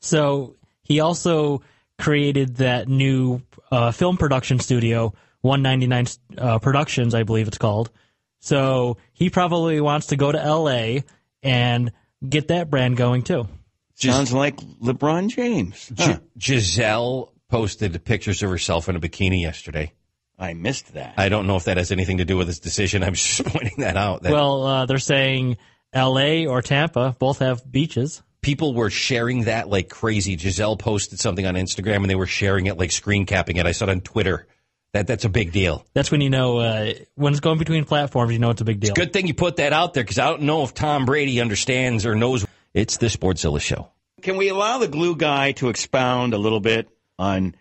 So 0.00 0.56
he 0.82 1.00
also 1.00 1.62
created 1.98 2.56
that 2.56 2.88
new 2.88 3.42
uh, 3.72 3.90
film 3.90 4.16
production 4.18 4.60
studio, 4.60 5.14
199 5.40 6.06
uh, 6.38 6.58
Productions, 6.60 7.14
I 7.14 7.24
believe 7.24 7.48
it's 7.48 7.58
called. 7.58 7.90
So 8.38 8.98
he 9.12 9.30
probably 9.30 9.80
wants 9.80 10.08
to 10.08 10.16
go 10.16 10.30
to 10.30 10.40
L.A. 10.40 11.04
and 11.42 11.90
get 12.26 12.48
that 12.48 12.70
brand 12.70 12.96
going 12.96 13.22
too. 13.22 13.48
Sounds 13.94 14.32
like 14.32 14.56
LeBron 14.56 15.28
James. 15.28 15.90
Huh. 15.96 16.14
Gi- 16.14 16.54
Gisele 16.54 17.32
posted 17.48 18.04
pictures 18.04 18.42
of 18.42 18.50
herself 18.50 18.88
in 18.88 18.96
a 18.96 19.00
bikini 19.00 19.40
yesterday. 19.42 19.92
I 20.38 20.54
missed 20.54 20.94
that. 20.94 21.14
I 21.16 21.28
don't 21.28 21.46
know 21.46 21.56
if 21.56 21.64
that 21.64 21.76
has 21.76 21.92
anything 21.92 22.18
to 22.18 22.24
do 22.24 22.36
with 22.36 22.48
his 22.48 22.58
decision. 22.58 23.04
I'm 23.04 23.14
just 23.14 23.44
pointing 23.46 23.78
that 23.78 23.96
out. 23.96 24.22
That 24.22 24.32
Well, 24.32 24.62
uh, 24.64 24.86
they're 24.86 24.98
saying 24.98 25.56
L.A. 25.92 26.46
or 26.46 26.62
Tampa 26.62 27.14
both 27.18 27.38
have 27.38 27.70
beaches. 27.70 28.22
People 28.42 28.74
were 28.74 28.90
sharing 28.90 29.44
that 29.44 29.68
like 29.68 29.88
crazy. 29.88 30.36
Gisele 30.36 30.76
posted 30.76 31.20
something 31.20 31.46
on 31.46 31.54
Instagram 31.54 31.96
and 31.96 32.10
they 32.10 32.14
were 32.14 32.26
sharing 32.26 32.66
it 32.66 32.76
like 32.76 32.90
screen 32.90 33.24
capping 33.24 33.56
it. 33.56 33.66
I 33.66 33.72
saw 33.72 33.86
it 33.86 33.90
on 33.90 34.00
Twitter. 34.00 34.46
That 34.92 35.06
that's 35.06 35.24
a 35.24 35.30
big 35.30 35.52
deal. 35.52 35.86
That's 35.94 36.10
when 36.10 36.20
you 36.20 36.28
know 36.28 36.58
uh, 36.58 36.92
when 37.14 37.32
it's 37.32 37.40
going 37.40 37.58
between 37.58 37.84
platforms. 37.84 38.32
You 38.32 38.38
know 38.38 38.50
it's 38.50 38.60
a 38.60 38.64
big 38.64 38.80
deal. 38.80 38.92
Good 38.92 39.12
thing 39.12 39.26
you 39.26 39.34
put 39.34 39.56
that 39.56 39.72
out 39.72 39.94
there 39.94 40.02
because 40.02 40.18
I 40.18 40.28
don't 40.28 40.42
know 40.42 40.64
if 40.64 40.74
Tom 40.74 41.06
Brady 41.06 41.40
understands 41.40 42.04
or 42.04 42.14
knows. 42.14 42.44
It's 42.74 42.98
the 42.98 43.06
Sportszilla 43.06 43.60
show. 43.60 43.88
Can 44.20 44.36
we 44.36 44.48
allow 44.48 44.78
the 44.78 44.88
glue 44.88 45.16
guy 45.16 45.52
to 45.52 45.68
expound 45.68 46.34
a 46.34 46.38
little 46.38 46.60
bit 46.60 46.88
on 47.18 47.56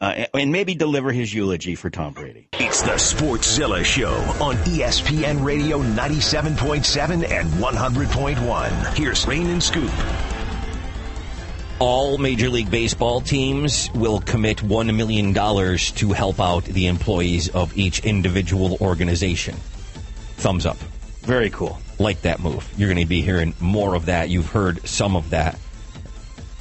uh, 0.00 0.26
and 0.34 0.52
maybe 0.52 0.74
deliver 0.74 1.12
his 1.12 1.32
eulogy 1.32 1.74
for 1.74 1.90
Tom 1.90 2.12
Brady? 2.12 2.48
It's 2.54 2.82
the 2.82 2.92
Sportszilla 2.92 3.84
Show 3.84 4.12
on 4.42 4.56
ESPN 4.56 5.44
Radio 5.44 5.82
97.7 5.82 7.28
and 7.30 7.48
100.1. 7.50 8.96
Here's 8.96 9.26
Rain 9.26 9.48
and 9.48 9.62
Scoop. 9.62 9.92
All 11.78 12.18
Major 12.18 12.50
League 12.50 12.70
Baseball 12.70 13.22
teams 13.22 13.90
will 13.94 14.20
commit 14.20 14.58
$1 14.58 14.94
million 14.94 15.32
to 15.32 16.12
help 16.12 16.38
out 16.38 16.64
the 16.64 16.88
employees 16.88 17.48
of 17.48 17.76
each 17.76 18.04
individual 18.04 18.76
organization. 18.82 19.54
Thumbs 20.36 20.66
up. 20.66 20.76
Very 21.22 21.48
cool. 21.48 21.78
Like 21.98 22.22
that 22.22 22.40
move. 22.40 22.70
You're 22.76 22.88
going 22.88 23.02
to 23.02 23.08
be 23.08 23.22
hearing 23.22 23.54
more 23.60 23.94
of 23.94 24.06
that. 24.06 24.28
You've 24.28 24.50
heard 24.50 24.86
some 24.86 25.16
of 25.16 25.30
that. 25.30 25.58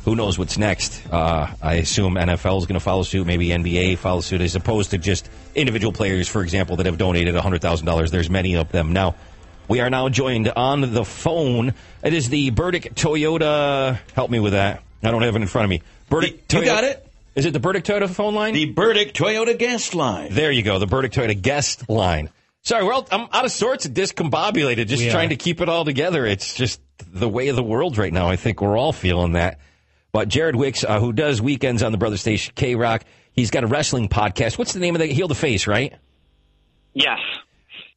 Who 0.09 0.15
knows 0.15 0.39
what's 0.39 0.57
next? 0.57 1.03
Uh, 1.11 1.51
I 1.61 1.75
assume 1.75 2.15
NFL 2.15 2.57
is 2.57 2.65
going 2.65 2.73
to 2.73 2.79
follow 2.79 3.03
suit, 3.03 3.27
maybe 3.27 3.49
NBA 3.49 3.99
follow 3.99 4.21
suit, 4.21 4.41
as 4.41 4.55
opposed 4.55 4.89
to 4.89 4.97
just 4.97 5.29
individual 5.53 5.93
players, 5.93 6.27
for 6.27 6.41
example, 6.41 6.77
that 6.77 6.87
have 6.87 6.97
donated 6.97 7.35
$100,000. 7.35 8.09
There's 8.09 8.27
many 8.27 8.55
of 8.55 8.71
them. 8.71 8.91
Now, 8.91 9.13
we 9.67 9.81
are 9.81 9.89
now 9.91 10.09
joined 10.09 10.47
on 10.49 10.95
the 10.95 11.05
phone. 11.05 11.75
It 12.03 12.13
is 12.13 12.27
the 12.27 12.49
Burdick 12.49 12.95
Toyota. 12.95 13.99
Help 14.15 14.31
me 14.31 14.39
with 14.39 14.53
that. 14.53 14.81
I 15.03 15.11
don't 15.11 15.21
have 15.21 15.35
it 15.35 15.43
in 15.43 15.47
front 15.47 15.65
of 15.65 15.69
me. 15.69 15.83
Burdick 16.09 16.51
You 16.51 16.59
Toyota- 16.61 16.65
got 16.65 16.83
it. 16.85 17.05
Is 17.35 17.45
it 17.45 17.53
the 17.53 17.59
Burdick 17.59 17.83
Toyota 17.83 18.09
phone 18.09 18.33
line? 18.33 18.55
The 18.55 18.65
Burdick 18.65 19.13
Toyota 19.13 19.55
guest 19.55 19.93
line. 19.93 20.33
There 20.33 20.51
you 20.51 20.63
go, 20.63 20.79
the 20.79 20.87
Burdick 20.87 21.11
Toyota 21.11 21.39
guest 21.39 21.87
line. 21.87 22.31
Sorry, 22.63 22.83
well, 22.83 23.07
I'm 23.11 23.27
out 23.31 23.45
of 23.45 23.51
sorts 23.51 23.85
and 23.85 23.95
discombobulated, 23.95 24.87
just 24.87 25.03
We 25.03 25.09
are. 25.09 25.11
trying 25.11 25.29
to 25.29 25.35
keep 25.35 25.61
it 25.61 25.69
all 25.69 25.85
together. 25.85 26.25
It's 26.25 26.55
just 26.55 26.81
the 26.97 27.29
way 27.29 27.49
of 27.49 27.55
the 27.55 27.61
world 27.63 27.99
right 27.99 28.11
now. 28.11 28.27
I 28.27 28.37
think 28.37 28.59
we're 28.59 28.75
all 28.75 28.91
feeling 28.91 29.33
that. 29.33 29.59
But 30.11 30.27
Jared 30.27 30.55
Wicks, 30.55 30.83
uh, 30.83 30.99
who 30.99 31.13
does 31.13 31.41
weekends 31.41 31.83
on 31.83 31.91
the 31.91 31.97
brother 31.97 32.17
station 32.17 32.53
K 32.55 32.75
Rock, 32.75 33.03
he's 33.33 33.51
got 33.51 33.63
a 33.63 33.67
wrestling 33.67 34.09
podcast. 34.09 34.57
What's 34.57 34.73
the 34.73 34.79
name 34.79 34.95
of 34.95 34.99
the 34.99 35.07
Heal 35.07 35.27
the 35.27 35.35
Face, 35.35 35.67
right? 35.67 35.93
Yes. 36.93 37.19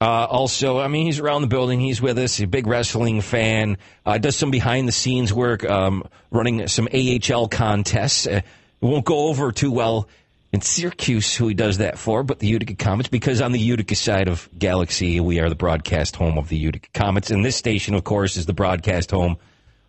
Uh, 0.00 0.26
also, 0.28 0.80
I 0.80 0.88
mean, 0.88 1.06
he's 1.06 1.20
around 1.20 1.42
the 1.42 1.46
building. 1.48 1.78
He's 1.78 2.02
with 2.02 2.18
us. 2.18 2.36
He's 2.36 2.44
a 2.44 2.48
big 2.48 2.66
wrestling 2.66 3.20
fan. 3.20 3.78
Uh, 4.04 4.18
does 4.18 4.36
some 4.36 4.50
behind 4.50 4.88
the 4.88 4.92
scenes 4.92 5.32
work, 5.32 5.64
um, 5.64 6.04
running 6.30 6.66
some 6.66 6.88
AHL 6.92 7.48
contests. 7.48 8.26
Uh, 8.26 8.40
it 8.40 8.44
won't 8.84 9.04
go 9.04 9.28
over 9.28 9.52
too 9.52 9.70
well 9.70 10.08
in 10.52 10.60
Syracuse, 10.60 11.34
who 11.34 11.48
he 11.48 11.54
does 11.54 11.78
that 11.78 11.98
for, 11.98 12.24
but 12.24 12.40
the 12.40 12.48
Utica 12.48 12.74
Comets, 12.74 13.08
because 13.08 13.40
on 13.40 13.52
the 13.52 13.60
Utica 13.60 13.94
side 13.94 14.28
of 14.28 14.48
Galaxy, 14.58 15.20
we 15.20 15.38
are 15.38 15.48
the 15.48 15.54
broadcast 15.54 16.16
home 16.16 16.36
of 16.36 16.48
the 16.48 16.58
Utica 16.58 16.88
Comets. 16.92 17.30
And 17.30 17.44
this 17.44 17.56
station, 17.56 17.94
of 17.94 18.04
course, 18.04 18.36
is 18.36 18.44
the 18.44 18.52
broadcast 18.52 19.12
home 19.12 19.36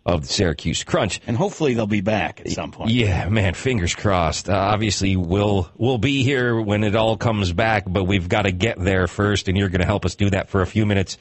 of 0.06 0.22
the 0.22 0.28
Syracuse 0.28 0.84
Crunch. 0.84 1.20
And 1.26 1.36
hopefully 1.36 1.74
they'll 1.74 1.86
be 1.86 2.00
back 2.00 2.40
at 2.40 2.50
some 2.50 2.72
point. 2.72 2.90
Yeah, 2.90 3.28
man, 3.28 3.54
fingers 3.54 3.94
crossed. 3.94 4.48
Uh, 4.48 4.54
obviously, 4.54 5.16
we'll 5.16 5.70
we'll 5.76 5.98
be 5.98 6.22
here 6.22 6.60
when 6.60 6.84
it 6.84 6.94
all 6.94 7.16
comes 7.16 7.52
back, 7.52 7.84
but 7.86 8.04
we've 8.04 8.28
got 8.28 8.42
to 8.42 8.52
get 8.52 8.78
there 8.78 9.06
first, 9.06 9.48
and 9.48 9.56
you're 9.56 9.70
going 9.70 9.80
to 9.80 9.86
help 9.86 10.04
us 10.04 10.14
do 10.14 10.30
that 10.30 10.48
for 10.48 10.60
a 10.60 10.66
few 10.66 10.84
minutes. 10.86 11.16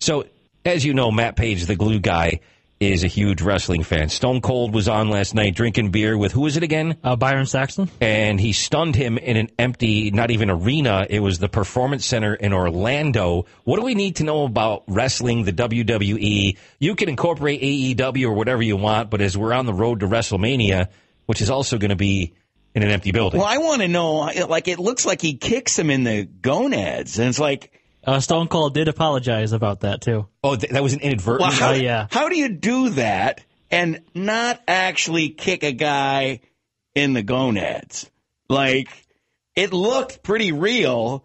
So, 0.00 0.26
as 0.64 0.84
you 0.84 0.94
know, 0.94 1.10
Matt 1.10 1.36
Page, 1.36 1.66
the 1.66 1.76
glue 1.76 2.00
guy, 2.00 2.40
is 2.80 3.02
a 3.02 3.08
huge 3.08 3.42
wrestling 3.42 3.82
fan. 3.82 4.08
Stone 4.08 4.40
Cold 4.40 4.72
was 4.72 4.88
on 4.88 5.10
last 5.10 5.34
night 5.34 5.54
drinking 5.54 5.90
beer 5.90 6.16
with 6.16 6.32
who 6.32 6.46
is 6.46 6.56
it 6.56 6.62
again? 6.62 6.96
Uh, 7.02 7.16
Byron 7.16 7.46
Saxton. 7.46 7.90
And 8.00 8.40
he 8.40 8.52
stunned 8.52 8.94
him 8.94 9.18
in 9.18 9.36
an 9.36 9.50
empty, 9.58 10.10
not 10.10 10.30
even 10.30 10.48
arena. 10.48 11.06
It 11.08 11.20
was 11.20 11.38
the 11.38 11.48
Performance 11.48 12.06
Center 12.06 12.34
in 12.34 12.52
Orlando. 12.52 13.46
What 13.64 13.78
do 13.78 13.82
we 13.82 13.94
need 13.94 14.16
to 14.16 14.24
know 14.24 14.44
about 14.44 14.84
wrestling, 14.86 15.44
the 15.44 15.52
WWE? 15.52 16.56
You 16.78 16.94
can 16.94 17.08
incorporate 17.08 17.62
AEW 17.62 18.26
or 18.26 18.32
whatever 18.32 18.62
you 18.62 18.76
want, 18.76 19.10
but 19.10 19.20
as 19.20 19.36
we're 19.36 19.52
on 19.52 19.66
the 19.66 19.74
road 19.74 20.00
to 20.00 20.06
WrestleMania, 20.06 20.88
which 21.26 21.42
is 21.42 21.50
also 21.50 21.78
going 21.78 21.90
to 21.90 21.96
be 21.96 22.34
in 22.74 22.82
an 22.84 22.90
empty 22.90 23.10
building. 23.10 23.40
Well, 23.40 23.48
I 23.48 23.58
want 23.58 23.82
to 23.82 23.88
know, 23.88 24.30
like, 24.48 24.68
it 24.68 24.78
looks 24.78 25.04
like 25.04 25.20
he 25.20 25.34
kicks 25.34 25.76
him 25.76 25.90
in 25.90 26.04
the 26.04 26.24
gonads, 26.24 27.18
and 27.18 27.28
it's 27.28 27.40
like, 27.40 27.72
Uh, 28.08 28.20
Stone 28.20 28.48
Cold 28.48 28.72
did 28.72 28.88
apologize 28.88 29.52
about 29.52 29.80
that 29.80 30.00
too. 30.00 30.26
Oh, 30.42 30.56
th- 30.56 30.72
that 30.72 30.82
was 30.82 30.94
an 30.94 31.00
inadvertent. 31.00 31.50
well, 31.50 31.50
how, 31.60 31.70
Oh, 31.72 31.74
yeah. 31.74 32.06
how 32.10 32.30
do 32.30 32.38
you 32.38 32.48
do 32.48 32.88
that 32.90 33.44
and 33.70 34.00
not 34.14 34.62
actually 34.66 35.28
kick 35.28 35.62
a 35.62 35.72
guy 35.72 36.40
in 36.94 37.12
the 37.12 37.22
gonads? 37.22 38.10
Like, 38.48 38.88
it 39.54 39.74
looked 39.74 40.22
pretty 40.22 40.52
real. 40.52 41.22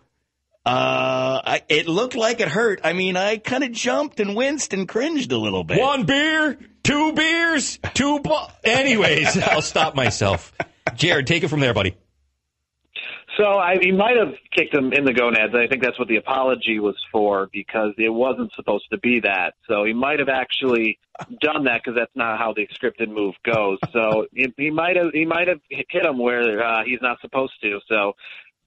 Uh, 0.65 1.39
I, 1.45 1.61
it 1.69 1.87
looked 1.87 2.15
like 2.15 2.41
it 2.41 2.49
hurt. 2.49 2.81
I 2.83 2.91
mean, 2.91 3.15
I 3.15 3.37
kind 3.37 3.63
of 3.63 3.71
jumped 3.71 4.19
and 4.19 4.35
winced 4.35 4.73
and 4.73 4.85
cringed 4.87 5.31
a 5.31 5.37
little 5.37 5.63
bit. 5.63 5.79
One 5.79 6.05
beer, 6.05 6.57
two 6.83 7.13
beers, 7.13 7.79
two. 7.93 8.19
Bu- 8.19 8.33
Anyways, 8.65 9.37
I'll 9.41 9.61
stop 9.61 9.95
myself. 9.95 10.51
Jared, 10.95 11.27
take 11.27 11.43
it 11.43 11.47
from 11.47 11.61
there, 11.61 11.73
buddy. 11.73 11.95
So 13.37 13.57
I, 13.57 13.77
he 13.81 13.91
might 13.91 14.17
have 14.17 14.35
kicked 14.55 14.75
him 14.75 14.93
in 14.93 15.05
the 15.05 15.13
gonads. 15.13 15.55
I 15.55 15.67
think 15.67 15.81
that's 15.81 15.97
what 15.97 16.07
the 16.07 16.17
apology 16.17 16.79
was 16.79 16.95
for 17.11 17.49
because 17.51 17.93
it 17.97 18.09
wasn't 18.09 18.51
supposed 18.55 18.85
to 18.91 18.99
be 18.99 19.21
that. 19.21 19.55
So 19.67 19.85
he 19.85 19.93
might 19.93 20.19
have 20.19 20.29
actually 20.29 20.99
done 21.41 21.63
that 21.63 21.81
because 21.83 21.97
that's 21.97 22.15
not 22.15 22.37
how 22.37 22.53
the 22.53 22.67
scripted 22.67 23.09
move 23.09 23.33
goes. 23.43 23.79
So 23.91 24.27
he, 24.33 24.69
might 24.69 24.97
have 24.97 25.13
he 25.13 25.25
might 25.25 25.47
have 25.47 25.61
hit 25.69 26.05
him 26.05 26.19
where 26.19 26.63
uh, 26.63 26.83
he's 26.85 27.01
not 27.01 27.21
supposed 27.21 27.53
to. 27.61 27.79
So 27.87 28.13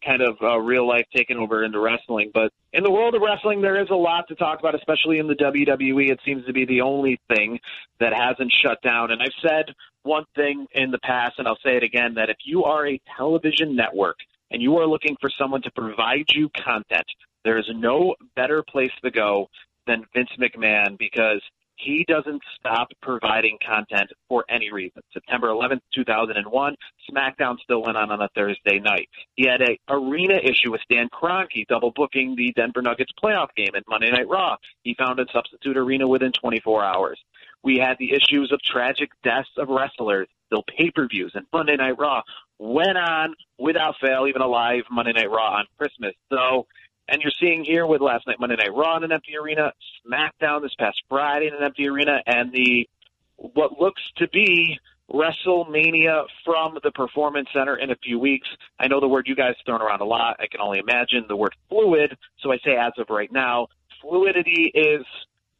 kind 0.04 0.22
of 0.22 0.36
uh, 0.42 0.58
real 0.58 0.86
life 0.86 1.06
taken 1.14 1.36
over 1.36 1.64
into 1.64 1.78
wrestling. 1.78 2.30
But 2.34 2.52
in 2.72 2.82
the 2.82 2.90
world 2.90 3.14
of 3.14 3.22
wrestling, 3.22 3.62
there 3.62 3.80
is 3.80 3.88
a 3.90 3.96
lot 3.96 4.28
to 4.28 4.34
talk 4.34 4.58
about, 4.58 4.74
especially 4.74 5.18
in 5.18 5.26
the 5.26 5.34
WWE. 5.34 6.10
It 6.10 6.20
seems 6.24 6.44
to 6.46 6.52
be 6.52 6.64
the 6.64 6.82
only 6.82 7.20
thing 7.34 7.60
that 8.00 8.12
hasn't 8.12 8.52
shut 8.52 8.82
down. 8.82 9.10
And 9.10 9.22
I've 9.22 9.28
said 9.42 9.74
one 10.02 10.24
thing 10.34 10.66
in 10.72 10.90
the 10.90 10.98
past, 10.98 11.34
and 11.38 11.48
I'll 11.48 11.58
say 11.64 11.76
it 11.76 11.82
again, 11.82 12.14
that 12.14 12.30
if 12.30 12.36
you 12.44 12.64
are 12.64 12.86
a 12.86 13.00
television 13.16 13.74
network 13.76 14.16
and 14.50 14.62
you 14.62 14.76
are 14.78 14.86
looking 14.86 15.16
for 15.20 15.30
someone 15.30 15.62
to 15.62 15.70
provide 15.70 16.26
you 16.34 16.48
content, 16.50 17.06
there 17.44 17.58
is 17.58 17.66
no 17.74 18.14
better 18.34 18.62
place 18.62 18.92
to 19.04 19.10
go 19.10 19.48
than 19.86 20.04
Vince 20.14 20.30
McMahon 20.38 20.98
because 20.98 21.40
he 21.76 22.04
doesn't 22.08 22.42
stop 22.58 22.88
providing 23.02 23.58
content 23.64 24.10
for 24.28 24.44
any 24.48 24.72
reason. 24.72 25.02
September 25.12 25.48
11th, 25.48 25.80
2001, 25.94 26.74
SmackDown 27.10 27.58
still 27.62 27.82
went 27.82 27.96
on 27.96 28.10
on 28.10 28.20
a 28.20 28.28
Thursday 28.34 28.78
night. 28.80 29.08
He 29.34 29.46
had 29.46 29.60
a 29.60 29.78
arena 29.88 30.36
issue 30.42 30.72
with 30.72 30.80
Stan 30.82 31.08
Kroenke 31.10 31.66
double 31.68 31.92
booking 31.94 32.34
the 32.34 32.52
Denver 32.56 32.82
Nuggets 32.82 33.12
playoff 33.22 33.48
game 33.54 33.74
at 33.76 33.84
Monday 33.86 34.10
Night 34.10 34.28
Raw. 34.28 34.56
He 34.82 34.94
found 34.94 35.20
a 35.20 35.26
substitute 35.32 35.76
arena 35.76 36.08
within 36.08 36.32
24 36.32 36.82
hours. 36.82 37.20
We 37.62 37.78
had 37.78 37.96
the 37.98 38.12
issues 38.12 38.52
of 38.52 38.60
tragic 38.62 39.10
deaths 39.22 39.48
of 39.56 39.68
wrestlers, 39.68 40.28
the 40.50 40.62
pay-per-views, 40.76 41.32
and 41.34 41.46
Monday 41.52 41.76
Night 41.76 41.98
Raw 41.98 42.22
went 42.58 42.96
on 42.96 43.34
without 43.58 43.96
fail, 44.00 44.26
even 44.28 44.42
a 44.42 44.46
live 44.46 44.84
Monday 44.90 45.12
Night 45.12 45.30
Raw 45.30 45.58
on 45.58 45.66
Christmas. 45.76 46.14
So, 46.30 46.66
and 47.08 47.20
you're 47.22 47.32
seeing 47.38 47.64
here 47.64 47.86
with 47.86 48.00
last 48.00 48.26
night 48.26 48.40
Monday 48.40 48.56
Night 48.56 48.74
Raw 48.74 48.96
in 48.96 49.04
an 49.04 49.12
empty 49.12 49.36
arena, 49.36 49.72
SmackDown 50.06 50.62
this 50.62 50.74
past 50.78 51.02
Friday 51.08 51.48
in 51.48 51.54
an 51.54 51.62
empty 51.62 51.88
arena, 51.88 52.22
and 52.26 52.52
the 52.52 52.88
what 53.36 53.78
looks 53.78 54.02
to 54.16 54.28
be 54.28 54.78
WrestleMania 55.12 56.24
from 56.44 56.78
the 56.82 56.90
Performance 56.90 57.48
Center 57.52 57.76
in 57.76 57.90
a 57.90 57.96
few 57.96 58.18
weeks. 58.18 58.48
I 58.78 58.88
know 58.88 59.00
the 59.00 59.08
word 59.08 59.28
you 59.28 59.36
guys 59.36 59.54
thrown 59.64 59.82
around 59.82 60.00
a 60.00 60.04
lot. 60.04 60.36
I 60.40 60.46
can 60.46 60.60
only 60.60 60.78
imagine 60.78 61.26
the 61.28 61.36
word 61.36 61.54
fluid. 61.68 62.16
So 62.40 62.52
I 62.52 62.58
say 62.64 62.76
as 62.76 62.92
of 62.98 63.10
right 63.10 63.30
now, 63.30 63.68
fluidity 64.00 64.72
is 64.74 65.04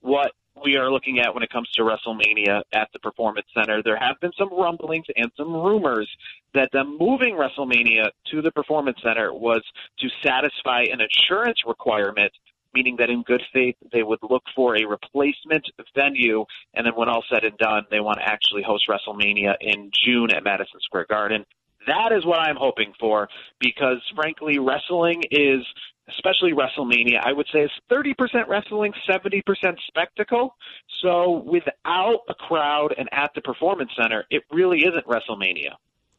what 0.00 0.32
we 0.64 0.76
are 0.76 0.90
looking 0.90 1.18
at 1.18 1.34
when 1.34 1.42
it 1.42 1.50
comes 1.50 1.70
to 1.72 1.82
WrestleMania 1.82 2.62
at 2.72 2.88
the 2.92 2.98
Performance 2.98 3.46
Center. 3.54 3.82
There 3.82 3.96
have 3.96 4.18
been 4.20 4.32
some 4.38 4.50
rumblings 4.52 5.06
and 5.14 5.30
some 5.36 5.52
rumors 5.52 6.08
that 6.54 6.70
them 6.72 6.96
moving 6.98 7.36
WrestleMania 7.36 8.10
to 8.30 8.42
the 8.42 8.50
Performance 8.50 8.98
Center 9.02 9.32
was 9.32 9.62
to 9.98 10.08
satisfy 10.24 10.82
an 10.90 11.00
insurance 11.00 11.58
requirement, 11.66 12.32
meaning 12.74 12.96
that 12.98 13.10
in 13.10 13.22
good 13.22 13.42
faith 13.52 13.76
they 13.92 14.02
would 14.02 14.18
look 14.28 14.42
for 14.54 14.76
a 14.76 14.84
replacement 14.84 15.66
venue, 15.94 16.44
and 16.74 16.86
then 16.86 16.94
when 16.94 17.08
all 17.08 17.24
said 17.32 17.44
and 17.44 17.56
done, 17.58 17.84
they 17.90 18.00
want 18.00 18.18
to 18.18 18.28
actually 18.28 18.62
host 18.62 18.84
WrestleMania 18.88 19.54
in 19.60 19.90
June 20.04 20.30
at 20.32 20.44
Madison 20.44 20.80
Square 20.80 21.06
Garden. 21.08 21.44
That 21.86 22.12
is 22.12 22.26
what 22.26 22.40
I'm 22.40 22.56
hoping 22.56 22.92
for 22.98 23.28
because, 23.60 23.98
frankly, 24.14 24.58
wrestling 24.58 25.22
is 25.30 25.64
especially 26.08 26.52
WrestleMania, 26.52 27.20
I 27.22 27.32
would 27.32 27.46
say 27.52 27.60
is 27.60 27.70
30% 27.90 28.14
wrestling, 28.48 28.92
70% 29.08 29.42
spectacle. 29.86 30.54
So 31.02 31.42
without 31.44 32.20
a 32.28 32.34
crowd 32.34 32.94
and 32.96 33.08
at 33.12 33.32
the 33.34 33.40
Performance 33.40 33.90
Center, 34.00 34.24
it 34.30 34.42
really 34.50 34.78
isn't 34.84 35.06
WrestleMania. 35.06 35.74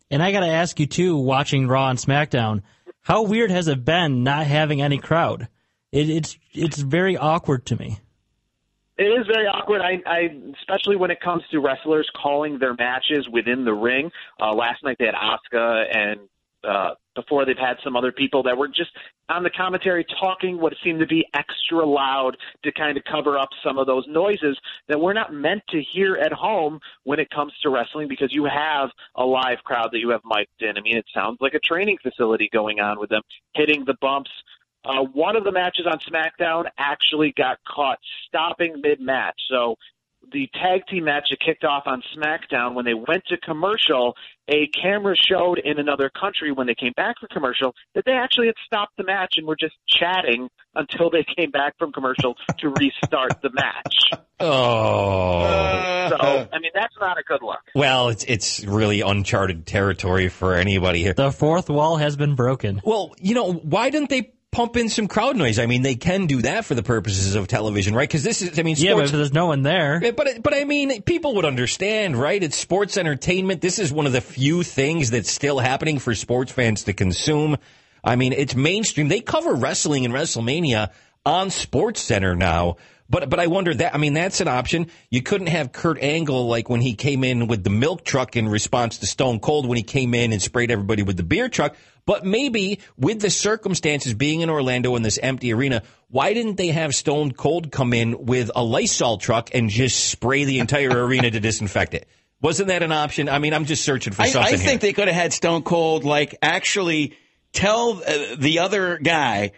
And 0.10 0.24
I 0.24 0.32
got 0.32 0.42
to 0.42 0.48
ask 0.48 0.80
you 0.80 0.88
too, 0.88 1.18
watching 1.18 1.68
Raw 1.68 1.90
and 1.90 2.00
SmackDown, 2.00 2.64
How 3.02 3.24
weird 3.24 3.52
has 3.52 3.68
it 3.68 3.84
been 3.84 4.24
not 4.24 4.46
having 4.48 4.82
any 4.82 4.98
crowd? 4.98 5.48
It, 5.92 6.10
it's 6.10 6.38
it's 6.54 6.78
very 6.80 7.18
awkward 7.18 7.66
to 7.68 7.78
me. 7.78 8.00
It 8.98 9.04
is 9.04 9.28
very 9.28 9.46
awkward. 9.46 9.82
I, 9.82 10.02
I 10.06 10.30
especially 10.60 10.96
when 10.96 11.12
it 11.12 11.22
comes 11.22 11.44
to 11.52 11.60
wrestlers 11.60 12.10
calling 12.20 12.58
their 12.58 12.74
matches 12.74 13.28
within 13.32 13.64
the 13.64 13.74
ring. 13.74 14.12
Uh, 14.42 14.54
last 14.54 14.84
night 14.84 14.98
they 15.00 15.06
had 15.06 15.16
Asuka, 15.16 15.84
and 15.96 16.22
uh, 16.68 16.92
before 17.16 17.46
they've 17.46 17.58
had 17.58 17.78
some 17.84 17.96
other 17.96 18.12
people 18.12 18.44
that 18.44 18.58
were 18.58 18.68
just 18.68 18.92
on 19.30 19.44
the 19.44 19.50
commentary 19.50 20.06
talking 20.20 20.60
what 20.60 20.74
seemed 20.84 21.00
to 21.00 21.08
be 21.08 21.26
extra 21.34 21.86
loud 21.86 22.38
to 22.64 22.72
kind 22.72 22.98
of 22.98 23.04
cover 23.06 23.38
up 23.38 23.50
some 23.64 23.78
of 23.78 23.88
those 23.88 24.06
noises 24.08 24.58
that 24.88 25.00
we're 25.00 25.14
not 25.14 25.34
meant 25.34 25.64
to 25.70 25.82
hear 25.94 26.16
at 26.18 26.32
home 26.32 26.80
when 27.04 27.20
it 27.20 27.30
comes 27.30 27.54
to 27.64 27.70
wrestling 27.70 28.08
because 28.08 28.34
you 28.34 28.46
have 28.46 28.90
a 29.16 29.24
live 29.24 29.58
crowd 29.64 29.90
that 29.92 30.00
you 30.00 30.10
have 30.10 30.22
mic'd 30.26 30.62
in. 30.62 30.78
I 30.78 30.82
mean, 30.82 30.98
it 30.98 31.06
sounds 31.14 31.38
like 31.42 31.54
a 31.54 31.60
training 31.60 31.98
facility 32.04 32.50
going 32.52 32.80
on 32.80 33.00
with 33.00 33.10
them 33.10 33.22
hitting 33.56 33.84
the 33.86 33.96
bumps 34.00 34.32
uh, 34.88 35.04
one 35.14 35.36
of 35.36 35.44
the 35.44 35.52
matches 35.52 35.86
on 35.86 36.00
SmackDown 36.00 36.66
actually 36.78 37.34
got 37.36 37.58
caught 37.68 38.00
stopping 38.28 38.80
mid 38.82 39.02
match. 39.02 39.36
So 39.50 39.76
the 40.32 40.50
tag 40.54 40.86
team 40.88 41.06
match 41.06 41.28
that 41.30 41.40
kicked 41.40 41.64
off 41.64 41.84
on 41.86 42.02
SmackDown, 42.16 42.74
when 42.74 42.86
they 42.86 42.94
went 42.94 43.26
to 43.28 43.38
commercial, 43.38 44.16
a 44.50 44.68
camera 44.68 45.16
showed 45.16 45.60
in 45.60 45.80
another 45.80 46.10
country 46.10 46.52
when 46.52 46.68
they 46.68 46.76
came 46.76 46.94
back 46.96 47.20
from 47.20 47.30
commercial 47.32 47.74
that 47.96 48.06
they 48.06 48.14
actually 48.14 48.48
had 48.48 48.56
stopped 48.66 48.96
the 48.98 49.04
match 49.04 49.34
and 49.38 49.46
were 49.46 49.58
just 49.60 49.76
chatting 49.88 50.50
until 50.76 51.10
they 51.10 51.26
came 51.38 51.52
back 51.52 51.74
from 51.78 51.92
commercial 51.92 52.36
to 52.60 52.70
restart 52.70 53.42
the 53.42 53.50
match. 53.52 54.12
Oh. 54.40 56.10
So, 56.10 56.16
I 56.54 56.60
mean, 56.60 56.70
that's 56.76 56.94
not 57.00 57.18
a 57.18 57.24
good 57.24 57.42
look. 57.42 57.58
Well, 57.74 58.10
it's 58.10 58.24
it's 58.26 58.64
really 58.64 59.02
uncharted 59.02 59.66
territory 59.66 60.30
for 60.30 60.54
anybody 60.54 61.02
here. 61.02 61.14
The 61.14 61.32
fourth 61.32 61.72
wall 61.72 61.98
has 61.98 62.16
been 62.16 62.36
broken. 62.36 62.80
Well, 62.86 63.16
you 63.20 63.34
know, 63.34 63.52
why 63.52 63.90
didn't 63.90 64.12
they 64.12 64.32
pump 64.58 64.76
in 64.76 64.90
some 64.90 65.08
crowd 65.08 65.36
noise? 65.38 65.60
I 65.60 65.68
mean, 65.68 65.84
they 65.84 65.96
can 65.96 66.26
do 66.26 66.42
that 66.42 66.66
for 66.66 66.74
the 66.74 66.82
purposes 66.82 67.36
of 67.36 67.48
television, 67.48 67.94
right? 67.94 68.10
Because 68.10 68.24
this 68.24 68.42
is, 68.42 68.58
I 68.58 68.64
mean, 68.64 68.76
Yeah, 68.78 68.94
but 68.94 68.98
sports. 69.08 69.12
there's 69.12 69.34
no 69.34 69.46
one 69.46 69.62
there, 69.62 70.00
But 70.16 70.42
but 70.42 70.54
I 70.56 70.64
mean, 70.64 71.04
people 71.04 71.36
would 71.36 71.46
understand, 71.46 72.20
right? 72.20 72.42
It's 72.42 72.58
sports 72.58 72.98
entertainment. 72.98 73.62
This 73.62 73.78
is 73.78 73.92
one 73.94 74.08
of 74.08 74.14
the 74.14 74.22
few 74.22 74.64
things 74.64 75.12
that's 75.12 75.32
still 75.32 75.60
happening 75.60 76.00
for 76.00 76.16
sports 76.16 76.52
fans 76.52 76.84
to 76.86 76.94
consume. 76.94 77.58
I 78.04 78.16
mean, 78.16 78.34
it's 78.34 78.56
mainstream. 78.56 79.10
They 79.10 79.22
cover 79.22 79.54
wrestling 79.54 80.06
and 80.06 80.14
WrestleMania 80.14 80.90
on 81.26 81.50
SportsCenter 81.50 82.36
now. 82.38 82.78
But 83.10 83.30
but 83.30 83.40
I 83.40 83.48
wonder 83.48 83.74
that 83.74 83.96
I 83.96 83.98
mean 83.98 84.14
that's 84.14 84.42
an 84.42 84.48
option. 84.48 84.88
You 85.10 85.22
couldn't 85.22 85.48
have 85.48 85.72
Kurt 85.72 86.02
Angle 86.02 86.48
like 86.48 86.70
when 86.70 86.82
he 86.82 86.94
came 86.94 87.24
in 87.24 87.48
with 87.48 87.64
the 87.64 87.70
milk 87.70 88.04
truck 88.04 88.36
in 88.36 88.50
response 88.50 88.98
to 89.00 89.06
Stone 89.06 89.40
Cold 89.40 89.68
when 89.68 89.78
he 89.78 89.84
came 89.84 90.14
in 90.14 90.34
and 90.34 90.42
sprayed 90.42 90.72
everybody 90.72 91.04
with 91.04 91.18
the 91.18 91.24
beer 91.24 91.50
truck. 91.50 91.76
But 92.06 92.26
maybe 92.26 92.80
with 92.98 93.20
the 93.20 93.30
circumstances 93.30 94.14
being 94.14 94.42
in 94.42 94.50
Orlando 94.50 94.96
in 94.96 95.02
this 95.02 95.18
empty 95.18 95.54
arena, 95.54 95.84
why 96.10 96.34
didn't 96.34 96.56
they 96.56 96.70
have 96.70 96.96
Stone 96.96 97.34
Cold 97.34 97.72
come 97.72 97.94
in 97.94 98.26
with 98.26 98.50
a 98.56 98.64
Lysol 98.64 99.18
truck 99.18 99.50
and 99.54 99.70
just 99.70 100.06
spray 100.10 100.46
the 100.46 100.60
entire 100.60 100.90
arena 101.06 101.30
to 101.30 101.40
disinfect 101.40 101.94
it? 101.94 102.08
Wasn't 102.42 102.68
that 102.68 102.84
an 102.84 102.92
option? 102.92 103.30
I 103.30 103.40
mean, 103.40 103.54
I'm 103.54 103.66
just 103.66 103.84
searching 103.84 104.14
for 104.14 104.22
I, 104.22 104.30
something. 104.30 104.54
I 104.54 104.58
here. 104.58 104.66
think 104.66 104.82
they 104.82 104.94
could 104.94 105.08
have 105.08 105.16
had 105.16 105.34
Stone 105.34 105.64
Cold 105.64 106.04
like 106.04 106.38
actually 106.42 107.18
tell 107.52 108.02
uh, 108.06 108.36
the 108.38 108.60
other 108.60 109.00
guy, 109.00 109.52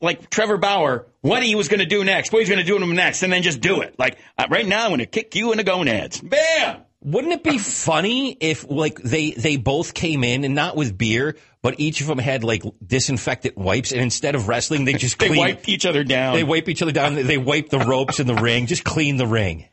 like 0.00 0.30
Trevor 0.30 0.56
Bauer, 0.56 1.06
what 1.20 1.42
he 1.42 1.54
was 1.54 1.68
going 1.68 1.80
to 1.80 1.86
do 1.86 2.04
next, 2.04 2.32
what 2.32 2.40
he's 2.40 2.48
going 2.48 2.60
to 2.60 2.64
do 2.64 2.78
to 2.78 2.84
him 2.84 2.94
next, 2.94 3.22
and 3.22 3.32
then 3.32 3.42
just 3.42 3.60
do 3.60 3.80
it. 3.80 3.98
Like 3.98 4.18
uh, 4.36 4.46
right 4.50 4.66
now, 4.66 4.84
I'm 4.84 4.90
going 4.90 4.98
to 5.00 5.06
kick 5.06 5.34
you 5.34 5.52
in 5.52 5.58
the 5.58 5.64
gonads. 5.64 6.20
Bam! 6.20 6.82
Wouldn't 7.00 7.32
it 7.32 7.44
be 7.44 7.58
funny 7.58 8.36
if 8.40 8.68
like 8.68 9.00
they 9.00 9.30
they 9.30 9.56
both 9.56 9.94
came 9.94 10.24
in 10.24 10.42
and 10.42 10.56
not 10.56 10.74
with 10.74 10.98
beer, 10.98 11.36
but 11.62 11.78
each 11.78 12.00
of 12.00 12.08
them 12.08 12.18
had 12.18 12.42
like 12.42 12.64
disinfectant 12.84 13.56
wipes, 13.56 13.92
and 13.92 14.00
instead 14.00 14.34
of 14.34 14.48
wrestling, 14.48 14.84
they 14.84 14.94
just 14.94 15.16
They 15.18 15.28
clean, 15.28 15.40
wipe 15.40 15.68
each 15.68 15.86
other 15.86 16.02
down. 16.02 16.34
They 16.34 16.42
wipe 16.42 16.68
each 16.68 16.82
other 16.82 16.90
down. 16.90 17.14
They 17.14 17.38
wipe 17.38 17.68
the 17.68 17.78
ropes 17.78 18.18
in 18.18 18.26
the 18.26 18.34
ring. 18.34 18.66
Just 18.66 18.82
clean 18.82 19.16
the 19.16 19.28
ring. 19.28 19.68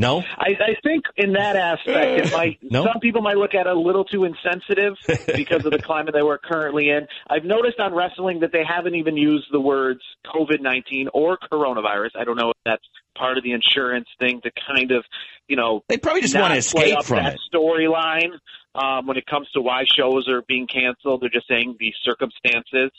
No, 0.00 0.22
I, 0.38 0.56
I 0.58 0.76
think 0.82 1.04
in 1.16 1.34
that 1.34 1.56
aspect, 1.56 2.26
it 2.26 2.32
might. 2.32 2.58
No? 2.70 2.84
Some 2.84 3.00
people 3.00 3.20
might 3.20 3.36
look 3.36 3.54
at 3.54 3.66
it 3.66 3.72
a 3.72 3.78
little 3.78 4.04
too 4.04 4.24
insensitive 4.24 4.94
because 5.36 5.64
of 5.64 5.72
the 5.72 5.78
climate 5.78 6.14
that 6.14 6.24
we're 6.24 6.38
currently 6.38 6.88
in. 6.88 7.08
I've 7.28 7.44
noticed 7.44 7.80
on 7.80 7.92
wrestling 7.94 8.40
that 8.40 8.52
they 8.52 8.62
haven't 8.64 8.94
even 8.94 9.16
used 9.16 9.46
the 9.50 9.60
words 9.60 10.00
COVID 10.24 10.60
nineteen 10.60 11.08
or 11.12 11.36
coronavirus. 11.36 12.10
I 12.18 12.24
don't 12.24 12.36
know 12.36 12.50
if 12.50 12.56
that's 12.64 12.84
part 13.16 13.38
of 13.38 13.44
the 13.44 13.52
insurance 13.52 14.06
thing 14.18 14.40
to 14.42 14.50
kind 14.74 14.92
of, 14.92 15.04
you 15.48 15.56
know, 15.56 15.82
They 15.88 15.98
probably 15.98 16.22
just 16.22 16.38
want 16.38 16.52
to 16.52 16.58
escape 16.58 17.02
from 17.02 17.16
that 17.18 17.38
storyline. 17.52 18.38
Um, 18.74 19.06
when 19.08 19.16
it 19.16 19.26
comes 19.26 19.50
to 19.50 19.60
why 19.60 19.84
shows 19.84 20.28
are 20.28 20.42
being 20.42 20.68
canceled, 20.68 21.22
they're 21.22 21.28
just 21.28 21.48
saying 21.48 21.76
the 21.80 21.92
circumstances 22.04 22.92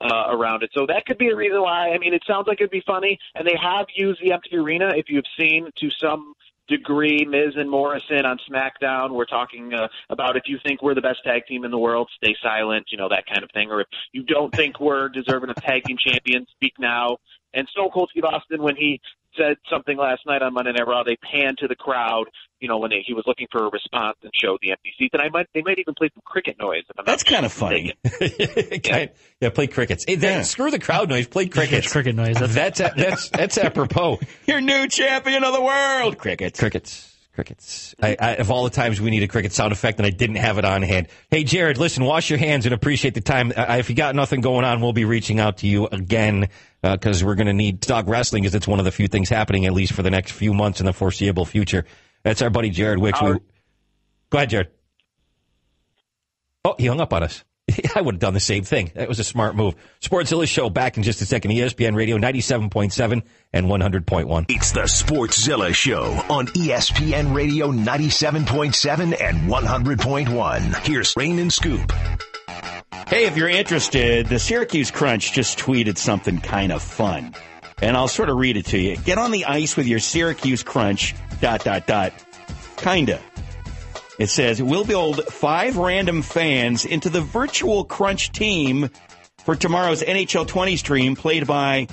uh, 0.00 0.30
around 0.30 0.62
it. 0.62 0.70
So 0.74 0.86
that 0.86 1.04
could 1.06 1.18
be 1.18 1.28
a 1.28 1.36
reason 1.36 1.60
why. 1.60 1.90
I 1.90 1.98
mean, 1.98 2.14
it 2.14 2.22
sounds 2.26 2.46
like 2.46 2.60
it'd 2.60 2.70
be 2.70 2.82
funny, 2.86 3.18
and 3.34 3.46
they 3.46 3.56
have 3.60 3.86
used 3.94 4.20
the 4.22 4.32
empty 4.32 4.56
arena. 4.56 4.92
If 4.94 5.06
you've 5.08 5.24
seen 5.38 5.70
to 5.76 5.90
some 6.00 6.34
degree, 6.68 7.24
Miz 7.24 7.54
and 7.56 7.70
Morrison 7.70 8.24
on 8.24 8.38
SmackDown, 8.50 9.12
we're 9.12 9.24
talking 9.24 9.72
uh, 9.74 9.88
about 10.10 10.36
if 10.36 10.44
you 10.46 10.58
think 10.64 10.82
we're 10.82 10.94
the 10.94 11.00
best 11.00 11.20
tag 11.24 11.46
team 11.46 11.64
in 11.64 11.70
the 11.70 11.78
world, 11.78 12.08
stay 12.22 12.34
silent, 12.42 12.86
you 12.90 12.98
know 12.98 13.08
that 13.08 13.24
kind 13.26 13.42
of 13.42 13.50
thing. 13.52 13.70
Or 13.70 13.80
if 13.80 13.86
you 14.12 14.22
don't 14.22 14.54
think 14.54 14.80
we're 14.80 15.08
deserving 15.08 15.50
of 15.50 15.56
tag 15.56 15.84
team 15.84 15.96
champions, 15.98 16.48
speak 16.52 16.74
now. 16.78 17.18
And 17.54 17.66
Stone 17.68 17.90
Cold 17.92 18.10
Steve 18.10 18.24
Austin, 18.24 18.62
when 18.62 18.76
he 18.76 19.00
said 19.36 19.56
something 19.70 19.96
last 19.96 20.22
night 20.26 20.42
on 20.42 20.52
Monday 20.54 20.72
Night 20.72 20.86
Raw, 20.86 21.02
they 21.04 21.16
panned 21.16 21.58
to 21.58 21.68
the 21.68 21.76
crowd, 21.76 22.24
you 22.60 22.68
know, 22.68 22.78
when 22.78 22.90
they, 22.90 23.02
he 23.06 23.14
was 23.14 23.24
looking 23.26 23.46
for 23.50 23.66
a 23.66 23.70
response 23.70 24.16
and 24.22 24.32
showed 24.34 24.58
the 24.62 24.70
empty 24.70 24.92
seats. 24.98 25.10
And 25.12 25.22
I 25.22 25.28
might, 25.28 25.46
they 25.54 25.62
might 25.62 25.78
even 25.78 25.94
play 25.94 26.10
some 26.14 26.22
cricket 26.24 26.56
noise. 26.58 26.82
If 26.88 26.98
I'm 26.98 27.04
That's 27.04 27.22
kind 27.22 27.46
of 27.46 27.52
funny. 27.52 27.94
Kind- 28.84 29.10
yeah, 29.40 29.50
play 29.50 29.66
crickets. 29.66 30.04
Hey, 30.06 30.16
that, 30.16 30.46
Screw 30.46 30.70
the 30.70 30.78
crowd 30.78 31.08
noise. 31.08 31.26
Play 31.28 31.48
crickets. 31.48 31.90
cricket 31.92 32.16
noise. 32.16 32.36
That's, 32.38 32.54
That's 32.54 32.78
that's 32.78 33.28
that's 33.30 33.58
apropos. 33.58 34.18
You're 34.46 34.60
new 34.60 34.88
champion 34.88 35.44
of 35.44 35.52
the 35.54 35.62
world. 35.62 36.18
Crickets. 36.18 36.58
Crickets. 36.58 37.14
Crickets. 37.38 37.94
I, 38.02 38.16
I, 38.18 38.30
of 38.34 38.50
all 38.50 38.64
the 38.64 38.70
times 38.70 39.00
we 39.00 39.10
need 39.10 39.22
a 39.22 39.28
cricket 39.28 39.52
sound 39.52 39.70
effect, 39.70 40.00
and 40.00 40.06
I 40.06 40.10
didn't 40.10 40.38
have 40.38 40.58
it 40.58 40.64
on 40.64 40.82
hand. 40.82 41.06
Hey, 41.30 41.44
Jared, 41.44 41.78
listen, 41.78 42.02
wash 42.02 42.30
your 42.30 42.38
hands 42.40 42.66
and 42.66 42.74
appreciate 42.74 43.14
the 43.14 43.20
time. 43.20 43.52
Uh, 43.56 43.76
if 43.78 43.88
you 43.88 43.94
got 43.94 44.16
nothing 44.16 44.40
going 44.40 44.64
on, 44.64 44.80
we'll 44.80 44.92
be 44.92 45.04
reaching 45.04 45.38
out 45.38 45.58
to 45.58 45.68
you 45.68 45.86
again 45.86 46.48
because 46.82 47.22
we're 47.22 47.36
going 47.36 47.46
to 47.46 47.52
need 47.52 47.80
talk 47.80 48.08
wrestling 48.08 48.42
because 48.42 48.56
it's 48.56 48.66
one 48.66 48.80
of 48.80 48.84
the 48.84 48.90
few 48.90 49.06
things 49.06 49.28
happening, 49.28 49.66
at 49.66 49.72
least 49.72 49.92
for 49.92 50.02
the 50.02 50.10
next 50.10 50.32
few 50.32 50.52
months 50.52 50.80
in 50.80 50.86
the 50.86 50.92
foreseeable 50.92 51.44
future. 51.44 51.84
That's 52.24 52.42
our 52.42 52.50
buddy 52.50 52.70
Jared 52.70 52.98
Wicks. 52.98 53.22
We, 53.22 53.28
go 54.30 54.38
ahead, 54.38 54.50
Jared. 54.50 54.68
Oh, 56.64 56.74
he 56.76 56.86
hung 56.86 57.00
up 57.00 57.12
on 57.12 57.22
us. 57.22 57.44
I 57.94 58.00
would 58.00 58.14
have 58.14 58.20
done 58.20 58.34
the 58.34 58.40
same 58.40 58.64
thing. 58.64 58.90
That 58.94 59.08
was 59.08 59.18
a 59.18 59.24
smart 59.24 59.56
move. 59.56 59.74
Sportszilla 60.00 60.46
show 60.46 60.70
back 60.70 60.96
in 60.96 61.02
just 61.02 61.20
a 61.22 61.26
second. 61.26 61.50
ESPN 61.50 61.94
Radio 61.94 62.18
97.7 62.18 63.22
and 63.52 63.66
100.1. 63.66 64.46
It's 64.48 64.72
the 64.72 64.82
Sportszilla 64.82 65.74
Show 65.74 66.04
on 66.28 66.46
ESPN 66.48 67.34
Radio 67.34 67.70
97.7 67.70 69.20
and 69.20 69.50
100.1. 69.50 70.86
Here's 70.86 71.14
Rain 71.16 71.38
and 71.38 71.52
Scoop. 71.52 71.92
Hey, 73.08 73.26
if 73.26 73.36
you're 73.36 73.48
interested, 73.48 74.26
the 74.26 74.38
Syracuse 74.38 74.90
Crunch 74.90 75.32
just 75.32 75.58
tweeted 75.58 75.96
something 75.96 76.40
kind 76.40 76.72
of 76.72 76.82
fun. 76.82 77.34
And 77.80 77.96
I'll 77.96 78.08
sort 78.08 78.28
of 78.28 78.36
read 78.36 78.56
it 78.56 78.66
to 78.66 78.78
you. 78.78 78.96
Get 78.96 79.18
on 79.18 79.30
the 79.30 79.46
ice 79.46 79.76
with 79.76 79.86
your 79.86 80.00
Syracuse 80.00 80.62
Crunch, 80.62 81.14
dot, 81.40 81.64
dot, 81.64 81.86
dot, 81.86 82.12
kinda. 82.76 83.20
It 84.18 84.30
says, 84.30 84.60
we'll 84.60 84.84
build 84.84 85.24
five 85.26 85.76
random 85.76 86.22
fans 86.22 86.84
into 86.84 87.08
the 87.08 87.20
virtual 87.20 87.84
Crunch 87.84 88.32
team 88.32 88.90
for 89.44 89.54
tomorrow's 89.54 90.02
NHL 90.02 90.46
20 90.46 90.76
stream 90.76 91.14
played 91.14 91.46
by 91.46 91.86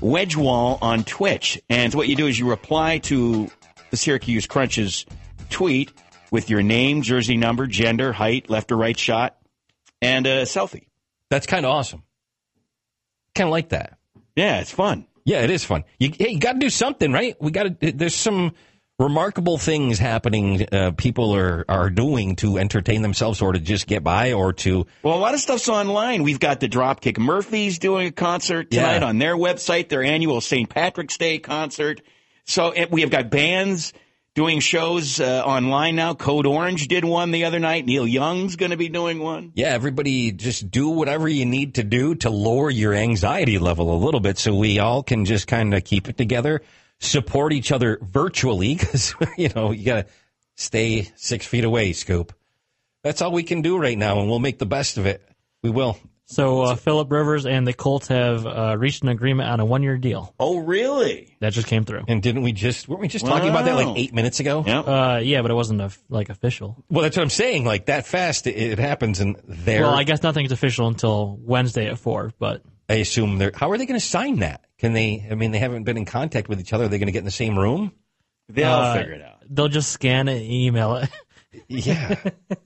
Wedgewall 0.00 0.78
on 0.82 1.04
Twitch. 1.04 1.60
And 1.70 1.94
what 1.94 2.06
you 2.06 2.16
do 2.16 2.26
is 2.26 2.38
you 2.38 2.48
reply 2.48 2.98
to 2.98 3.50
the 3.90 3.96
Syracuse 3.96 4.46
Crunch's 4.46 5.06
tweet 5.48 5.90
with 6.30 6.50
your 6.50 6.62
name, 6.62 7.00
jersey 7.00 7.38
number, 7.38 7.66
gender, 7.66 8.12
height, 8.12 8.50
left 8.50 8.70
or 8.70 8.76
right 8.76 8.98
shot, 8.98 9.38
and 10.02 10.26
a 10.26 10.42
selfie. 10.42 10.86
That's 11.30 11.46
kind 11.46 11.64
of 11.64 11.72
awesome. 11.72 12.02
Kind 13.34 13.48
of 13.48 13.52
like 13.52 13.70
that. 13.70 13.98
Yeah, 14.36 14.60
it's 14.60 14.70
fun. 14.70 15.06
Yeah, 15.24 15.42
it 15.42 15.50
is 15.50 15.64
fun. 15.64 15.84
You, 15.98 16.12
hey, 16.18 16.30
you 16.30 16.38
got 16.38 16.52
to 16.52 16.58
do 16.58 16.70
something, 16.70 17.12
right? 17.12 17.40
We 17.40 17.50
got 17.50 17.80
to. 17.80 17.92
There's 17.92 18.14
some 18.14 18.52
remarkable 19.00 19.58
things 19.58 19.98
happening. 19.98 20.66
Uh, 20.70 20.92
people 20.96 21.34
are 21.34 21.64
are 21.68 21.90
doing 21.90 22.36
to 22.36 22.58
entertain 22.58 23.02
themselves, 23.02 23.40
or 23.42 23.52
to 23.52 23.58
just 23.58 23.86
get 23.86 24.04
by, 24.04 24.34
or 24.34 24.52
to. 24.52 24.86
Well, 25.02 25.16
a 25.16 25.18
lot 25.18 25.34
of 25.34 25.40
stuff's 25.40 25.68
online. 25.68 26.22
We've 26.22 26.38
got 26.40 26.60
the 26.60 26.68
Dropkick 26.68 27.18
Murphys 27.18 27.78
doing 27.78 28.08
a 28.08 28.12
concert 28.12 28.70
tonight 28.70 28.98
Yeah. 29.00 29.06
on 29.08 29.18
their 29.18 29.36
website, 29.36 29.88
their 29.88 30.02
annual 30.04 30.40
St. 30.40 30.68
Patrick's 30.68 31.16
Day 31.16 31.38
concert. 31.38 32.02
So 32.44 32.72
we 32.90 33.00
have 33.00 33.10
got 33.10 33.30
bands 33.30 33.92
doing 34.34 34.60
shows 34.60 35.20
uh, 35.20 35.42
online 35.44 35.96
now. 35.96 36.14
Code 36.14 36.46
Orange 36.46 36.86
did 36.88 37.04
one 37.04 37.30
the 37.30 37.44
other 37.44 37.58
night. 37.58 37.84
Neil 37.86 38.06
Young's 38.06 38.56
going 38.56 38.70
to 38.70 38.76
be 38.76 38.88
doing 38.88 39.18
one. 39.18 39.52
Yeah, 39.54 39.68
everybody 39.68 40.30
just 40.32 40.70
do 40.70 40.88
whatever 40.90 41.28
you 41.28 41.46
need 41.46 41.74
to 41.76 41.84
do 41.84 42.14
to 42.16 42.30
lower 42.30 42.70
your 42.70 42.94
anxiety 42.94 43.58
level 43.58 43.92
a 43.94 43.98
little 44.04 44.20
bit, 44.20 44.38
so 44.38 44.54
we 44.54 44.78
all 44.78 45.02
can 45.02 45.24
just 45.24 45.46
kind 45.46 45.74
of 45.74 45.84
keep 45.84 46.08
it 46.08 46.16
together, 46.16 46.62
support 47.00 47.52
each 47.52 47.72
other 47.72 47.98
virtually, 48.00 48.74
because 48.78 49.14
you 49.36 49.48
know 49.48 49.72
you 49.72 49.84
got 49.84 50.06
to 50.06 50.12
stay 50.54 51.10
six 51.16 51.46
feet 51.46 51.64
away. 51.64 51.92
Scoop. 51.92 52.32
That's 53.02 53.22
all 53.22 53.32
we 53.32 53.42
can 53.42 53.62
do 53.62 53.78
right 53.78 53.96
now, 53.96 54.20
and 54.20 54.28
we'll 54.28 54.38
make 54.38 54.58
the 54.58 54.66
best 54.66 54.98
of 54.98 55.06
it. 55.06 55.26
We 55.62 55.70
will. 55.70 55.98
So 56.30 56.62
uh, 56.62 56.74
Philip 56.76 57.10
Rivers 57.10 57.44
and 57.44 57.66
the 57.66 57.72
Colts 57.72 58.06
have 58.06 58.46
uh, 58.46 58.76
reached 58.78 59.02
an 59.02 59.08
agreement 59.08 59.50
on 59.50 59.58
a 59.58 59.64
one-year 59.64 59.98
deal. 59.98 60.32
Oh, 60.38 60.58
really? 60.58 61.36
That 61.40 61.52
just 61.52 61.66
came 61.66 61.84
through. 61.84 62.04
And 62.06 62.22
didn't 62.22 62.42
we 62.42 62.52
just 62.52 62.88
weren't 62.88 63.00
we 63.00 63.08
just 63.08 63.26
talking 63.26 63.48
about 63.48 63.64
that 63.64 63.74
like 63.74 63.98
eight 63.98 64.14
minutes 64.14 64.38
ago? 64.38 64.62
Yep. 64.64 64.86
Uh, 64.86 65.20
yeah, 65.24 65.42
but 65.42 65.50
it 65.50 65.54
wasn't 65.54 65.80
a, 65.80 65.90
like 66.08 66.28
official. 66.28 66.84
Well, 66.88 67.02
that's 67.02 67.16
what 67.16 67.24
I'm 67.24 67.30
saying. 67.30 67.64
Like 67.64 67.86
that 67.86 68.06
fast, 68.06 68.46
it, 68.46 68.56
it 68.56 68.78
happens, 68.78 69.18
and 69.18 69.40
there. 69.48 69.82
Well, 69.82 69.90
I 69.90 70.04
guess 70.04 70.22
nothing's 70.22 70.52
official 70.52 70.86
until 70.86 71.36
Wednesday 71.40 71.88
at 71.88 71.98
four. 71.98 72.32
But 72.38 72.62
I 72.88 72.94
assume 72.94 73.38
they're. 73.38 73.50
How 73.52 73.72
are 73.72 73.78
they 73.78 73.86
going 73.86 73.98
to 73.98 74.06
sign 74.06 74.38
that? 74.38 74.64
Can 74.80 74.94
they? 74.94 75.26
I 75.30 75.34
mean, 75.34 75.50
they 75.50 75.58
haven't 75.58 75.84
been 75.84 75.96
in 75.96 76.06
contact 76.06 76.48
with 76.48 76.58
each 76.58 76.72
other. 76.72 76.84
Are 76.84 76.88
they 76.88 76.98
going 76.98 77.06
to 77.06 77.12
get 77.12 77.20
in 77.20 77.24
the 77.26 77.30
same 77.30 77.58
room? 77.58 77.92
They'll 78.48 78.68
uh, 78.70 78.94
figure 78.96 79.12
it 79.12 79.22
out. 79.22 79.36
They'll 79.48 79.68
just 79.68 79.92
scan 79.92 80.26
it, 80.28 80.42
and 80.42 80.50
email 80.50 80.96
it. 80.96 81.10
Yeah. 81.66 82.14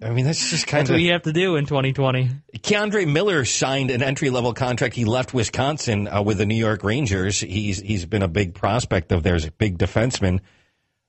I 0.02 0.10
mean, 0.10 0.26
that's 0.26 0.50
just 0.50 0.66
kind 0.66 0.80
That's 0.82 0.90
of. 0.90 0.94
what 0.96 1.00
you 1.00 1.12
have 1.12 1.22
to 1.22 1.32
do 1.32 1.56
in 1.56 1.64
2020. 1.64 2.28
K'Andre 2.58 3.10
Miller 3.10 3.46
signed 3.46 3.90
an 3.90 4.02
entry 4.02 4.28
level 4.28 4.52
contract. 4.52 4.94
He 4.94 5.06
left 5.06 5.32
Wisconsin 5.32 6.06
uh, 6.06 6.20
with 6.20 6.36
the 6.36 6.44
New 6.44 6.54
York 6.54 6.84
Rangers. 6.84 7.40
He's 7.40 7.78
he's 7.80 8.04
been 8.04 8.20
a 8.22 8.28
big 8.28 8.52
prospect 8.54 9.10
of 9.10 9.22
theirs, 9.22 9.46
a 9.46 9.50
big 9.52 9.78
defenseman. 9.78 10.40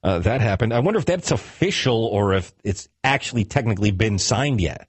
Uh, 0.01 0.19
that 0.19 0.39
happened. 0.39 0.73
I 0.73 0.79
wonder 0.79 0.99
if 0.99 1.05
that's 1.05 1.31
official 1.31 2.05
or 2.05 2.33
if 2.33 2.53
it's 2.63 2.87
actually 3.03 3.43
technically 3.43 3.91
been 3.91 4.19
signed 4.19 4.61
yet. 4.61 4.87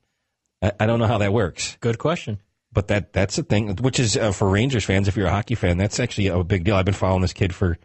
I, 0.62 0.72
I 0.78 0.86
don't 0.86 1.00
know 1.00 1.08
how 1.08 1.18
that 1.18 1.32
works. 1.32 1.76
Good 1.80 1.98
question. 1.98 2.38
But 2.76 2.88
that 2.88 3.14
that's 3.14 3.36
the 3.36 3.42
thing, 3.42 3.74
which 3.76 3.98
is 3.98 4.18
uh, 4.18 4.32
for 4.32 4.50
Rangers 4.50 4.84
fans. 4.84 5.08
If 5.08 5.16
you're 5.16 5.28
a 5.28 5.30
hockey 5.30 5.54
fan, 5.54 5.78
that's 5.78 5.98
actually 5.98 6.26
a 6.26 6.44
big 6.44 6.64
deal. 6.64 6.76
I've 6.76 6.84
been 6.84 6.92
following 6.92 7.22
this 7.22 7.32
kid 7.32 7.54
for 7.54 7.70
a 7.70 7.78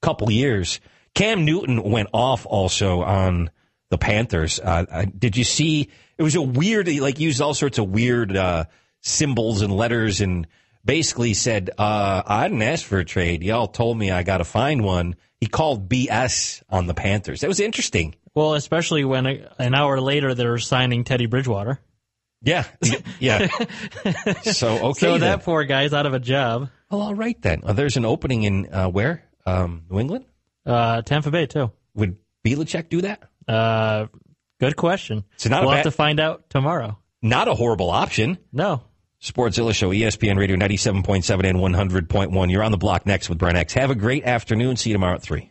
couple 0.00 0.30
years. 0.30 0.80
Cam 1.14 1.44
Newton 1.44 1.82
went 1.82 2.08
off 2.14 2.46
also 2.46 3.02
on 3.02 3.50
the 3.90 3.98
Panthers. 3.98 4.58
Uh, 4.58 5.04
did 5.18 5.36
you 5.36 5.44
see? 5.44 5.90
It 6.16 6.22
was 6.22 6.34
a 6.34 6.40
weird, 6.40 6.86
he, 6.86 7.00
like 7.00 7.20
used 7.20 7.42
all 7.42 7.52
sorts 7.52 7.76
of 7.76 7.90
weird 7.90 8.34
uh, 8.34 8.64
symbols 9.02 9.60
and 9.60 9.70
letters, 9.70 10.22
and 10.22 10.46
basically 10.82 11.34
said, 11.34 11.68
uh, 11.76 12.22
"I 12.24 12.48
didn't 12.48 12.62
ask 12.62 12.86
for 12.86 13.00
a 13.00 13.04
trade. 13.04 13.42
Y'all 13.42 13.66
told 13.66 13.98
me 13.98 14.10
I 14.10 14.22
got 14.22 14.38
to 14.38 14.44
find 14.44 14.82
one." 14.82 15.16
He 15.36 15.46
called 15.46 15.90
BS 15.90 16.62
on 16.70 16.86
the 16.86 16.94
Panthers. 16.94 17.42
That 17.42 17.48
was 17.48 17.60
interesting. 17.60 18.14
Well, 18.34 18.54
especially 18.54 19.04
when 19.04 19.26
an 19.26 19.74
hour 19.74 20.00
later 20.00 20.34
they're 20.34 20.56
signing 20.56 21.04
Teddy 21.04 21.26
Bridgewater. 21.26 21.80
Yeah, 22.42 22.64
yeah. 23.18 23.48
so 24.42 24.68
okay, 24.90 25.00
so 25.00 25.10
then. 25.12 25.20
that 25.20 25.42
poor 25.42 25.64
guy's 25.64 25.92
out 25.92 26.06
of 26.06 26.14
a 26.14 26.20
job. 26.20 26.68
Well, 26.90 27.02
all 27.02 27.14
right 27.14 27.40
then. 27.42 27.62
Uh, 27.64 27.72
there's 27.72 27.96
an 27.96 28.04
opening 28.04 28.44
in 28.44 28.72
uh, 28.72 28.88
where? 28.88 29.24
Um, 29.44 29.82
New 29.90 29.98
England. 29.98 30.24
Uh, 30.64 31.02
Tampa 31.02 31.30
Bay 31.30 31.46
too. 31.46 31.72
Would 31.94 32.16
Belichick 32.44 32.88
do 32.90 33.00
that? 33.02 33.22
Uh, 33.48 34.06
good 34.60 34.76
question. 34.76 35.24
So 35.36 35.48
not 35.48 35.62
we'll 35.62 35.70
bad- 35.70 35.76
have 35.78 35.84
to 35.84 35.90
find 35.90 36.20
out 36.20 36.48
tomorrow. 36.50 36.98
Not 37.22 37.48
a 37.48 37.54
horrible 37.54 37.90
option. 37.90 38.38
No. 38.52 38.82
Sportszilla 39.20 39.74
Show, 39.74 39.90
ESPN 39.90 40.36
Radio 40.38 40.54
97.7 40.56 41.44
and 41.44 41.58
100.1. 41.58 42.50
You're 42.52 42.62
on 42.62 42.70
the 42.70 42.78
block 42.78 43.04
next 43.04 43.28
with 43.28 43.38
Brian 43.38 43.56
X. 43.56 43.72
Have 43.74 43.90
a 43.90 43.96
great 43.96 44.22
afternoon. 44.24 44.76
See 44.76 44.90
you 44.90 44.94
tomorrow 44.94 45.16
at 45.16 45.22
3. 45.22 45.50